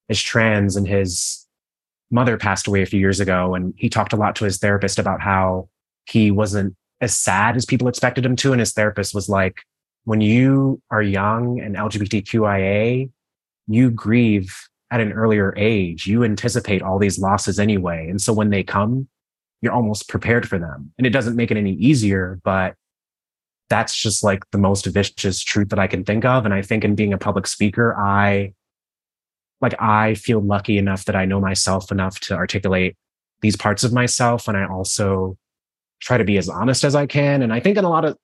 is 0.08 0.22
trans 0.22 0.76
and 0.76 0.88
his 0.88 1.47
mother 2.12 2.38
passed 2.38 2.68
away 2.68 2.82
a 2.82 2.86
few 2.86 3.00
years 3.00 3.20
ago 3.20 3.56
and 3.56 3.74
he 3.78 3.90
talked 3.90 4.14
a 4.14 4.18
lot 4.18 4.36
to 4.36 4.46
his 4.46 4.58
therapist 4.58 5.00
about 5.00 5.22
how 5.22 5.68
he 6.06 6.32
wasn't 6.32 6.76
as 7.02 7.16
sad 7.16 7.56
as 7.56 7.66
people 7.66 7.88
expected 7.88 8.26
him 8.26 8.36
to 8.36 8.52
and 8.52 8.60
his 8.60 8.74
therapist 8.74 9.14
was 9.14 9.28
like 9.30 9.62
when 10.06 10.22
you 10.22 10.82
are 10.90 11.02
young 11.02 11.60
and 11.60 11.76
lgbtqia 11.76 13.10
you 13.68 13.92
grieve 13.92 14.56
at 14.90 15.02
an 15.02 15.12
earlier 15.12 15.54
age 15.58 16.08
you 16.08 16.24
anticipate 16.24 16.82
all 16.82 16.98
these 16.98 17.20
losses 17.20 17.60
anyway 17.60 18.08
and 18.10 18.22
so 18.22 18.32
when 18.32 18.50
they 18.50 18.64
come 18.64 19.08
you're 19.62 19.74
almost 19.74 20.08
prepared 20.08 20.48
for 20.48 20.60
them. 20.60 20.94
And 20.98 21.08
it 21.08 21.12
doesn't 21.12 21.36
make 21.36 21.52
it 21.52 21.58
any 21.58 21.74
easier, 21.74 22.40
but 22.44 22.76
that's 23.70 23.96
just 23.96 24.24
like 24.24 24.44
the 24.52 24.58
most 24.58 24.86
vicious 24.86 25.42
truth 25.44 25.70
that 25.70 25.80
I 25.80 25.88
can 25.88 26.04
think 26.04 26.26
of. 26.26 26.46
And 26.46 26.54
I 26.54 26.62
think 26.62 26.84
in 26.84 26.96
being 26.96 27.14
a 27.14 27.18
public 27.18 27.48
speaker, 27.48 27.96
I 28.00 28.54
like 29.62 29.80
I 29.82 30.14
feel 30.14 30.40
lucky 30.40 30.78
enough 30.78 31.06
that 31.06 31.16
I 31.16 31.26
know 31.26 31.40
myself 31.40 31.92
enough 31.92 32.20
to 32.22 32.36
articulate 32.36 32.96
these 33.42 33.56
parts 33.56 33.84
of 33.84 33.94
myself. 33.94 34.48
And 34.48 34.58
I 34.58 34.66
also 34.66 35.38
try 36.00 36.18
to 36.18 36.24
be 36.24 36.38
as 36.38 36.50
honest 36.50 36.84
as 36.84 36.96
I 36.96 37.06
can. 37.06 37.42
And 37.42 37.52
I 37.52 37.60
think 37.60 37.78
in 37.78 37.86
a 37.86 37.90
lot 37.90 38.06
of 38.06 38.18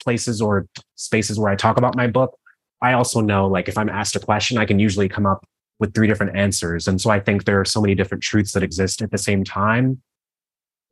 places 0.00 0.40
or 0.40 0.66
spaces 0.94 1.38
where 1.38 1.50
I 1.50 1.56
talk 1.56 1.78
about 1.78 1.96
my 1.96 2.06
book, 2.06 2.38
I 2.82 2.92
also 2.92 3.20
know 3.20 3.46
like 3.46 3.68
if 3.68 3.78
I'm 3.78 3.88
asked 3.88 4.16
a 4.16 4.20
question, 4.20 4.58
I 4.58 4.66
can 4.66 4.78
usually 4.78 5.08
come 5.08 5.26
up 5.26 5.44
with 5.80 5.94
three 5.94 6.06
different 6.06 6.36
answers. 6.36 6.86
And 6.86 7.00
so 7.00 7.10
I 7.10 7.18
think 7.18 7.44
there 7.44 7.60
are 7.60 7.64
so 7.64 7.80
many 7.80 7.94
different 7.94 8.22
truths 8.22 8.52
that 8.52 8.62
exist 8.62 9.02
at 9.02 9.10
the 9.10 9.18
same 9.18 9.42
time. 9.42 10.00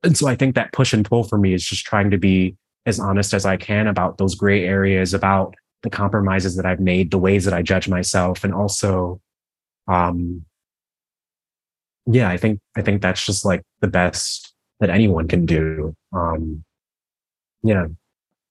And 0.02 0.16
so 0.16 0.26
I 0.26 0.34
think 0.34 0.56
that 0.56 0.72
push 0.72 0.92
and 0.92 1.04
pull 1.04 1.22
for 1.22 1.38
me 1.38 1.54
is 1.54 1.64
just 1.64 1.84
trying 1.84 2.10
to 2.10 2.18
be 2.18 2.56
as 2.86 2.98
honest 2.98 3.32
as 3.32 3.46
I 3.46 3.56
can 3.56 3.86
about 3.86 4.18
those 4.18 4.34
gray 4.34 4.64
areas, 4.64 5.14
about 5.14 5.54
the 5.82 5.90
compromises 5.90 6.56
that 6.56 6.66
I've 6.66 6.80
made, 6.80 7.10
the 7.10 7.18
ways 7.18 7.44
that 7.44 7.54
I 7.54 7.62
judge 7.62 7.88
myself, 7.88 8.44
and 8.44 8.54
also, 8.54 9.20
um, 9.88 10.44
yeah, 12.06 12.28
I 12.28 12.36
think 12.36 12.60
I 12.76 12.82
think 12.82 13.02
that's 13.02 13.24
just 13.24 13.44
like 13.44 13.62
the 13.80 13.88
best 13.88 14.54
that 14.80 14.90
anyone 14.90 15.28
can 15.28 15.46
do. 15.46 15.94
Um, 16.12 16.64
yeah. 17.62 17.86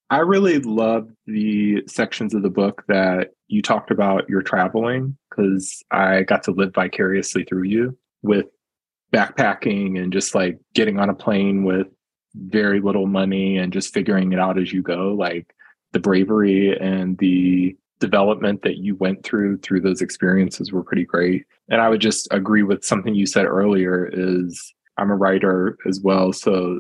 I 0.10 0.20
really 0.20 0.60
love 0.60 1.10
the 1.26 1.84
sections 1.88 2.34
of 2.34 2.42
the 2.42 2.50
book 2.50 2.84
that 2.88 3.32
you 3.48 3.62
talked 3.62 3.92
about 3.92 4.30
your 4.30 4.42
traveling 4.42 5.18
because 5.30 5.82
I 5.92 6.24
got 6.24 6.44
to 6.44 6.52
live 6.52 6.74
vicariously 6.74 7.46
through 7.46 7.64
you 7.64 7.98
with 8.22 8.46
backpacking 9.14 10.02
and 10.02 10.12
just 10.12 10.36
like 10.36 10.60
getting 10.74 11.00
on 11.00 11.10
a 11.10 11.14
plane 11.14 11.64
with 11.64 11.88
very 12.36 12.82
little 12.82 13.08
money 13.08 13.58
and 13.58 13.74
just 13.74 13.94
figuring 13.94 14.34
it 14.34 14.40
out 14.40 14.60
as 14.60 14.72
you 14.72 14.82
go. 14.82 15.14
Like 15.14 15.54
the 15.94 16.00
bravery 16.00 16.78
and 16.80 17.18
the 17.18 17.76
development 18.00 18.64
that 18.64 18.78
you 18.78 18.96
went 18.96 19.24
through 19.24 19.58
through 19.60 19.82
those 19.82 20.02
experiences 20.02 20.72
were 20.72 20.84
pretty 20.84 21.06
great. 21.06 21.46
And 21.70 21.82
I 21.82 21.90
would 21.90 22.02
just 22.02 22.28
agree 22.32 22.64
with 22.64 22.84
something 22.84 23.14
you 23.14 23.26
said 23.26 23.46
earlier 23.46 24.10
is 24.12 24.74
I'm 24.98 25.12
a 25.12 25.16
writer 25.16 25.78
as 25.88 26.02
well. 26.02 26.34
So 26.34 26.80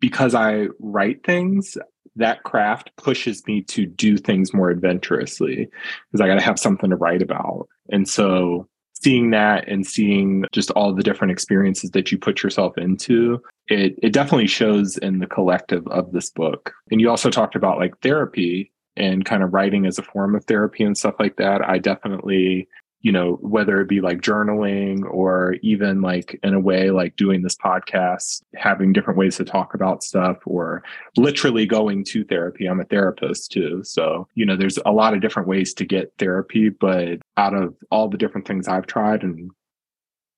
because 0.00 0.34
I 0.34 0.68
write 0.78 1.24
things, 1.24 1.76
that 2.16 2.44
craft 2.44 2.90
pushes 2.96 3.46
me 3.46 3.62
to 3.62 3.86
do 3.86 4.16
things 4.16 4.54
more 4.54 4.70
adventurously 4.70 5.68
because 6.10 6.20
I 6.22 6.28
got 6.28 6.36
to 6.36 6.44
have 6.44 6.58
something 6.58 6.90
to 6.90 6.96
write 6.96 7.22
about. 7.22 7.68
And 7.90 8.08
so 8.08 8.68
seeing 8.94 9.30
that 9.30 9.68
and 9.68 9.86
seeing 9.86 10.44
just 10.52 10.70
all 10.70 10.94
the 10.94 11.02
different 11.02 11.30
experiences 11.30 11.90
that 11.90 12.10
you 12.10 12.18
put 12.18 12.42
yourself 12.42 12.78
into, 12.78 13.42
it 13.68 13.98
it 14.02 14.12
definitely 14.12 14.46
shows 14.46 14.96
in 14.98 15.18
the 15.18 15.26
collective 15.26 15.86
of 15.88 16.12
this 16.12 16.30
book. 16.30 16.72
And 16.90 17.00
you 17.00 17.10
also 17.10 17.30
talked 17.30 17.56
about 17.56 17.78
like 17.78 17.98
therapy 18.00 18.72
and 18.96 19.24
kind 19.24 19.42
of 19.42 19.52
writing 19.52 19.86
as 19.86 19.98
a 19.98 20.02
form 20.02 20.34
of 20.34 20.44
therapy 20.44 20.84
and 20.84 20.96
stuff 20.96 21.14
like 21.18 21.36
that. 21.36 21.66
I 21.68 21.78
definitely 21.78 22.68
you 23.06 23.12
know, 23.12 23.34
whether 23.40 23.80
it 23.80 23.88
be 23.88 24.00
like 24.00 24.20
journaling 24.20 25.04
or 25.08 25.54
even 25.62 26.00
like 26.00 26.40
in 26.42 26.54
a 26.54 26.58
way 26.58 26.90
like 26.90 27.14
doing 27.14 27.40
this 27.40 27.54
podcast, 27.54 28.42
having 28.56 28.92
different 28.92 29.16
ways 29.16 29.36
to 29.36 29.44
talk 29.44 29.74
about 29.74 30.02
stuff 30.02 30.38
or 30.44 30.82
literally 31.16 31.66
going 31.66 32.02
to 32.02 32.24
therapy. 32.24 32.66
I'm 32.66 32.80
a 32.80 32.84
therapist 32.84 33.52
too. 33.52 33.84
So, 33.84 34.26
you 34.34 34.44
know, 34.44 34.56
there's 34.56 34.80
a 34.84 34.90
lot 34.90 35.14
of 35.14 35.20
different 35.20 35.46
ways 35.46 35.72
to 35.74 35.84
get 35.84 36.14
therapy, 36.18 36.68
but 36.68 37.20
out 37.36 37.54
of 37.54 37.76
all 37.92 38.08
the 38.08 38.18
different 38.18 38.44
things 38.44 38.66
I've 38.66 38.88
tried 38.88 39.22
and 39.22 39.52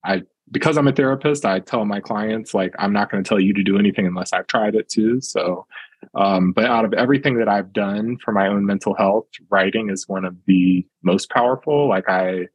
I 0.05 0.25
because 0.51 0.77
I'm 0.77 0.89
a 0.89 0.93
therapist, 0.93 1.45
I 1.45 1.61
tell 1.61 1.85
my 1.85 2.01
clients 2.01 2.55
like 2.55 2.75
I'm 2.79 2.93
not 2.93 3.11
going 3.11 3.23
to 3.23 3.29
tell 3.29 3.41
you 3.41 3.53
to 3.55 3.63
do 3.63 3.79
anything 3.79 4.07
unless 4.07 4.33
I've 4.33 4.47
tried 4.47 4.75
it 4.75 4.89
too. 4.89 5.21
So, 5.21 5.67
um, 6.15 6.53
but 6.53 6.65
out 6.65 6.85
of 6.85 6.93
everything 6.95 7.39
that 7.39 7.49
I've 7.49 7.73
done 7.73 8.17
for 8.25 8.33
my 8.33 8.49
own 8.49 8.65
mental 8.65 8.95
health, 8.95 9.27
writing 9.51 9.91
is 9.91 10.09
one 10.09 10.25
of 10.25 10.37
the 10.47 10.87
most 11.03 11.31
powerful. 11.31 11.89
Like 11.89 12.09
I 12.09 12.47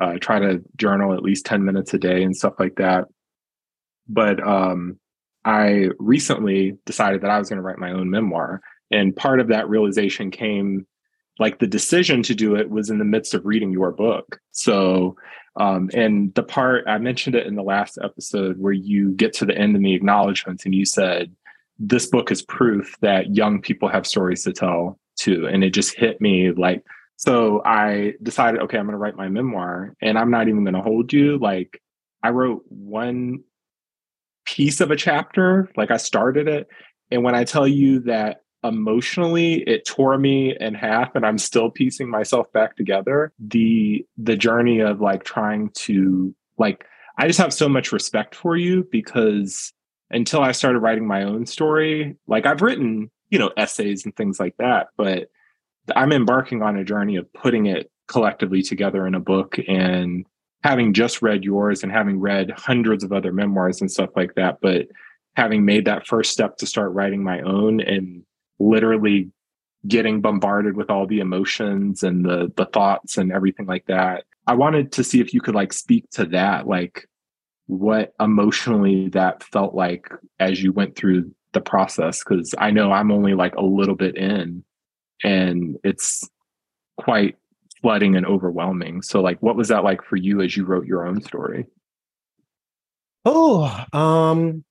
uh, 0.00 0.14
try 0.20 0.38
to 0.38 0.62
journal 0.76 1.14
at 1.14 1.22
least 1.22 1.46
10 1.46 1.64
minutes 1.64 1.94
a 1.94 1.98
day 1.98 2.22
and 2.22 2.36
stuff 2.36 2.54
like 2.58 2.76
that. 2.76 3.04
But 4.08 4.46
um, 4.46 4.98
I 5.44 5.88
recently 5.98 6.76
decided 6.86 7.22
that 7.22 7.30
I 7.30 7.38
was 7.38 7.48
going 7.48 7.58
to 7.58 7.62
write 7.62 7.78
my 7.78 7.92
own 7.92 8.10
memoir. 8.10 8.60
And 8.90 9.16
part 9.16 9.40
of 9.40 9.48
that 9.48 9.68
realization 9.68 10.30
came 10.30 10.86
like 11.38 11.58
the 11.58 11.66
decision 11.66 12.22
to 12.24 12.34
do 12.34 12.56
it 12.56 12.70
was 12.70 12.90
in 12.90 12.98
the 12.98 13.04
midst 13.04 13.34
of 13.34 13.44
reading 13.44 13.72
your 13.72 13.92
book. 13.92 14.40
So, 14.52 15.16
um, 15.56 15.90
and 15.94 16.34
the 16.34 16.42
part 16.42 16.84
I 16.86 16.98
mentioned 16.98 17.34
it 17.34 17.46
in 17.46 17.54
the 17.54 17.62
last 17.62 17.98
episode 18.02 18.58
where 18.58 18.72
you 18.72 19.12
get 19.12 19.32
to 19.34 19.44
the 19.44 19.56
end 19.56 19.76
in 19.76 19.82
the 19.82 19.94
acknowledgments 19.94 20.64
and 20.64 20.74
you 20.74 20.84
said, 20.84 21.34
this 21.78 22.06
book 22.06 22.30
is 22.30 22.42
proof 22.42 22.96
that 23.00 23.34
young 23.34 23.60
people 23.60 23.88
have 23.88 24.06
stories 24.06 24.44
to 24.44 24.52
tell 24.52 24.98
too. 25.16 25.46
And 25.46 25.62
it 25.62 25.70
just 25.70 25.94
hit 25.94 26.20
me 26.20 26.52
like 26.52 26.82
so 27.16 27.62
I 27.64 28.14
decided, 28.22 28.60
okay, 28.62 28.78
I'm 28.78 28.84
going 28.84 28.92
to 28.92 28.98
write 28.98 29.16
my 29.16 29.28
memoir 29.28 29.94
and 30.02 30.18
I'm 30.18 30.30
not 30.30 30.48
even 30.48 30.64
going 30.64 30.74
to 30.74 30.82
hold 30.82 31.12
you. 31.12 31.38
Like 31.38 31.82
I 32.22 32.30
wrote 32.30 32.62
one 32.68 33.42
piece 34.44 34.80
of 34.80 34.90
a 34.90 34.96
chapter, 34.96 35.70
like 35.76 35.90
I 35.90 35.96
started 35.96 36.46
it. 36.46 36.68
And 37.10 37.24
when 37.24 37.34
I 37.34 37.44
tell 37.44 37.66
you 37.66 38.00
that 38.00 38.42
emotionally 38.64 39.62
it 39.68 39.86
tore 39.86 40.18
me 40.18 40.56
in 40.58 40.74
half 40.74 41.14
and 41.14 41.24
I'm 41.24 41.38
still 41.38 41.70
piecing 41.70 42.10
myself 42.10 42.52
back 42.52 42.76
together, 42.76 43.32
the 43.38 44.04
the 44.16 44.36
journey 44.36 44.80
of 44.80 45.00
like 45.00 45.24
trying 45.24 45.70
to 45.70 46.34
like 46.58 46.84
I 47.18 47.26
just 47.26 47.38
have 47.38 47.52
so 47.52 47.68
much 47.68 47.92
respect 47.92 48.34
for 48.34 48.56
you 48.56 48.86
because 48.90 49.72
until 50.10 50.40
I 50.40 50.52
started 50.52 50.80
writing 50.80 51.06
my 51.06 51.22
own 51.22 51.46
story, 51.46 52.16
like 52.26 52.46
I've 52.46 52.62
written, 52.62 53.10
you 53.30 53.38
know, 53.38 53.50
essays 53.56 54.04
and 54.04 54.14
things 54.14 54.38
like 54.38 54.56
that, 54.58 54.88
but 54.96 55.28
I'm 55.94 56.12
embarking 56.12 56.62
on 56.62 56.76
a 56.76 56.84
journey 56.84 57.16
of 57.16 57.32
putting 57.32 57.66
it 57.66 57.90
collectively 58.08 58.62
together 58.62 59.06
in 59.06 59.14
a 59.14 59.20
book 59.20 59.56
and 59.66 60.26
having 60.62 60.92
just 60.92 61.22
read 61.22 61.44
yours 61.44 61.82
and 61.82 61.92
having 61.92 62.18
read 62.18 62.50
hundreds 62.50 63.04
of 63.04 63.12
other 63.12 63.32
memoirs 63.32 63.80
and 63.80 63.90
stuff 63.90 64.10
like 64.16 64.34
that, 64.34 64.58
but 64.60 64.86
having 65.36 65.64
made 65.64 65.84
that 65.84 66.06
first 66.06 66.32
step 66.32 66.56
to 66.56 66.66
start 66.66 66.92
writing 66.92 67.22
my 67.22 67.40
own 67.42 67.80
and 67.80 68.24
literally 68.58 69.30
getting 69.86 70.20
bombarded 70.20 70.76
with 70.76 70.90
all 70.90 71.06
the 71.06 71.20
emotions 71.20 72.02
and 72.02 72.24
the 72.24 72.52
the 72.56 72.66
thoughts 72.66 73.18
and 73.18 73.32
everything 73.32 73.66
like 73.66 73.86
that. 73.86 74.24
I 74.46 74.54
wanted 74.54 74.92
to 74.92 75.04
see 75.04 75.20
if 75.20 75.34
you 75.34 75.40
could 75.40 75.54
like 75.54 75.72
speak 75.72 76.08
to 76.12 76.24
that, 76.26 76.66
like 76.66 77.08
what 77.66 78.14
emotionally 78.20 79.08
that 79.10 79.42
felt 79.42 79.74
like 79.74 80.08
as 80.38 80.62
you 80.62 80.72
went 80.72 80.96
through 80.96 81.32
the 81.52 81.60
process 81.60 82.22
because 82.22 82.54
I 82.58 82.70
know 82.70 82.92
I'm 82.92 83.10
only 83.10 83.34
like 83.34 83.54
a 83.56 83.64
little 83.64 83.96
bit 83.96 84.16
in 84.16 84.64
and 85.24 85.76
it's 85.82 86.28
quite 86.96 87.36
flooding 87.80 88.14
and 88.14 88.26
overwhelming. 88.26 89.02
So 89.02 89.20
like 89.20 89.42
what 89.42 89.56
was 89.56 89.68
that 89.68 89.84
like 89.84 90.02
for 90.02 90.16
you 90.16 90.40
as 90.42 90.56
you 90.56 90.64
wrote 90.64 90.86
your 90.86 91.06
own 91.06 91.20
story? 91.22 91.66
Oh, 93.24 93.84
um 93.92 94.64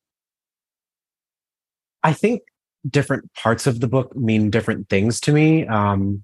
I 2.04 2.14
think 2.14 2.44
different 2.90 3.34
parts 3.34 3.68
of 3.68 3.80
the 3.80 3.88
book 3.88 4.16
mean 4.16 4.50
different 4.50 4.90
things 4.90 5.20
to 5.22 5.32
me. 5.32 5.66
Um, 5.68 6.24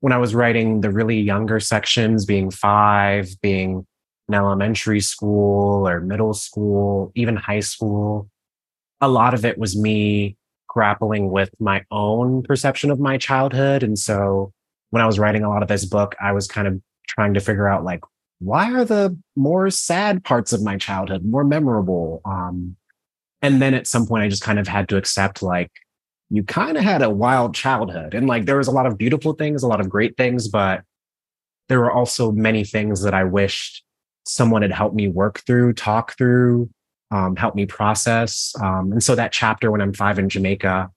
when 0.00 0.12
I 0.12 0.18
was 0.18 0.34
writing 0.34 0.80
the 0.80 0.90
really 0.90 1.20
younger 1.20 1.60
sections, 1.60 2.26
being 2.26 2.50
five, 2.50 3.28
being 3.40 3.86
in 4.28 4.34
elementary 4.34 5.00
school 5.00 5.86
or 5.86 6.00
middle 6.00 6.34
school, 6.34 7.12
even 7.14 7.36
high 7.36 7.60
school, 7.60 8.28
a 9.00 9.08
lot 9.08 9.34
of 9.34 9.44
it 9.44 9.58
was 9.58 9.76
me 9.76 10.36
grappling 10.68 11.30
with 11.30 11.50
my 11.60 11.84
own 11.90 12.42
perception 12.42 12.90
of 12.90 12.98
my 12.98 13.18
childhood. 13.18 13.82
And 13.82 13.98
so 13.98 14.52
when 14.90 15.02
I 15.02 15.06
was 15.06 15.18
writing 15.18 15.44
a 15.44 15.48
lot 15.48 15.62
of 15.62 15.68
this 15.68 15.84
book, 15.84 16.14
I 16.20 16.32
was 16.32 16.46
kind 16.46 16.66
of 16.66 16.80
trying 17.06 17.34
to 17.34 17.40
figure 17.40 17.68
out 17.68 17.84
like, 17.84 18.00
why 18.38 18.72
are 18.72 18.84
the 18.84 19.16
more 19.36 19.70
sad 19.70 20.24
parts 20.24 20.52
of 20.52 20.62
my 20.62 20.76
childhood 20.78 21.24
more 21.24 21.44
memorable? 21.44 22.20
Um, 22.24 22.76
and 23.40 23.62
then 23.62 23.74
at 23.74 23.86
some 23.86 24.06
point, 24.06 24.24
I 24.24 24.28
just 24.28 24.42
kind 24.42 24.58
of 24.58 24.66
had 24.66 24.88
to 24.88 24.96
accept 24.96 25.42
like, 25.42 25.70
you 26.32 26.42
kind 26.42 26.78
of 26.78 26.82
had 26.82 27.02
a 27.02 27.10
wild 27.10 27.54
childhood. 27.54 28.14
And 28.14 28.26
like, 28.26 28.46
there 28.46 28.56
was 28.56 28.66
a 28.66 28.72
lot 28.72 28.86
of 28.86 28.96
beautiful 28.96 29.34
things, 29.34 29.62
a 29.62 29.68
lot 29.68 29.80
of 29.80 29.90
great 29.90 30.16
things, 30.16 30.48
but 30.48 30.82
there 31.68 31.78
were 31.78 31.92
also 31.92 32.32
many 32.32 32.64
things 32.64 33.02
that 33.02 33.12
I 33.12 33.24
wished 33.24 33.84
someone 34.24 34.62
had 34.62 34.72
helped 34.72 34.96
me 34.96 35.08
work 35.08 35.42
through, 35.46 35.74
talk 35.74 36.16
through, 36.16 36.70
um, 37.10 37.36
help 37.36 37.54
me 37.54 37.66
process. 37.66 38.54
Um, 38.62 38.92
and 38.92 39.02
so 39.02 39.14
that 39.14 39.32
chapter 39.32 39.70
when 39.70 39.82
I'm 39.82 39.92
five 39.92 40.18
in 40.18 40.30
Jamaica 40.30 40.90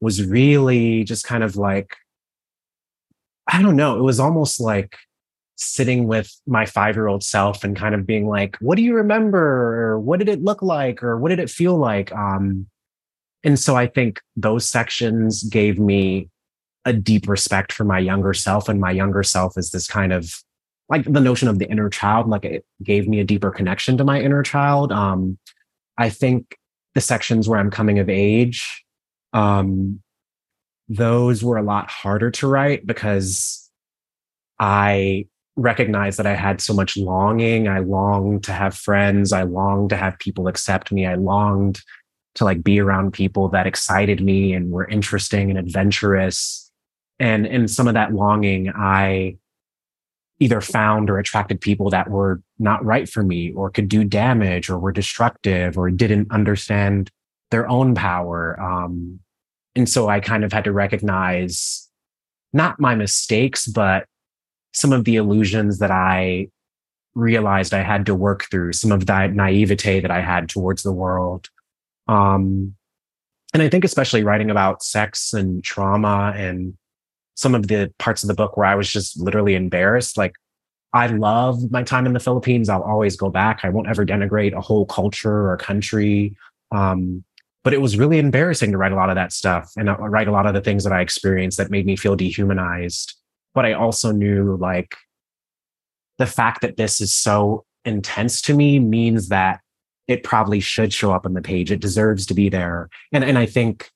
was 0.00 0.24
really 0.24 1.04
just 1.04 1.26
kind 1.26 1.44
of 1.44 1.56
like, 1.56 1.94
I 3.46 3.60
don't 3.60 3.76
know, 3.76 3.98
it 3.98 4.02
was 4.02 4.18
almost 4.18 4.60
like 4.60 4.96
sitting 5.56 6.06
with 6.06 6.34
my 6.46 6.64
five 6.64 6.96
year 6.96 7.06
old 7.06 7.22
self 7.22 7.64
and 7.64 7.76
kind 7.76 7.94
of 7.94 8.06
being 8.06 8.26
like, 8.26 8.56
what 8.60 8.76
do 8.76 8.82
you 8.82 8.94
remember? 8.94 9.90
Or 9.90 10.00
what 10.00 10.20
did 10.20 10.30
it 10.30 10.42
look 10.42 10.62
like? 10.62 11.02
Or 11.02 11.18
what 11.18 11.28
did 11.28 11.38
it 11.38 11.50
feel 11.50 11.76
like? 11.76 12.10
Um, 12.12 12.66
and 13.44 13.58
so 13.58 13.76
I 13.76 13.86
think 13.86 14.20
those 14.36 14.68
sections 14.68 15.42
gave 15.44 15.78
me 15.78 16.28
a 16.84 16.92
deep 16.92 17.28
respect 17.28 17.72
for 17.72 17.84
my 17.84 17.98
younger 17.98 18.34
self. 18.34 18.68
And 18.68 18.80
my 18.80 18.90
younger 18.90 19.22
self 19.22 19.56
is 19.56 19.70
this 19.70 19.86
kind 19.86 20.12
of 20.12 20.32
like 20.88 21.04
the 21.04 21.20
notion 21.20 21.48
of 21.48 21.58
the 21.58 21.70
inner 21.70 21.88
child, 21.88 22.28
like 22.28 22.44
it 22.44 22.64
gave 22.82 23.06
me 23.06 23.20
a 23.20 23.24
deeper 23.24 23.50
connection 23.50 23.96
to 23.98 24.04
my 24.04 24.20
inner 24.20 24.42
child. 24.42 24.90
Um, 24.92 25.38
I 25.96 26.10
think 26.10 26.56
the 26.94 27.00
sections 27.00 27.48
where 27.48 27.60
I'm 27.60 27.70
coming 27.70 27.98
of 27.98 28.08
age, 28.08 28.84
um, 29.32 30.02
those 30.88 31.44
were 31.44 31.56
a 31.56 31.62
lot 31.62 31.88
harder 31.88 32.30
to 32.32 32.48
write 32.48 32.86
because 32.86 33.70
I 34.58 35.26
recognized 35.56 36.18
that 36.18 36.26
I 36.26 36.34
had 36.34 36.60
so 36.60 36.74
much 36.74 36.96
longing. 36.96 37.68
I 37.68 37.78
longed 37.78 38.44
to 38.44 38.52
have 38.52 38.76
friends. 38.76 39.32
I 39.32 39.42
longed 39.42 39.90
to 39.90 39.96
have 39.96 40.18
people 40.18 40.48
accept 40.48 40.90
me. 40.90 41.06
I 41.06 41.14
longed 41.14 41.80
to 42.36 42.44
like 42.44 42.62
be 42.62 42.80
around 42.80 43.12
people 43.12 43.48
that 43.48 43.66
excited 43.66 44.22
me 44.22 44.52
and 44.52 44.70
were 44.70 44.86
interesting 44.88 45.50
and 45.50 45.58
adventurous. 45.58 46.70
And 47.18 47.46
in 47.46 47.68
some 47.68 47.88
of 47.88 47.94
that 47.94 48.12
longing, 48.12 48.70
I 48.74 49.36
either 50.38 50.60
found 50.60 51.10
or 51.10 51.18
attracted 51.18 51.60
people 51.60 51.90
that 51.90 52.08
were 52.08 52.40
not 52.58 52.84
right 52.84 53.08
for 53.08 53.22
me 53.22 53.52
or 53.52 53.70
could 53.70 53.88
do 53.88 54.04
damage 54.04 54.70
or 54.70 54.78
were 54.78 54.92
destructive 54.92 55.76
or 55.76 55.90
didn't 55.90 56.32
understand 56.32 57.10
their 57.50 57.68
own 57.68 57.94
power. 57.94 58.58
Um, 58.60 59.20
and 59.76 59.88
so 59.88 60.08
I 60.08 60.20
kind 60.20 60.44
of 60.44 60.52
had 60.52 60.64
to 60.64 60.72
recognize 60.72 61.88
not 62.52 62.80
my 62.80 62.94
mistakes, 62.94 63.66
but 63.66 64.06
some 64.72 64.92
of 64.92 65.04
the 65.04 65.16
illusions 65.16 65.78
that 65.78 65.90
I 65.90 66.48
realized 67.14 67.74
I 67.74 67.82
had 67.82 68.06
to 68.06 68.14
work 68.14 68.46
through, 68.50 68.72
some 68.72 68.92
of 68.92 69.06
that 69.06 69.34
naivete 69.34 70.00
that 70.00 70.10
I 70.10 70.20
had 70.20 70.48
towards 70.48 70.82
the 70.82 70.92
world. 70.92 71.48
Um, 72.10 72.74
and 73.54 73.62
I 73.62 73.68
think 73.68 73.84
especially 73.84 74.24
writing 74.24 74.50
about 74.50 74.82
sex 74.82 75.32
and 75.32 75.62
trauma 75.62 76.32
and 76.36 76.74
some 77.36 77.54
of 77.54 77.68
the 77.68 77.92
parts 77.98 78.22
of 78.22 78.28
the 78.28 78.34
book 78.34 78.56
where 78.56 78.66
I 78.66 78.74
was 78.74 78.90
just 78.90 79.18
literally 79.18 79.54
embarrassed. 79.54 80.18
Like, 80.18 80.34
I 80.92 81.06
love 81.06 81.70
my 81.70 81.84
time 81.84 82.04
in 82.06 82.12
the 82.12 82.20
Philippines. 82.20 82.68
I'll 82.68 82.82
always 82.82 83.16
go 83.16 83.30
back. 83.30 83.60
I 83.62 83.68
won't 83.68 83.88
ever 83.88 84.04
denigrate 84.04 84.54
a 84.54 84.60
whole 84.60 84.86
culture 84.86 85.48
or 85.50 85.56
country. 85.56 86.36
Um, 86.72 87.24
but 87.62 87.72
it 87.72 87.80
was 87.80 87.96
really 87.96 88.18
embarrassing 88.18 88.72
to 88.72 88.78
write 88.78 88.92
a 88.92 88.96
lot 88.96 89.10
of 89.10 89.14
that 89.14 89.32
stuff 89.32 89.70
and 89.76 89.88
uh, 89.88 89.96
write 89.98 90.26
a 90.28 90.32
lot 90.32 90.46
of 90.46 90.54
the 90.54 90.60
things 90.60 90.82
that 90.82 90.92
I 90.92 91.00
experienced 91.00 91.58
that 91.58 91.70
made 91.70 91.86
me 91.86 91.94
feel 91.94 92.16
dehumanized. 92.16 93.14
But 93.54 93.66
I 93.66 93.74
also 93.74 94.10
knew 94.10 94.56
like 94.56 94.96
the 96.18 96.26
fact 96.26 96.62
that 96.62 96.76
this 96.76 97.00
is 97.00 97.14
so 97.14 97.64
intense 97.84 98.42
to 98.42 98.54
me 98.54 98.78
means 98.78 99.28
that 99.28 99.60
it 100.10 100.24
probably 100.24 100.58
should 100.58 100.92
show 100.92 101.12
up 101.12 101.24
on 101.24 101.34
the 101.34 101.40
page. 101.40 101.70
It 101.70 101.80
deserves 101.80 102.26
to 102.26 102.34
be 102.34 102.48
there. 102.48 102.88
And, 103.12 103.22
and 103.22 103.38
I 103.38 103.46
think 103.46 103.90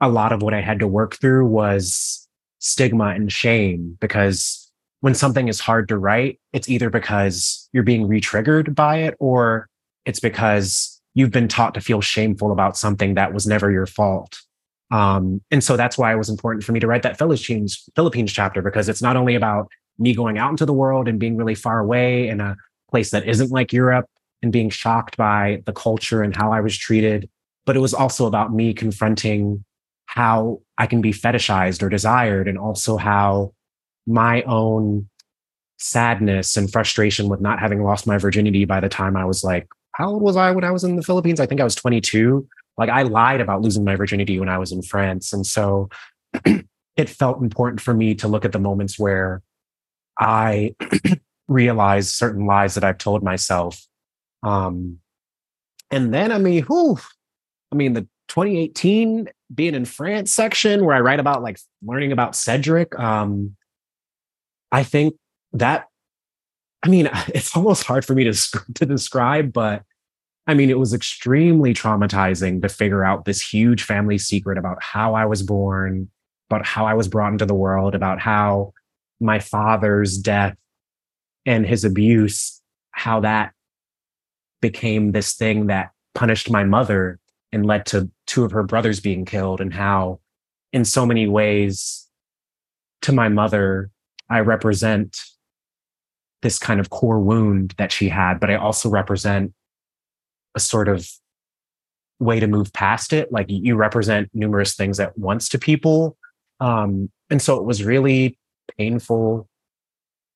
a 0.00 0.10
lot 0.10 0.30
of 0.30 0.42
what 0.42 0.52
I 0.52 0.60
had 0.60 0.78
to 0.80 0.86
work 0.86 1.16
through 1.16 1.46
was 1.46 2.28
stigma 2.58 3.06
and 3.06 3.32
shame 3.32 3.96
because 3.98 4.70
when 5.00 5.14
something 5.14 5.48
is 5.48 5.60
hard 5.60 5.88
to 5.88 5.96
write, 5.96 6.38
it's 6.52 6.68
either 6.68 6.90
because 6.90 7.68
you're 7.72 7.82
being 7.82 8.06
re-triggered 8.06 8.74
by 8.74 8.98
it 8.98 9.14
or 9.18 9.68
it's 10.04 10.20
because 10.20 11.00
you've 11.14 11.30
been 11.30 11.48
taught 11.48 11.72
to 11.74 11.80
feel 11.80 12.02
shameful 12.02 12.52
about 12.52 12.76
something 12.76 13.14
that 13.14 13.32
was 13.32 13.46
never 13.46 13.70
your 13.70 13.86
fault. 13.86 14.36
Um, 14.90 15.40
and 15.50 15.64
so 15.64 15.78
that's 15.78 15.96
why 15.96 16.12
it 16.12 16.18
was 16.18 16.28
important 16.28 16.62
for 16.62 16.72
me 16.72 16.80
to 16.80 16.86
write 16.86 17.02
that 17.04 17.16
Philippines, 17.16 17.88
Philippines 17.96 18.32
chapter 18.32 18.60
because 18.60 18.90
it's 18.90 19.00
not 19.00 19.16
only 19.16 19.34
about 19.34 19.68
me 19.98 20.14
going 20.14 20.36
out 20.36 20.50
into 20.50 20.66
the 20.66 20.74
world 20.74 21.08
and 21.08 21.18
being 21.18 21.38
really 21.38 21.54
far 21.54 21.78
away 21.78 22.28
in 22.28 22.42
a 22.42 22.54
place 22.90 23.10
that 23.12 23.26
isn't 23.26 23.50
like 23.50 23.72
Europe 23.72 24.06
and 24.44 24.52
being 24.52 24.70
shocked 24.70 25.16
by 25.16 25.62
the 25.64 25.72
culture 25.72 26.22
and 26.22 26.36
how 26.36 26.52
I 26.52 26.60
was 26.60 26.76
treated, 26.76 27.28
but 27.64 27.76
it 27.76 27.80
was 27.80 27.94
also 27.94 28.26
about 28.26 28.52
me 28.52 28.74
confronting 28.74 29.64
how 30.04 30.60
I 30.76 30.86
can 30.86 31.00
be 31.00 31.12
fetishized 31.12 31.82
or 31.82 31.88
desired, 31.88 32.46
and 32.46 32.58
also 32.58 32.98
how 32.98 33.54
my 34.06 34.42
own 34.42 35.08
sadness 35.78 36.56
and 36.56 36.70
frustration 36.70 37.28
with 37.28 37.40
not 37.40 37.58
having 37.58 37.82
lost 37.82 38.06
my 38.06 38.18
virginity 38.18 38.64
by 38.66 38.80
the 38.80 38.88
time 38.88 39.16
I 39.16 39.24
was 39.24 39.42
like, 39.42 39.66
how 39.92 40.10
old 40.10 40.22
was 40.22 40.36
I 40.36 40.50
when 40.50 40.62
I 40.62 40.70
was 40.70 40.84
in 40.84 40.96
the 40.96 41.02
Philippines? 41.02 41.40
I 41.40 41.46
think 41.46 41.60
I 41.60 41.64
was 41.64 41.74
22. 41.74 42.46
Like 42.76 42.90
I 42.90 43.02
lied 43.02 43.40
about 43.40 43.62
losing 43.62 43.84
my 43.84 43.96
virginity 43.96 44.38
when 44.38 44.48
I 44.48 44.58
was 44.58 44.72
in 44.72 44.82
France. 44.82 45.32
And 45.32 45.46
so 45.46 45.88
it 46.96 47.08
felt 47.08 47.40
important 47.40 47.80
for 47.80 47.94
me 47.94 48.14
to 48.16 48.28
look 48.28 48.44
at 48.44 48.52
the 48.52 48.58
moments 48.58 48.98
where 48.98 49.42
I 50.18 50.74
realized 51.48 52.10
certain 52.10 52.46
lies 52.46 52.74
that 52.74 52.84
I've 52.84 52.98
told 52.98 53.22
myself. 53.22 53.86
Um, 54.44 54.98
and 55.90 56.12
then, 56.12 56.32
I 56.32 56.38
mean, 56.38 56.62
who, 56.62 56.98
I 57.72 57.76
mean, 57.76 57.94
the 57.94 58.02
2018 58.28 59.28
being 59.54 59.74
in 59.74 59.84
France 59.84 60.32
section 60.32 60.84
where 60.84 60.96
I 60.96 61.00
write 61.00 61.20
about 61.20 61.42
like 61.42 61.58
learning 61.82 62.12
about 62.12 62.36
Cedric. 62.36 62.98
Um, 62.98 63.56
I 64.72 64.82
think 64.82 65.14
that, 65.52 65.88
I 66.82 66.88
mean, 66.88 67.08
it's 67.28 67.56
almost 67.56 67.84
hard 67.84 68.04
for 68.04 68.14
me 68.14 68.24
to, 68.24 68.32
to 68.74 68.86
describe, 68.86 69.52
but 69.52 69.82
I 70.46 70.54
mean, 70.54 70.68
it 70.68 70.78
was 70.78 70.92
extremely 70.92 71.72
traumatizing 71.72 72.60
to 72.62 72.68
figure 72.68 73.04
out 73.04 73.24
this 73.24 73.40
huge 73.40 73.82
family 73.82 74.18
secret 74.18 74.58
about 74.58 74.82
how 74.82 75.14
I 75.14 75.24
was 75.24 75.42
born, 75.42 76.10
about 76.50 76.66
how 76.66 76.86
I 76.86 76.94
was 76.94 77.08
brought 77.08 77.32
into 77.32 77.46
the 77.46 77.54
world, 77.54 77.94
about 77.94 78.20
how 78.20 78.74
my 79.20 79.38
father's 79.38 80.18
death 80.18 80.56
and 81.46 81.64
his 81.64 81.84
abuse, 81.84 82.60
how 82.90 83.20
that 83.20 83.54
became 84.68 85.12
this 85.12 85.34
thing 85.34 85.66
that 85.66 85.90
punished 86.14 86.50
my 86.50 86.64
mother 86.64 87.18
and 87.52 87.66
led 87.66 87.86
to 87.86 88.10
two 88.26 88.44
of 88.44 88.52
her 88.52 88.62
brothers 88.62 89.00
being 89.00 89.24
killed 89.24 89.60
and 89.60 89.74
how 89.74 90.20
in 90.72 90.84
so 90.84 91.04
many 91.04 91.26
ways 91.26 92.08
to 93.02 93.12
my 93.12 93.28
mother 93.28 93.90
i 94.30 94.40
represent 94.40 95.20
this 96.42 96.58
kind 96.58 96.80
of 96.80 96.90
core 96.90 97.20
wound 97.20 97.74
that 97.78 97.92
she 97.92 98.08
had 98.08 98.40
but 98.40 98.50
i 98.50 98.54
also 98.54 98.88
represent 98.88 99.52
a 100.54 100.60
sort 100.60 100.88
of 100.88 101.08
way 102.18 102.40
to 102.40 102.46
move 102.46 102.72
past 102.72 103.12
it. 103.12 103.30
Like 103.32 103.46
you 103.48 103.76
represent 103.76 104.30
numerous 104.34 104.74
things 104.74 105.00
at 105.00 105.16
once 105.18 105.48
to 105.50 105.58
people. 105.58 106.16
Um, 106.60 107.10
and 107.30 107.40
so 107.40 107.56
it 107.56 107.64
was 107.64 107.84
really 107.84 108.38
painful 108.78 109.48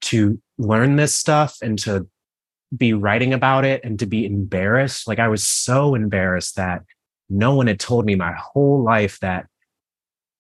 to 0.01 0.41
learn 0.59 0.97
this 0.97 1.15
stuff 1.15 1.59
and 1.63 1.79
to 1.81 2.07
be 2.77 2.93
writing 2.93 3.33
about 3.33 3.65
it 3.65 3.83
and 3.83 3.99
to 3.99 4.07
be 4.07 4.27
embarrassed 4.27 5.09
like 5.09 5.19
i 5.19 5.29
was 5.29 5.43
so 5.43 5.95
embarrassed 5.95 6.57
that 6.57 6.83
no 7.31 7.55
one 7.55 7.67
had 7.67 7.81
told 7.81 8.05
me 8.05 8.15
my 8.15 8.33
whole 8.33 8.83
life 8.83 9.19
that 9.21 9.47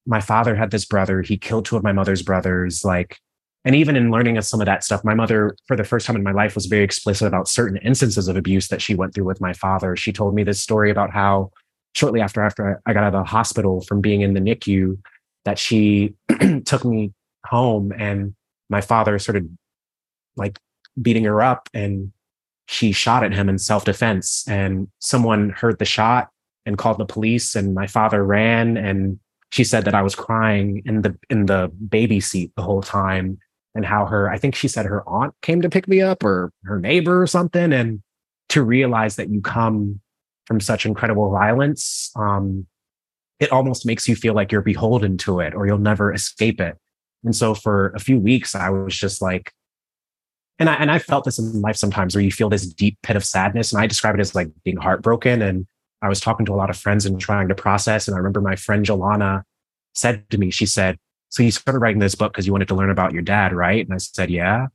my 0.08 0.20
father 0.20 0.56
had 0.56 0.70
this 0.70 0.86
brother. 0.86 1.20
He 1.20 1.36
killed 1.36 1.66
two 1.66 1.76
of 1.76 1.82
my 1.82 1.92
mother's 1.92 2.22
brothers. 2.22 2.84
Like, 2.84 3.18
and 3.64 3.74
even 3.74 3.94
in 3.94 4.10
learning 4.10 4.40
some 4.40 4.60
of 4.60 4.66
that 4.66 4.82
stuff, 4.82 5.04
my 5.04 5.14
mother, 5.14 5.54
for 5.66 5.76
the 5.76 5.84
first 5.84 6.06
time 6.06 6.16
in 6.16 6.22
my 6.22 6.32
life, 6.32 6.54
was 6.54 6.66
very 6.66 6.82
explicit 6.82 7.28
about 7.28 7.46
certain 7.46 7.76
instances 7.78 8.26
of 8.26 8.36
abuse 8.36 8.68
that 8.68 8.80
she 8.80 8.94
went 8.94 9.14
through 9.14 9.26
with 9.26 9.40
my 9.40 9.52
father. 9.52 9.94
She 9.96 10.12
told 10.12 10.34
me 10.34 10.44
this 10.44 10.60
story 10.60 10.90
about 10.90 11.10
how 11.10 11.50
shortly 11.94 12.22
after 12.22 12.42
after 12.42 12.80
I 12.86 12.94
got 12.94 13.04
out 13.04 13.14
of 13.14 13.24
the 13.24 13.30
hospital 13.30 13.82
from 13.82 14.00
being 14.00 14.22
in 14.22 14.32
the 14.32 14.40
NICU, 14.40 14.98
that 15.44 15.58
she 15.58 16.14
took 16.64 16.84
me 16.86 17.12
home 17.44 17.92
and 17.92 18.34
my 18.70 18.80
father 18.80 19.18
started 19.18 19.56
like 20.36 20.58
beating 21.00 21.24
her 21.24 21.42
up 21.42 21.68
and 21.74 22.12
she 22.68 22.92
shot 22.92 23.24
at 23.24 23.32
him 23.32 23.48
in 23.48 23.58
self-defense 23.58 24.44
and 24.46 24.88
someone 24.98 25.50
heard 25.50 25.78
the 25.78 25.86
shot 25.86 26.28
and 26.66 26.76
called 26.76 26.98
the 26.98 27.06
police 27.06 27.56
and 27.56 27.74
my 27.74 27.86
father 27.86 28.22
ran 28.22 28.76
and 28.76 29.18
she 29.50 29.64
said 29.64 29.86
that 29.86 29.94
I 29.94 30.02
was 30.02 30.14
crying 30.14 30.82
in 30.84 31.00
the 31.00 31.18
in 31.30 31.46
the 31.46 31.72
baby 31.88 32.20
seat 32.20 32.52
the 32.56 32.62
whole 32.62 32.82
time 32.82 33.38
and 33.74 33.86
how 33.86 34.04
her 34.04 34.30
I 34.30 34.36
think 34.36 34.54
she 34.54 34.68
said 34.68 34.84
her 34.84 35.02
aunt 35.08 35.34
came 35.40 35.62
to 35.62 35.70
pick 35.70 35.88
me 35.88 36.02
up 36.02 36.22
or 36.22 36.52
her 36.64 36.78
neighbor 36.78 37.22
or 37.22 37.26
something 37.26 37.72
and 37.72 38.02
to 38.50 38.62
realize 38.62 39.16
that 39.16 39.30
you 39.30 39.40
come 39.40 40.00
from 40.44 40.60
such 40.60 40.84
incredible 40.84 41.30
violence 41.30 42.10
um 42.16 42.66
it 43.40 43.50
almost 43.50 43.86
makes 43.86 44.06
you 44.06 44.14
feel 44.14 44.34
like 44.34 44.52
you're 44.52 44.60
beholden 44.60 45.16
to 45.16 45.40
it 45.40 45.54
or 45.54 45.66
you'll 45.66 45.78
never 45.78 46.12
escape 46.12 46.60
it. 46.60 46.76
And 47.24 47.34
so 47.34 47.54
for 47.54 47.90
a 47.90 48.00
few 48.00 48.18
weeks 48.18 48.54
I 48.54 48.68
was 48.68 48.94
just 48.94 49.22
like 49.22 49.52
and 50.58 50.68
I 50.68 50.74
and 50.74 50.90
I 50.90 50.98
felt 50.98 51.24
this 51.24 51.38
in 51.38 51.60
life 51.60 51.76
sometimes 51.76 52.14
where 52.14 52.24
you 52.24 52.32
feel 52.32 52.48
this 52.48 52.66
deep 52.66 52.98
pit 53.02 53.16
of 53.16 53.24
sadness 53.24 53.72
and 53.72 53.80
I 53.80 53.86
describe 53.86 54.14
it 54.14 54.20
as 54.20 54.34
like 54.34 54.48
being 54.64 54.76
heartbroken 54.76 55.42
and 55.42 55.66
I 56.02 56.08
was 56.08 56.20
talking 56.20 56.46
to 56.46 56.52
a 56.52 56.56
lot 56.56 56.70
of 56.70 56.76
friends 56.76 57.06
and 57.06 57.20
trying 57.20 57.48
to 57.48 57.54
process. 57.54 58.06
And 58.06 58.14
I 58.14 58.18
remember 58.18 58.40
my 58.40 58.56
friend 58.56 58.84
Jolana 58.84 59.42
said 59.94 60.28
to 60.30 60.38
me, 60.38 60.50
she 60.50 60.66
said, 60.66 60.98
So 61.30 61.42
you 61.42 61.50
started 61.50 61.80
writing 61.80 61.98
this 61.98 62.14
book 62.14 62.32
because 62.32 62.46
you 62.46 62.52
wanted 62.52 62.68
to 62.68 62.74
learn 62.74 62.90
about 62.90 63.12
your 63.12 63.22
dad, 63.22 63.52
right? 63.52 63.84
And 63.84 63.94
I 63.94 63.98
said, 63.98 64.30
Yeah. 64.30 64.66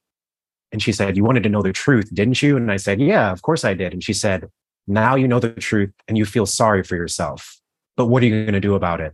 And 0.72 0.82
she 0.82 0.92
said, 0.92 1.16
You 1.16 1.24
wanted 1.24 1.44
to 1.44 1.50
know 1.50 1.62
the 1.62 1.74
truth, 1.74 2.10
didn't 2.14 2.42
you? 2.42 2.58
And 2.58 2.72
I 2.72 2.78
said, 2.78 3.00
Yeah, 3.00 3.32
of 3.32 3.42
course 3.42 3.64
I 3.64 3.74
did. 3.74 3.94
And 3.94 4.04
she 4.04 4.14
said, 4.14 4.50
Now 4.88 5.16
you 5.16 5.28
know 5.28 5.40
the 5.40 5.52
truth 5.52 5.94
and 6.08 6.18
you 6.18 6.26
feel 6.26 6.46
sorry 6.46 6.84
for 6.84 6.96
yourself. 6.96 7.60
But 7.96 8.08
what 8.08 8.24
are 8.24 8.26
you 8.26 8.44
going 8.44 8.54
to 8.54 8.60
do 8.60 8.76
about 8.76 9.02
it? 9.02 9.14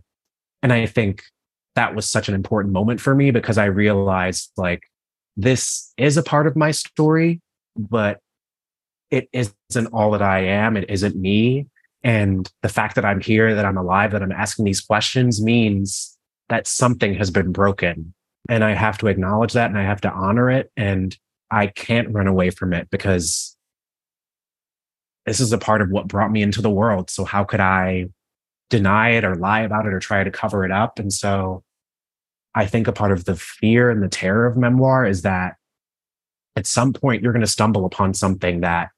And 0.62 0.72
I 0.72 0.86
think 0.86 1.22
that 1.74 1.94
was 1.94 2.08
such 2.08 2.28
an 2.28 2.34
important 2.34 2.72
moment 2.72 3.00
for 3.00 3.14
me 3.14 3.30
because 3.30 3.58
I 3.58 3.66
realized 3.66 4.50
like 4.56 4.82
this 5.36 5.92
is 5.96 6.16
a 6.16 6.22
part 6.22 6.46
of 6.46 6.56
my 6.56 6.70
story, 6.70 7.40
but 7.76 8.20
it 9.10 9.28
isn't 9.32 9.86
all 9.92 10.12
that 10.12 10.22
I 10.22 10.40
am. 10.40 10.76
It 10.76 10.88
isn't 10.88 11.16
me. 11.16 11.66
And 12.02 12.50
the 12.62 12.68
fact 12.68 12.94
that 12.94 13.04
I'm 13.04 13.20
here, 13.20 13.54
that 13.54 13.64
I'm 13.64 13.76
alive, 13.76 14.12
that 14.12 14.22
I'm 14.22 14.32
asking 14.32 14.64
these 14.64 14.80
questions 14.80 15.42
means 15.42 16.16
that 16.48 16.66
something 16.66 17.14
has 17.14 17.30
been 17.30 17.52
broken. 17.52 18.14
And 18.48 18.64
I 18.64 18.74
have 18.74 18.98
to 18.98 19.08
acknowledge 19.08 19.52
that 19.52 19.70
and 19.70 19.78
I 19.78 19.82
have 19.82 20.00
to 20.02 20.10
honor 20.10 20.50
it. 20.50 20.70
And 20.76 21.16
I 21.50 21.66
can't 21.66 22.10
run 22.10 22.26
away 22.26 22.50
from 22.50 22.72
it 22.72 22.88
because 22.90 23.56
this 25.26 25.40
is 25.40 25.52
a 25.52 25.58
part 25.58 25.82
of 25.82 25.90
what 25.90 26.08
brought 26.08 26.32
me 26.32 26.42
into 26.42 26.62
the 26.62 26.70
world. 26.70 27.10
So 27.10 27.24
how 27.24 27.44
could 27.44 27.60
I 27.60 28.06
deny 28.70 29.10
it 29.10 29.24
or 29.24 29.34
lie 29.34 29.60
about 29.60 29.86
it 29.86 29.92
or 29.92 30.00
try 30.00 30.24
to 30.24 30.30
cover 30.30 30.64
it 30.64 30.70
up? 30.70 30.98
And 30.98 31.12
so 31.12 31.62
I 32.54 32.66
think 32.66 32.88
a 32.88 32.92
part 32.92 33.12
of 33.12 33.24
the 33.24 33.36
fear 33.36 33.90
and 33.90 34.02
the 34.02 34.08
terror 34.08 34.46
of 34.46 34.56
memoir 34.56 35.06
is 35.06 35.22
that 35.22 35.56
at 36.56 36.66
some 36.66 36.92
point 36.92 37.22
you're 37.22 37.32
going 37.32 37.44
to 37.44 37.46
stumble 37.46 37.84
upon 37.84 38.12
something 38.14 38.60
that 38.60 38.90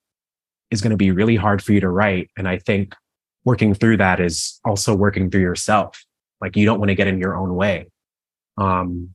is 0.70 0.80
going 0.80 0.90
to 0.90 0.96
be 0.96 1.10
really 1.10 1.36
hard 1.36 1.62
for 1.62 1.72
you 1.72 1.80
to 1.80 1.88
write. 1.88 2.30
And 2.36 2.48
I 2.48 2.58
think 2.58 2.94
working 3.44 3.74
through 3.74 3.98
that 3.98 4.20
is 4.20 4.58
also 4.64 4.94
working 4.94 5.30
through 5.30 5.42
yourself. 5.42 6.04
Like 6.40 6.56
you 6.56 6.64
don't 6.64 6.78
want 6.78 6.88
to 6.88 6.94
get 6.94 7.08
in 7.08 7.18
your 7.18 7.36
own 7.36 7.54
way. 7.54 7.86
Um, 8.56 9.14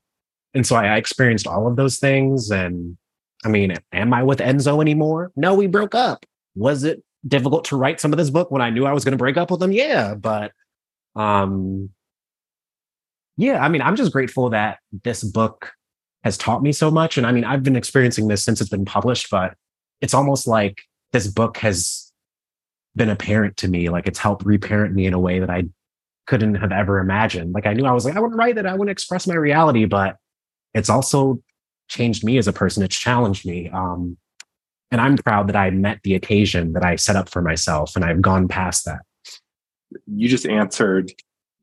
and 0.53 0.65
so 0.65 0.75
I, 0.75 0.85
I 0.87 0.97
experienced 0.97 1.47
all 1.47 1.67
of 1.67 1.75
those 1.75 1.97
things. 1.97 2.51
And 2.51 2.97
I 3.43 3.49
mean, 3.49 3.75
am 3.91 4.13
I 4.13 4.23
with 4.23 4.39
Enzo 4.39 4.81
anymore? 4.81 5.31
No, 5.35 5.55
we 5.55 5.67
broke 5.67 5.95
up. 5.95 6.25
Was 6.55 6.83
it 6.83 7.03
difficult 7.27 7.65
to 7.65 7.77
write 7.77 7.99
some 7.99 8.13
of 8.13 8.17
this 8.17 8.29
book 8.29 8.51
when 8.51 8.61
I 8.61 8.69
knew 8.69 8.85
I 8.85 8.93
was 8.93 9.03
going 9.03 9.11
to 9.13 9.17
break 9.17 9.37
up 9.37 9.51
with 9.51 9.61
him? 9.61 9.71
Yeah, 9.71 10.15
but 10.15 10.51
um, 11.15 11.89
yeah, 13.37 13.63
I 13.63 13.69
mean, 13.69 13.81
I'm 13.81 13.95
just 13.95 14.11
grateful 14.11 14.49
that 14.49 14.79
this 15.03 15.23
book 15.23 15.71
has 16.23 16.37
taught 16.37 16.63
me 16.63 16.71
so 16.71 16.89
much. 16.89 17.17
And 17.17 17.25
I 17.25 17.31
mean, 17.31 17.43
I've 17.43 17.63
been 17.63 17.75
experiencing 17.75 18.27
this 18.27 18.43
since 18.43 18.59
it's 18.59 18.69
been 18.69 18.85
published, 18.85 19.29
but 19.29 19.53
it's 20.01 20.13
almost 20.13 20.47
like 20.47 20.81
this 21.13 21.27
book 21.27 21.57
has 21.57 22.11
been 22.95 23.09
a 23.09 23.15
parent 23.15 23.55
to 23.57 23.67
me. 23.67 23.89
Like 23.89 24.07
it's 24.07 24.19
helped 24.19 24.45
reparent 24.45 24.95
me 24.95 25.05
in 25.05 25.13
a 25.13 25.19
way 25.19 25.39
that 25.39 25.51
I 25.51 25.65
couldn't 26.25 26.55
have 26.55 26.71
ever 26.71 26.99
imagined. 26.99 27.53
Like 27.53 27.67
I 27.67 27.73
knew 27.73 27.85
I 27.85 27.91
was 27.91 28.05
like, 28.05 28.17
I 28.17 28.19
wouldn't 28.19 28.37
write 28.37 28.57
it, 28.57 28.65
I 28.65 28.73
wouldn't 28.73 28.89
express 28.89 29.27
my 29.27 29.35
reality, 29.35 29.85
but 29.85 30.17
it's 30.73 30.89
also 30.89 31.41
changed 31.87 32.23
me 32.23 32.37
as 32.37 32.47
a 32.47 32.53
person. 32.53 32.83
It's 32.83 32.97
challenged 32.97 33.45
me. 33.45 33.69
Um, 33.69 34.17
and 34.91 34.99
I'm 34.99 35.15
proud 35.17 35.47
that 35.47 35.55
I 35.55 35.69
met 35.69 35.99
the 36.03 36.15
occasion 36.15 36.73
that 36.73 36.83
I 36.83 36.95
set 36.95 37.15
up 37.15 37.29
for 37.29 37.41
myself 37.41 37.95
and 37.95 38.03
I've 38.03 38.21
gone 38.21 38.47
past 38.47 38.85
that. 38.85 39.01
You 40.07 40.27
just 40.27 40.45
answered 40.45 41.11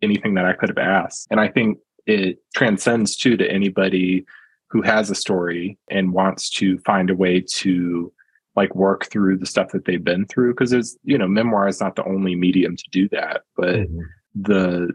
anything 0.04 0.34
that 0.34 0.44
I 0.44 0.52
could 0.52 0.68
have 0.68 0.78
asked. 0.78 1.26
And 1.30 1.40
I 1.40 1.48
think 1.48 1.78
it 2.06 2.38
transcends 2.54 3.16
too 3.16 3.36
to 3.36 3.50
anybody 3.50 4.24
who 4.70 4.82
has 4.82 5.10
a 5.10 5.14
story 5.14 5.78
and 5.90 6.12
wants 6.12 6.50
to 6.50 6.78
find 6.78 7.10
a 7.10 7.14
way 7.14 7.40
to 7.40 8.12
like 8.56 8.74
work 8.74 9.06
through 9.06 9.38
the 9.38 9.46
stuff 9.46 9.70
that 9.72 9.84
they've 9.84 10.04
been 10.04 10.26
through 10.26 10.52
because 10.52 10.70
there's 10.70 10.96
you 11.04 11.18
know 11.18 11.26
memoir 11.26 11.68
is 11.68 11.80
not 11.80 11.96
the 11.96 12.04
only 12.04 12.34
medium 12.34 12.76
to 12.76 12.84
do 12.90 13.08
that 13.08 13.42
but 13.56 13.76
mm-hmm. 13.76 14.00
the 14.34 14.90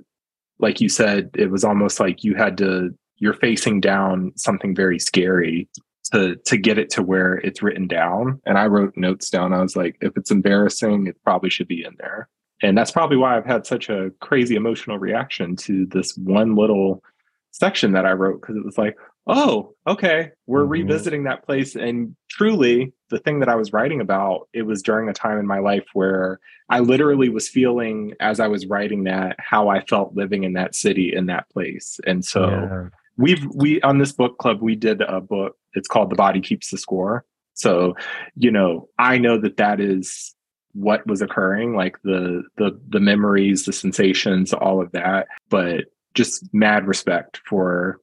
like 0.59 0.81
you 0.81 0.89
said 0.89 1.29
it 1.35 1.49
was 1.49 1.63
almost 1.63 1.99
like 1.99 2.23
you 2.23 2.35
had 2.35 2.57
to 2.57 2.89
you're 3.17 3.33
facing 3.33 3.81
down 3.81 4.31
something 4.35 4.75
very 4.75 4.99
scary 4.99 5.67
to 6.11 6.35
to 6.45 6.57
get 6.57 6.77
it 6.77 6.89
to 6.89 7.03
where 7.03 7.35
it's 7.35 7.61
written 7.61 7.87
down 7.87 8.41
and 8.45 8.57
i 8.57 8.65
wrote 8.65 8.95
notes 8.95 9.29
down 9.29 9.53
i 9.53 9.61
was 9.61 9.75
like 9.75 9.97
if 10.01 10.15
it's 10.15 10.31
embarrassing 10.31 11.07
it 11.07 11.17
probably 11.23 11.49
should 11.49 11.67
be 11.67 11.83
in 11.83 11.95
there 11.99 12.29
and 12.61 12.77
that's 12.77 12.91
probably 12.91 13.17
why 13.17 13.35
i've 13.35 13.45
had 13.45 13.65
such 13.65 13.89
a 13.89 14.11
crazy 14.19 14.55
emotional 14.55 14.97
reaction 14.99 15.55
to 15.55 15.85
this 15.87 16.15
one 16.17 16.55
little 16.55 17.03
section 17.51 17.91
that 17.91 18.05
i 18.05 18.11
wrote 18.11 18.41
because 18.41 18.55
it 18.55 18.65
was 18.65 18.77
like 18.77 18.95
oh, 19.29 19.75
okay, 19.87 20.31
we're 20.47 20.63
mm-hmm. 20.63 20.71
revisiting 20.71 21.23
that 21.23 21.45
place. 21.45 21.75
And 21.75 22.15
truly, 22.29 22.91
the 23.09 23.19
thing 23.19 23.39
that 23.39 23.49
I 23.49 23.55
was 23.55 23.71
writing 23.71 24.01
about, 24.01 24.49
it 24.53 24.63
was 24.63 24.81
during 24.81 25.07
a 25.07 25.13
time 25.13 25.37
in 25.37 25.45
my 25.45 25.59
life 25.59 25.85
where 25.93 26.39
I 26.69 26.79
literally 26.79 27.29
was 27.29 27.47
feeling, 27.47 28.13
as 28.19 28.39
I 28.39 28.47
was 28.47 28.65
writing 28.65 29.03
that, 29.03 29.35
how 29.37 29.69
I 29.69 29.81
felt 29.85 30.15
living 30.15 30.43
in 30.43 30.53
that 30.53 30.75
city, 30.75 31.13
in 31.15 31.27
that 31.27 31.49
place. 31.49 31.99
And 32.05 32.25
so 32.25 32.49
yeah. 32.49 32.89
we've, 33.17 33.45
we, 33.53 33.81
on 33.81 33.99
this 33.99 34.11
book 34.11 34.39
club, 34.39 34.61
we 34.61 34.75
did 34.75 35.01
a 35.01 35.21
book, 35.21 35.55
it's 35.73 35.87
called 35.87 36.09
The 36.09 36.15
Body 36.15 36.41
Keeps 36.41 36.71
the 36.71 36.77
Score. 36.77 37.23
So, 37.53 37.95
you 38.35 38.51
know, 38.51 38.89
I 38.97 39.17
know 39.19 39.39
that 39.39 39.57
that 39.57 39.79
is 39.79 40.33
what 40.73 41.05
was 41.07 41.21
occurring 41.21 41.75
like 41.75 42.01
the 42.03 42.43
the 42.57 42.79
the 42.89 42.99
memories 42.99 43.65
the 43.65 43.73
sensations 43.73 44.53
all 44.53 44.81
of 44.81 44.91
that 44.91 45.27
but 45.49 45.85
just 46.13 46.43
mad 46.53 46.87
respect 46.87 47.41
for 47.47 47.99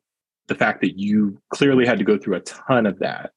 the 0.47 0.55
fact 0.55 0.81
that 0.81 0.99
you 0.99 1.41
clearly 1.51 1.87
had 1.87 1.99
to 1.99 2.05
go 2.05 2.17
through 2.17 2.37
a 2.37 2.41
ton 2.41 2.87
of 2.87 2.99
that 2.99 3.33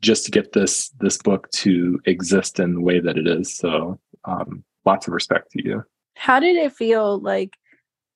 just 0.00 0.24
to 0.24 0.30
get 0.30 0.52
this 0.52 0.90
this 1.00 1.16
book 1.16 1.50
to 1.52 2.00
exist 2.04 2.60
in 2.60 2.74
the 2.74 2.80
way 2.80 3.00
that 3.00 3.16
it 3.16 3.26
is. 3.26 3.56
So 3.56 3.98
um, 4.24 4.64
lots 4.84 5.06
of 5.06 5.14
respect 5.14 5.52
to 5.52 5.64
you. 5.64 5.84
How 6.14 6.40
did 6.40 6.56
it 6.56 6.72
feel 6.72 7.18
like 7.20 7.56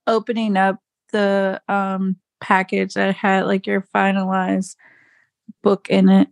opening 0.06 0.56
up 0.56 0.78
the 1.12 1.60
um, 1.68 2.16
package 2.40 2.94
that 2.94 3.14
had 3.14 3.46
like 3.46 3.66
your 3.66 3.82
finalized 3.94 4.76
book 5.62 5.88
in 5.88 6.08
it? 6.08 6.28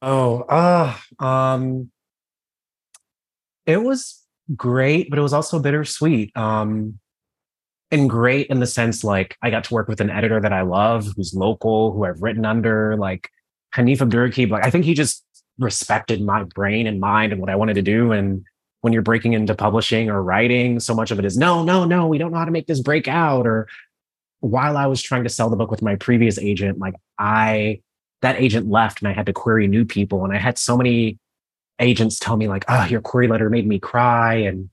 Oh, 0.00 0.44
ah, 0.48 1.02
uh, 1.18 1.24
um, 1.24 1.90
it 3.68 3.84
was 3.84 4.24
great, 4.56 5.10
but 5.10 5.18
it 5.18 5.22
was 5.22 5.34
also 5.34 5.60
bittersweet. 5.60 6.34
Um, 6.36 6.98
and 7.90 8.10
great 8.10 8.48
in 8.48 8.60
the 8.60 8.66
sense 8.66 9.04
like 9.04 9.36
I 9.42 9.50
got 9.50 9.64
to 9.64 9.74
work 9.74 9.88
with 9.88 10.00
an 10.00 10.10
editor 10.10 10.40
that 10.40 10.52
I 10.52 10.62
love, 10.62 11.06
who's 11.14 11.34
local, 11.34 11.92
who 11.92 12.04
I've 12.04 12.20
written 12.20 12.44
under, 12.44 12.96
like 12.96 13.30
Hanif 13.74 13.98
Abdurraqib. 13.98 14.50
Like 14.50 14.64
I 14.66 14.70
think 14.70 14.84
he 14.84 14.94
just 14.94 15.24
respected 15.58 16.22
my 16.22 16.44
brain 16.44 16.86
and 16.86 17.00
mind 17.00 17.32
and 17.32 17.40
what 17.40 17.50
I 17.50 17.56
wanted 17.56 17.74
to 17.74 17.82
do. 17.82 18.12
And 18.12 18.44
when 18.80 18.92
you're 18.92 19.02
breaking 19.02 19.34
into 19.34 19.54
publishing 19.54 20.08
or 20.08 20.22
writing, 20.22 20.80
so 20.80 20.94
much 20.94 21.10
of 21.10 21.18
it 21.18 21.24
is 21.24 21.36
no, 21.36 21.62
no, 21.62 21.84
no, 21.84 22.06
we 22.06 22.18
don't 22.18 22.32
know 22.32 22.38
how 22.38 22.44
to 22.44 22.50
make 22.50 22.66
this 22.66 22.80
break 22.80 23.06
out. 23.06 23.46
Or 23.46 23.68
while 24.40 24.76
I 24.76 24.86
was 24.86 25.02
trying 25.02 25.24
to 25.24 25.30
sell 25.30 25.50
the 25.50 25.56
book 25.56 25.70
with 25.70 25.82
my 25.82 25.96
previous 25.96 26.38
agent, 26.38 26.78
like 26.78 26.94
I 27.18 27.80
that 28.22 28.40
agent 28.40 28.68
left 28.68 29.00
and 29.00 29.08
I 29.08 29.12
had 29.12 29.26
to 29.26 29.32
query 29.32 29.66
new 29.66 29.84
people. 29.84 30.24
And 30.24 30.34
I 30.34 30.38
had 30.38 30.58
so 30.58 30.76
many 30.76 31.18
agents 31.78 32.18
tell 32.18 32.36
me, 32.36 32.48
like, 32.48 32.64
oh, 32.68 32.84
your 32.86 33.00
query 33.00 33.28
letter 33.28 33.50
made 33.50 33.66
me 33.66 33.78
cry. 33.78 34.34
And 34.34 34.70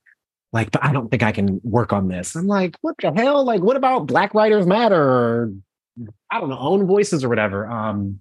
like, 0.51 0.71
but 0.71 0.83
I 0.83 0.93
don't 0.93 1.09
think 1.09 1.23
I 1.23 1.31
can 1.31 1.59
work 1.63 1.93
on 1.93 2.07
this. 2.07 2.35
I'm 2.35 2.47
like, 2.47 2.77
what 2.81 2.95
the 3.01 3.11
hell? 3.11 3.43
Like, 3.43 3.61
what 3.61 3.77
about 3.77 4.07
Black 4.07 4.33
Writers 4.33 4.65
Matter 4.65 5.01
or 5.01 5.53
I 6.31 6.39
don't 6.39 6.49
know, 6.49 6.59
own 6.59 6.85
voices 6.85 7.23
or 7.23 7.29
whatever. 7.29 7.67
Um, 7.69 8.19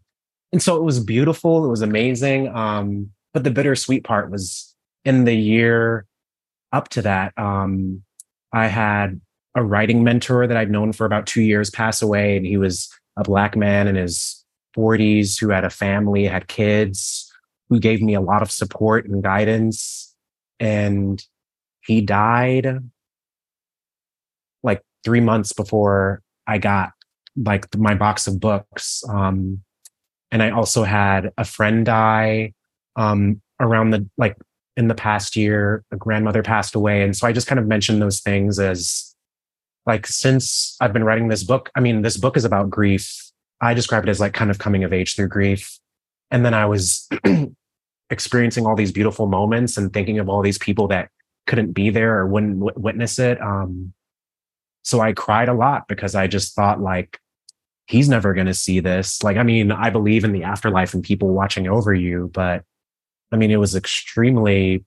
and 0.53 0.63
so 0.63 0.77
it 0.77 0.83
was 0.83 1.01
beautiful. 1.01 1.65
It 1.65 1.69
was 1.69 1.83
amazing. 1.83 2.49
Um, 2.49 3.11
but 3.33 3.45
the 3.45 3.51
bittersweet 3.51 4.05
part 4.05 4.31
was 4.31 4.75
in 5.05 5.25
the 5.25 5.35
year 5.35 6.07
up 6.73 6.89
to 6.91 7.03
that. 7.03 7.37
Um, 7.37 8.03
I 8.53 8.69
had 8.69 9.21
a 9.57 9.63
writing 9.63 10.05
mentor 10.05 10.47
that 10.47 10.57
I'd 10.57 10.71
known 10.71 10.93
for 10.93 11.07
about 11.07 11.27
two 11.27 11.43
years 11.43 11.71
pass 11.71 12.03
away, 12.03 12.37
and 12.37 12.47
he 12.47 12.57
was 12.57 12.89
a 13.17 13.25
black 13.25 13.57
man 13.57 13.89
in 13.89 13.97
his 13.97 14.45
40s 14.77 15.39
who 15.39 15.51
had 15.51 15.65
a 15.65 15.71
family, 15.71 16.25
had 16.25 16.49
kids, 16.49 17.24
who 17.69 17.81
gave 17.81 18.03
me 18.03 18.15
a 18.15 18.21
lot 18.21 18.43
of 18.43 18.51
support 18.51 19.07
and 19.07 19.23
guidance. 19.23 20.15
And 20.61 21.23
he 21.87 22.01
died 22.01 22.79
like 24.63 24.83
three 25.05 25.21
months 25.21 25.53
before 25.53 26.23
I 26.47 26.59
got 26.59 26.91
like 27.37 27.75
my 27.77 27.95
box 27.95 28.27
of 28.27 28.41
books. 28.41 29.03
Um, 29.09 29.63
and 30.31 30.43
I 30.43 30.51
also 30.51 30.85
had 30.85 31.33
a 31.37 31.45
friend 31.45 31.85
die 31.85 32.55
um, 32.97 33.41
around 33.61 33.91
the 33.91 34.09
like 34.17 34.37
in 34.77 34.89
the 34.89 34.95
past 34.95 35.37
year. 35.37 35.85
A 35.93 35.97
grandmother 35.97 36.43
passed 36.43 36.75
away. 36.75 37.03
And 37.03 37.17
so 37.17 37.27
I 37.27 37.33
just 37.33 37.47
kind 37.47 37.59
of 37.59 37.67
mentioned 37.67 38.03
those 38.03 38.21
things 38.21 38.59
as 38.59 39.15
like, 39.87 40.07
since 40.07 40.77
I've 40.81 40.93
been 40.93 41.05
writing 41.05 41.29
this 41.29 41.45
book, 41.45 41.71
I 41.77 41.81
mean, 41.81 42.03
this 42.03 42.17
book 42.17 42.37
is 42.37 42.45
about 42.45 42.71
grief. 42.71 43.31
I 43.61 43.75
describe 43.75 44.05
it 44.05 44.09
as 44.09 44.21
like 44.21 44.33
kind 44.33 44.51
of 44.51 44.59
coming 44.59 44.85
of 44.85 44.93
age 44.93 45.15
through 45.15 45.29
grief. 45.29 45.79
And 46.31 46.45
then 46.45 46.55
I 46.55 46.67
was 46.67 47.09
experiencing 48.11 48.67
all 48.67 48.77
these 48.77 48.93
beautiful 48.93 49.27
moments 49.27 49.77
and 49.77 49.93
thinking 49.93 50.19
of 50.19 50.29
all 50.29 50.43
these 50.43 50.59
people 50.59 50.89
that 50.89 51.11
couldn't 51.47 51.73
be 51.73 51.91
there 51.91 52.19
or 52.19 52.27
wouldn't 52.27 52.61
w- 52.61 52.75
witness 52.77 53.19
it. 53.19 53.41
Um, 53.41 53.93
so 54.83 55.01
I 55.01 55.13
cried 55.13 55.49
a 55.49 55.55
lot 55.55 55.89
because 55.89 56.15
I 56.15 56.27
just 56.27 56.55
thought 56.55 56.81
like, 56.81 57.19
he's 57.87 58.09
never 58.09 58.33
going 58.33 58.47
to 58.47 58.55
see 58.55 58.81
this. 58.81 59.23
Like, 59.23 59.37
I 59.37 59.43
mean, 59.43 59.71
I 59.71 59.91
believe 59.91 60.25
in 60.25 60.33
the 60.33 60.45
afterlife 60.45 60.95
and 60.95 61.03
people 61.03 61.29
watching 61.29 61.69
over 61.69 61.93
you, 61.93 62.31
but 62.33 62.65
I 63.31 63.37
mean, 63.37 63.51
it 63.51 63.57
was 63.57 63.75
extremely 63.75 64.85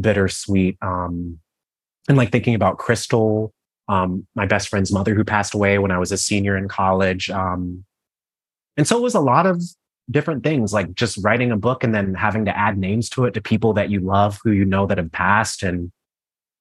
bittersweet. 0.00 0.78
Um, 0.80 1.40
and 2.08 2.16
like 2.16 2.32
thinking 2.32 2.54
about 2.54 2.78
Crystal, 2.78 3.52
um, 3.88 4.26
my 4.34 4.46
best 4.46 4.68
friend's 4.68 4.92
mother 4.92 5.14
who 5.14 5.24
passed 5.24 5.54
away 5.54 5.78
when 5.78 5.90
I 5.90 5.98
was 5.98 6.12
a 6.12 6.16
senior 6.16 6.56
in 6.56 6.68
college. 6.68 7.28
Um, 7.30 7.84
and 8.76 8.86
so 8.86 8.96
it 8.96 9.02
was 9.02 9.14
a 9.14 9.20
lot 9.20 9.46
of 9.46 9.62
different 10.12 10.44
things, 10.44 10.72
like 10.72 10.94
just 10.94 11.18
writing 11.22 11.50
a 11.50 11.56
book 11.56 11.82
and 11.82 11.94
then 11.94 12.14
having 12.14 12.44
to 12.44 12.56
add 12.56 12.78
names 12.78 13.08
to 13.10 13.24
it 13.24 13.34
to 13.34 13.40
people 13.40 13.72
that 13.74 13.90
you 13.90 14.00
love 14.00 14.38
who 14.44 14.52
you 14.52 14.64
know 14.64 14.86
that 14.86 14.98
have 14.98 15.12
passed 15.12 15.62
and 15.62 15.90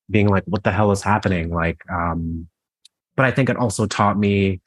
being 0.09 0.27
like, 0.27 0.43
what 0.45 0.63
the 0.63 0.71
hell 0.71 0.91
is 0.91 1.01
happening? 1.01 1.49
Like, 1.49 1.81
um, 1.89 2.47
but 3.15 3.25
I 3.25 3.31
think 3.31 3.49
it 3.49 3.57
also 3.57 3.85
taught 3.85 4.17
me 4.17 4.61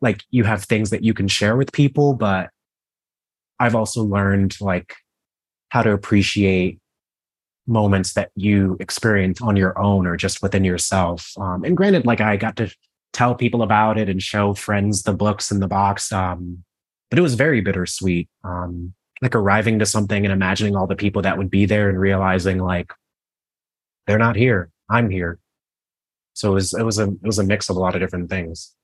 like 0.00 0.22
you 0.30 0.44
have 0.44 0.64
things 0.64 0.90
that 0.90 1.04
you 1.04 1.14
can 1.14 1.28
share 1.28 1.56
with 1.56 1.72
people, 1.72 2.14
but 2.14 2.50
I've 3.58 3.74
also 3.74 4.02
learned 4.02 4.58
like 4.60 4.94
how 5.68 5.82
to 5.82 5.92
appreciate 5.92 6.78
moments 7.66 8.14
that 8.14 8.30
you 8.34 8.76
experience 8.80 9.40
on 9.40 9.56
your 9.56 9.78
own 9.78 10.06
or 10.06 10.16
just 10.16 10.42
within 10.42 10.64
yourself. 10.64 11.32
Um, 11.38 11.64
and 11.64 11.76
granted, 11.76 12.06
like 12.06 12.20
I 12.20 12.36
got 12.36 12.56
to 12.56 12.74
tell 13.12 13.34
people 13.34 13.62
about 13.62 13.98
it 13.98 14.08
and 14.08 14.22
show 14.22 14.54
friends 14.54 15.02
the 15.02 15.12
books 15.12 15.50
in 15.50 15.60
the 15.60 15.68
box. 15.68 16.12
Um, 16.12 16.64
but 17.10 17.18
it 17.18 17.22
was 17.22 17.34
very 17.34 17.60
bittersweet. 17.60 18.28
Um, 18.44 18.94
like 19.22 19.34
arriving 19.34 19.78
to 19.80 19.86
something 19.86 20.24
and 20.24 20.32
imagining 20.32 20.76
all 20.76 20.86
the 20.86 20.96
people 20.96 21.20
that 21.22 21.36
would 21.36 21.50
be 21.50 21.66
there 21.66 21.90
and 21.90 22.00
realizing 22.00 22.58
like 22.58 22.90
they're 24.06 24.18
not 24.18 24.34
here. 24.34 24.70
I'm 24.88 25.10
here. 25.10 25.38
So 26.32 26.52
it 26.52 26.54
was 26.54 26.72
it 26.72 26.82
was 26.82 26.98
a 26.98 27.08
it 27.08 27.22
was 27.22 27.38
a 27.38 27.44
mix 27.44 27.68
of 27.68 27.76
a 27.76 27.80
lot 27.80 27.94
of 27.94 28.00
different 28.00 28.30
things 28.30 28.74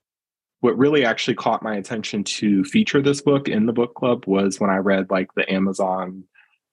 what 0.61 0.77
really 0.77 1.05
actually 1.05 1.35
caught 1.35 1.63
my 1.63 1.75
attention 1.75 2.23
to 2.23 2.63
feature 2.63 3.01
this 3.01 3.21
book 3.21 3.47
in 3.47 3.65
the 3.65 3.73
book 3.73 3.93
club 3.93 4.25
was 4.25 4.59
when 4.59 4.69
I 4.69 4.77
read 4.77 5.09
like 5.09 5.33
the 5.35 5.51
Amazon 5.51 6.23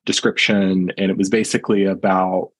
description 0.06 0.90
and 0.96 1.10
it 1.10 1.16
was 1.16 1.28
basically 1.28 1.84
about 1.84 2.50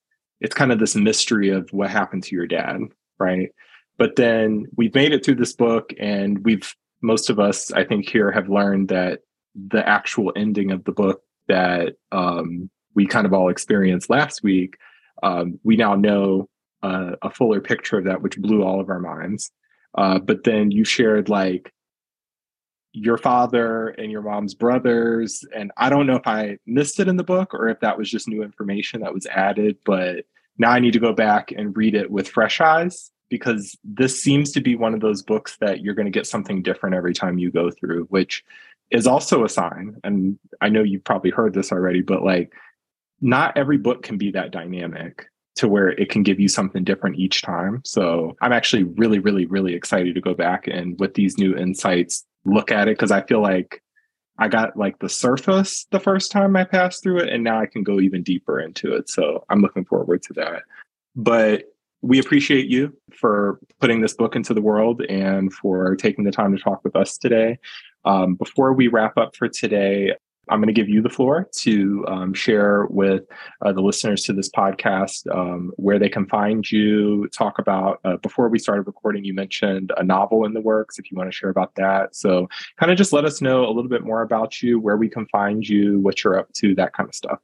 it's 0.41 0.55
kind 0.55 0.73
of 0.73 0.79
this 0.79 0.95
mystery 0.95 1.49
of 1.49 1.69
what 1.73 1.91
happened 1.91 2.25
to 2.25 2.35
your 2.35 2.47
dad, 2.47 2.81
right? 3.19 3.51
But 3.97 4.17
then 4.17 4.67
we've 4.77 4.95
made 4.95 5.13
it 5.13 5.25
through 5.25 5.37
this 5.37 5.55
book 5.55 5.95
and 5.99 6.45
we've 6.45 6.75
most 7.05 7.31
of 7.31 7.39
us 7.39 7.71
I 7.73 7.85
think 7.85 8.09
here 8.09 8.33
have 8.33 8.49
learned 8.49 8.89
that 8.89 9.21
the 9.55 9.87
actual 9.87 10.33
ending 10.35 10.73
of 10.73 10.85
the 10.85 10.93
book 10.93 11.23
that 11.47 11.95
um, 12.11 12.71
we 12.95 13.07
kind 13.07 13.27
of 13.27 13.33
all 13.33 13.51
experienced 13.51 14.11
last 14.11 14.43
week, 14.43 14.77
um, 15.23 15.61
we 15.63 15.77
now 15.77 15.95
know 15.95 16.49
uh, 16.83 17.13
a 17.23 17.31
fuller 17.31 17.61
picture 17.61 17.99
of 17.99 18.05
that, 18.05 18.23
which 18.23 18.39
blew 18.39 18.63
all 18.63 18.81
of 18.81 18.89
our 18.89 18.99
minds. 18.99 19.53
Uh, 19.97 20.19
but 20.19 20.45
then 20.45 20.71
you 20.71 20.85
shared 20.85 21.29
like 21.29 21.73
your 22.93 23.19
father 23.19 23.89
and 23.89 24.11
your 24.11 24.23
mom's 24.23 24.55
brothers. 24.55 25.45
And 25.55 25.73
I 25.77 25.91
don't 25.91 26.07
know 26.07 26.17
if 26.17 26.27
I 26.27 26.59
missed 26.67 27.01
it 27.01 27.09
in 27.09 27.17
the 27.17 27.25
book 27.25 27.53
or 27.53 27.69
if 27.69 27.81
that 27.81 27.99
was 27.99 28.11
just 28.11 28.29
new 28.29 28.43
information 28.43 29.01
that 29.03 29.15
was 29.15 29.27
added, 29.27 29.77
but 29.85 30.25
now 30.59 30.71
I 30.71 30.79
need 30.79 30.93
to 30.93 31.01
go 31.01 31.13
back 31.13 31.53
and 31.53 31.77
read 31.77 31.95
it 31.95 32.11
with 32.11 32.29
fresh 32.29 32.61
eyes 32.61 33.11
because 33.35 33.77
this 33.83 34.23
seems 34.23 34.53
to 34.53 34.61
be 34.61 34.77
one 34.77 34.95
of 34.95 35.01
those 35.01 35.23
books 35.23 35.57
that 35.57 35.81
you're 35.81 35.93
going 35.95 36.07
to 36.07 36.19
get 36.19 36.25
something 36.25 36.63
different 36.63 36.95
every 36.95 37.13
time 37.13 37.37
you 37.37 37.51
go 37.51 37.69
through, 37.69 38.05
which 38.05 38.45
is 38.93 39.09
also 39.09 39.43
a 39.43 39.49
sign. 39.49 39.97
And 40.05 40.39
I 40.61 40.69
know 40.69 40.85
you've 40.85 41.03
probably 41.03 41.33
heard 41.33 41.53
this 41.53 41.73
already, 41.73 42.01
but 42.01 42.23
like 42.23 42.53
not 43.21 43.59
every 43.59 43.77
book 43.77 44.05
can 44.05 44.19
be 44.19 44.31
that 44.31 44.53
dynamic 44.53 45.27
to 45.57 45.67
where 45.67 45.89
it 45.89 46.11
can 46.11 46.23
give 46.23 46.39
you 46.39 46.47
something 46.47 46.85
different 46.85 47.19
each 47.19 47.43
time. 47.43 47.83
So 47.85 48.37
I'm 48.41 48.53
actually 48.53 48.85
really, 48.85 49.19
really, 49.19 49.47
really 49.47 49.75
excited 49.75 50.15
to 50.15 50.21
go 50.21 50.33
back 50.33 50.69
and 50.69 50.97
with 51.01 51.15
these 51.15 51.37
new 51.37 51.57
insights, 51.57 52.25
look 52.45 52.71
at 52.71 52.87
it 52.87 52.97
because 52.97 53.11
I 53.11 53.23
feel 53.23 53.43
like 53.43 53.83
I 54.39 54.47
got 54.47 54.77
like 54.77 55.01
the 55.01 55.09
surface 55.09 55.89
the 55.91 55.99
first 55.99 56.31
time 56.31 56.55
I 56.55 56.63
passed 56.63 57.03
through 57.03 57.19
it, 57.19 57.31
and 57.31 57.43
now 57.43 57.61
I 57.61 57.67
can 57.67 57.83
go 57.83 57.99
even 57.99 58.23
deeper 58.23 58.61
into 58.61 58.95
it. 58.95 59.09
So 59.09 59.45
I'm 59.49 59.61
looking 59.61 59.85
forward 59.85 60.23
to 60.25 60.35
that. 60.35 60.63
But 61.17 61.65
we 62.05 62.19
appreciate 62.19 62.67
you 62.67 62.95
for 63.15 63.59
putting 63.81 64.03
this 64.03 64.13
book 64.13 64.37
into 64.37 64.53
the 64.53 64.61
world 64.61 65.01
and 65.09 65.51
for 65.53 65.97
taking 65.97 66.25
the 66.25 66.31
time 66.31 66.55
to 66.55 66.63
talk 66.63 66.85
with 66.85 66.95
us 66.95 67.17
today. 67.17 67.59
Um, 68.05 68.35
before 68.35 68.75
we 68.75 68.89
wrap 68.89 69.17
up 69.17 69.35
for 69.35 69.49
today, 69.49 70.13
I'm 70.51 70.61
going 70.61 70.67
to 70.67 70.79
give 70.79 70.91
you 70.91 71.01
the 71.01 71.09
floor 71.09 71.49
to 71.61 72.05
um, 72.07 72.35
share 72.35 72.85
with 72.91 73.23
uh, 73.65 73.73
the 73.73 73.81
listeners 73.81 74.23
to 74.25 74.35
this 74.35 74.51
podcast 74.51 75.35
um, 75.35 75.73
where 75.77 75.99
they 75.99 76.11
can 76.11 76.27
find 76.27 76.71
you. 76.71 77.27
Talk 77.29 77.59
about, 77.59 78.01
uh, 78.05 78.19
before 78.19 78.51
we 78.51 78.59
started 78.59 78.83
recording, 78.83 79.25
you 79.25 79.33
mentioned 79.33 79.91
a 79.97 80.05
novel 80.05 80.45
in 80.45 80.53
the 80.53 80.61
works, 80.61 80.99
if 80.99 81.11
you 81.11 81.17
want 81.17 81.31
to 81.31 81.35
share 81.35 81.49
about 81.49 81.75
that. 81.77 82.15
So, 82.15 82.47
kind 82.79 82.93
of 82.93 82.99
just 82.99 83.15
let 83.15 83.25
us 83.25 83.41
know 83.41 83.65
a 83.65 83.73
little 83.73 83.89
bit 83.89 84.05
more 84.05 84.21
about 84.21 84.61
you, 84.61 84.79
where 84.79 84.99
we 84.99 85.09
can 85.09 85.25
find 85.29 85.67
you, 85.67 86.01
what 86.01 86.23
you're 86.23 86.39
up 86.39 86.53
to, 86.57 86.75
that 86.75 86.93
kind 86.93 87.09
of 87.09 87.15
stuff. 87.15 87.39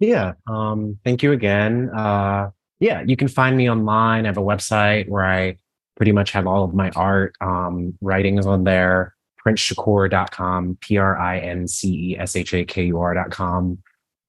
Yeah. 0.00 0.32
Um, 0.46 0.98
thank 1.02 1.22
you 1.22 1.32
again. 1.32 1.88
Uh, 1.88 2.50
yeah, 2.80 3.02
you 3.06 3.16
can 3.16 3.28
find 3.28 3.56
me 3.56 3.70
online. 3.70 4.24
I 4.24 4.28
have 4.28 4.36
a 4.36 4.42
website 4.42 5.08
where 5.08 5.24
I 5.24 5.58
pretty 5.96 6.12
much 6.12 6.32
have 6.32 6.46
all 6.46 6.64
of 6.64 6.74
my 6.74 6.90
art, 6.90 7.34
um, 7.40 7.96
writings 8.00 8.46
on 8.46 8.64
there 8.64 9.14
princeshakur.com, 9.44 10.78
P 10.80 10.96
R 10.96 11.18
I 11.18 11.38
N 11.38 11.68
C 11.68 12.12
E 12.12 12.18
S 12.18 12.34
H 12.34 12.54
A 12.54 12.64
K 12.64 12.86
U 12.86 12.98
R.com. 12.98 13.78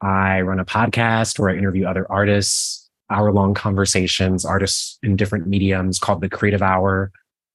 I 0.01 0.41
run 0.41 0.59
a 0.59 0.65
podcast 0.65 1.39
where 1.39 1.49
I 1.49 1.55
interview 1.55 1.85
other 1.85 2.09
artists, 2.11 2.89
hour 3.09 3.31
long 3.31 3.53
conversations, 3.53 4.45
artists 4.45 4.99
in 5.01 5.15
different 5.15 5.47
mediums 5.47 5.99
called 5.99 6.21
The 6.21 6.29
Creative 6.29 6.61
Hour. 6.61 7.11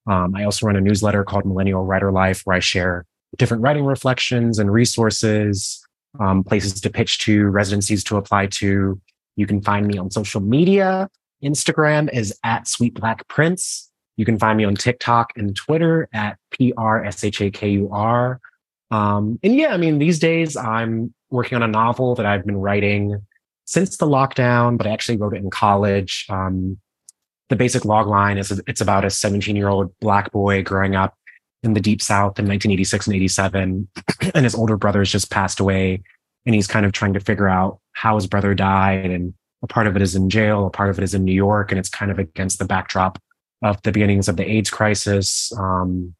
Um, 0.06 0.34
I 0.34 0.44
also 0.44 0.66
run 0.66 0.76
a 0.76 0.80
newsletter 0.80 1.22
called 1.22 1.44
Millennial 1.44 1.84
Writer 1.84 2.10
Life 2.10 2.42
where 2.44 2.56
I 2.56 2.60
share 2.60 3.04
different 3.36 3.62
writing 3.62 3.84
reflections 3.84 4.58
and 4.58 4.72
resources, 4.72 5.84
um, 6.18 6.42
places 6.42 6.80
to 6.80 6.90
pitch 6.90 7.18
to, 7.20 7.46
residencies 7.46 8.02
to 8.04 8.16
apply 8.16 8.46
to. 8.46 8.98
You 9.40 9.46
can 9.46 9.62
find 9.62 9.86
me 9.86 9.96
on 9.96 10.10
social 10.10 10.42
media. 10.42 11.08
Instagram 11.42 12.12
is 12.12 12.38
at 12.44 12.68
Sweet 12.68 12.92
Black 12.92 13.26
Prince. 13.26 13.90
You 14.18 14.26
can 14.26 14.38
find 14.38 14.58
me 14.58 14.64
on 14.64 14.74
TikTok 14.74 15.32
and 15.34 15.56
Twitter 15.56 16.10
at 16.12 16.36
P 16.50 16.74
R 16.76 17.02
S 17.02 17.24
H 17.24 17.40
A 17.40 17.50
K 17.50 17.70
U 17.70 17.88
R. 17.90 18.38
Um, 18.90 19.38
and 19.42 19.56
yeah, 19.56 19.68
I 19.68 19.78
mean, 19.78 19.98
these 19.98 20.18
days 20.18 20.58
I'm 20.58 21.14
working 21.30 21.56
on 21.56 21.62
a 21.62 21.68
novel 21.68 22.14
that 22.16 22.26
I've 22.26 22.44
been 22.44 22.58
writing 22.58 23.16
since 23.64 23.96
the 23.96 24.06
lockdown, 24.06 24.76
but 24.76 24.86
I 24.86 24.90
actually 24.90 25.16
wrote 25.16 25.32
it 25.32 25.42
in 25.42 25.48
college. 25.48 26.26
Um, 26.28 26.78
the 27.48 27.56
basic 27.56 27.86
log 27.86 28.08
line 28.08 28.36
is 28.36 28.50
it's 28.66 28.82
about 28.82 29.06
a 29.06 29.10
17 29.10 29.56
year 29.56 29.68
old 29.68 29.98
black 30.00 30.32
boy 30.32 30.62
growing 30.62 30.96
up 30.96 31.14
in 31.62 31.72
the 31.72 31.80
deep 31.80 32.02
south 32.02 32.38
in 32.38 32.44
1986 32.44 33.06
and 33.06 33.16
87 33.16 33.88
and 34.34 34.44
his 34.44 34.54
older 34.54 34.76
brother 34.76 34.98
has 34.98 35.10
just 35.10 35.30
passed 35.30 35.60
away 35.60 36.02
and 36.44 36.54
he's 36.54 36.66
kind 36.66 36.84
of 36.84 36.92
trying 36.92 37.14
to 37.14 37.20
figure 37.20 37.48
out 37.48 37.79
how 37.92 38.14
his 38.14 38.26
brother 38.26 38.54
died 38.54 39.10
and 39.10 39.34
a 39.62 39.66
part 39.66 39.86
of 39.86 39.94
it 39.96 40.02
is 40.02 40.14
in 40.14 40.30
jail 40.30 40.66
a 40.66 40.70
part 40.70 40.90
of 40.90 40.98
it 40.98 41.04
is 41.04 41.14
in 41.14 41.24
new 41.24 41.34
york 41.34 41.70
and 41.70 41.78
it's 41.78 41.88
kind 41.88 42.10
of 42.10 42.18
against 42.18 42.58
the 42.58 42.64
backdrop 42.64 43.18
of 43.62 43.80
the 43.82 43.92
beginnings 43.92 44.28
of 44.28 44.36
the 44.36 44.48
AIDS 44.48 44.70
crisis. 44.70 45.52
Um, 45.58 46.14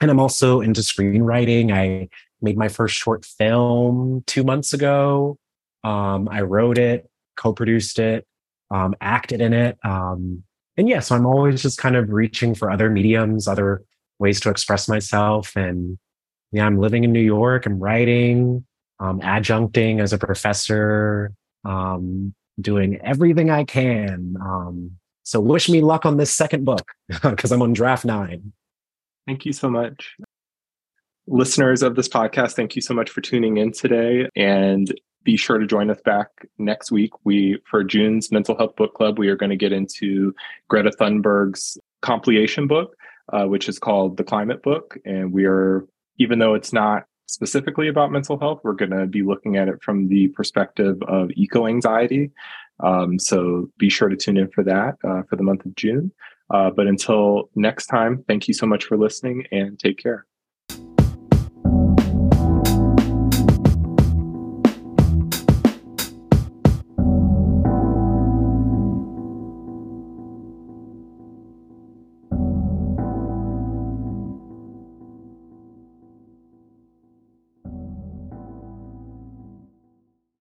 and 0.00 0.10
I'm 0.10 0.20
also 0.20 0.60
into 0.60 0.80
screenwriting. 0.80 1.72
I 1.72 2.08
made 2.40 2.56
my 2.56 2.68
first 2.68 2.94
short 2.94 3.24
film 3.24 4.24
two 4.26 4.44
months 4.44 4.72
ago. 4.72 5.38
Um, 5.84 6.28
I 6.30 6.40
wrote 6.42 6.78
it, 6.78 7.08
co-produced 7.36 7.98
it, 7.98 8.26
um, 8.70 8.94
acted 9.00 9.40
in 9.40 9.52
it. 9.52 9.78
Um, 9.84 10.42
and 10.76 10.88
yeah, 10.88 11.00
so 11.00 11.14
I'm 11.14 11.26
always 11.26 11.60
just 11.60 11.78
kind 11.78 11.96
of 11.96 12.08
reaching 12.10 12.54
for 12.54 12.70
other 12.70 12.88
mediums, 12.88 13.46
other 13.46 13.82
ways 14.18 14.40
to 14.40 14.50
express 14.50 14.88
myself. 14.88 15.54
And 15.56 15.98
yeah, 16.52 16.64
I'm 16.64 16.78
living 16.78 17.04
in 17.04 17.12
New 17.12 17.20
York. 17.20 17.66
I'm 17.66 17.78
writing, 17.78 18.64
um, 19.00 19.20
adjuncting 19.20 20.00
as 20.00 20.12
a 20.12 20.18
professor, 20.18 21.32
um, 21.64 22.34
doing 22.60 23.00
everything 23.02 23.50
I 23.50 23.64
can. 23.64 24.36
Um, 24.40 24.92
so 25.22 25.40
wish 25.40 25.68
me 25.68 25.80
luck 25.80 26.06
on 26.06 26.16
this 26.16 26.30
second 26.30 26.64
book 26.64 26.92
because 27.22 27.50
I'm 27.50 27.62
on 27.62 27.72
draft 27.72 28.04
nine. 28.04 28.52
Thank 29.26 29.44
you 29.44 29.52
so 29.52 29.70
much. 29.70 30.16
Listeners 31.26 31.82
of 31.82 31.96
this 31.96 32.08
podcast, 32.08 32.52
thank 32.52 32.74
you 32.74 32.82
so 32.82 32.94
much 32.94 33.10
for 33.10 33.20
tuning 33.20 33.56
in 33.56 33.72
today. 33.72 34.28
And 34.34 34.92
be 35.22 35.36
sure 35.36 35.58
to 35.58 35.66
join 35.66 35.90
us 35.90 36.00
back 36.04 36.28
next 36.58 36.90
week. 36.90 37.12
We 37.24 37.58
for 37.70 37.84
June's 37.84 38.32
mental 38.32 38.56
health 38.56 38.74
book 38.76 38.94
club, 38.94 39.18
we 39.18 39.28
are 39.28 39.36
going 39.36 39.50
to 39.50 39.56
get 39.56 39.72
into 39.72 40.34
Greta 40.68 40.90
Thunberg's 40.90 41.78
compilation 42.02 42.66
book, 42.66 42.96
uh, 43.32 43.44
which 43.44 43.68
is 43.68 43.78
called 43.78 44.16
The 44.16 44.24
Climate 44.24 44.62
Book. 44.62 44.98
And 45.04 45.32
we 45.32 45.44
are, 45.44 45.86
even 46.18 46.38
though 46.38 46.54
it's 46.54 46.72
not 46.72 47.04
specifically 47.30 47.88
about 47.88 48.12
mental 48.12 48.38
health. 48.38 48.60
We're 48.62 48.72
going 48.72 48.90
to 48.90 49.06
be 49.06 49.22
looking 49.22 49.56
at 49.56 49.68
it 49.68 49.82
from 49.82 50.08
the 50.08 50.28
perspective 50.28 50.96
of 51.06 51.30
eco 51.32 51.66
anxiety. 51.66 52.30
Um, 52.82 53.18
so 53.18 53.70
be 53.78 53.90
sure 53.90 54.08
to 54.08 54.16
tune 54.16 54.36
in 54.36 54.50
for 54.50 54.64
that 54.64 54.96
uh, 55.04 55.22
for 55.28 55.36
the 55.36 55.42
month 55.42 55.64
of 55.64 55.74
June. 55.76 56.12
Uh, 56.50 56.70
but 56.70 56.86
until 56.86 57.48
next 57.54 57.86
time, 57.86 58.24
thank 58.26 58.48
you 58.48 58.54
so 58.54 58.66
much 58.66 58.84
for 58.84 58.96
listening 58.96 59.44
and 59.52 59.78
take 59.78 59.98
care. 59.98 60.26